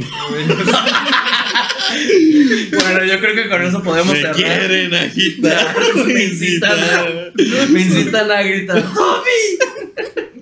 [2.71, 4.35] Bueno, yo creo que con eso podemos Me cerrar.
[4.35, 5.75] quieren agitar.
[6.07, 8.83] Me incitan a- Me incitan a gritar.
[8.83, 10.36] ¡Bobby!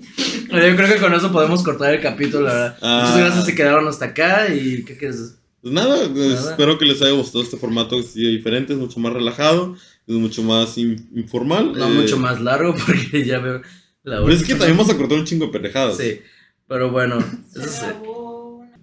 [0.50, 2.78] Bueno, Yo creo que con eso podemos cortar el capítulo, la verdad.
[2.82, 3.02] Ah.
[3.08, 5.36] Muchas gracias si quedaron hasta acá y ¿qué quieres?
[5.62, 6.50] Pues nada, pues, Nada.
[6.50, 9.74] espero que les haya gustado este formato que sido diferente, es mucho más relajado,
[10.06, 11.72] es mucho más in- informal.
[11.76, 13.62] No eh, mucho más largo porque ya veo
[14.04, 15.96] la Pero es que también vamos a cortar un chingo de pendejadas.
[15.96, 16.20] Sí,
[16.68, 17.18] pero bueno.
[17.50, 17.94] eso es- Se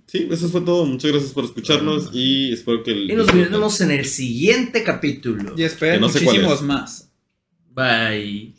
[0.05, 0.85] Sí, eso fue todo.
[0.85, 2.91] Muchas gracias por escucharnos y espero que...
[2.91, 5.53] el- Y nos vemos en el siguiente capítulo.
[5.57, 6.65] y esperen Que no sé cuál muchísimos es.
[6.67, 7.09] más.
[7.69, 8.53] Bye.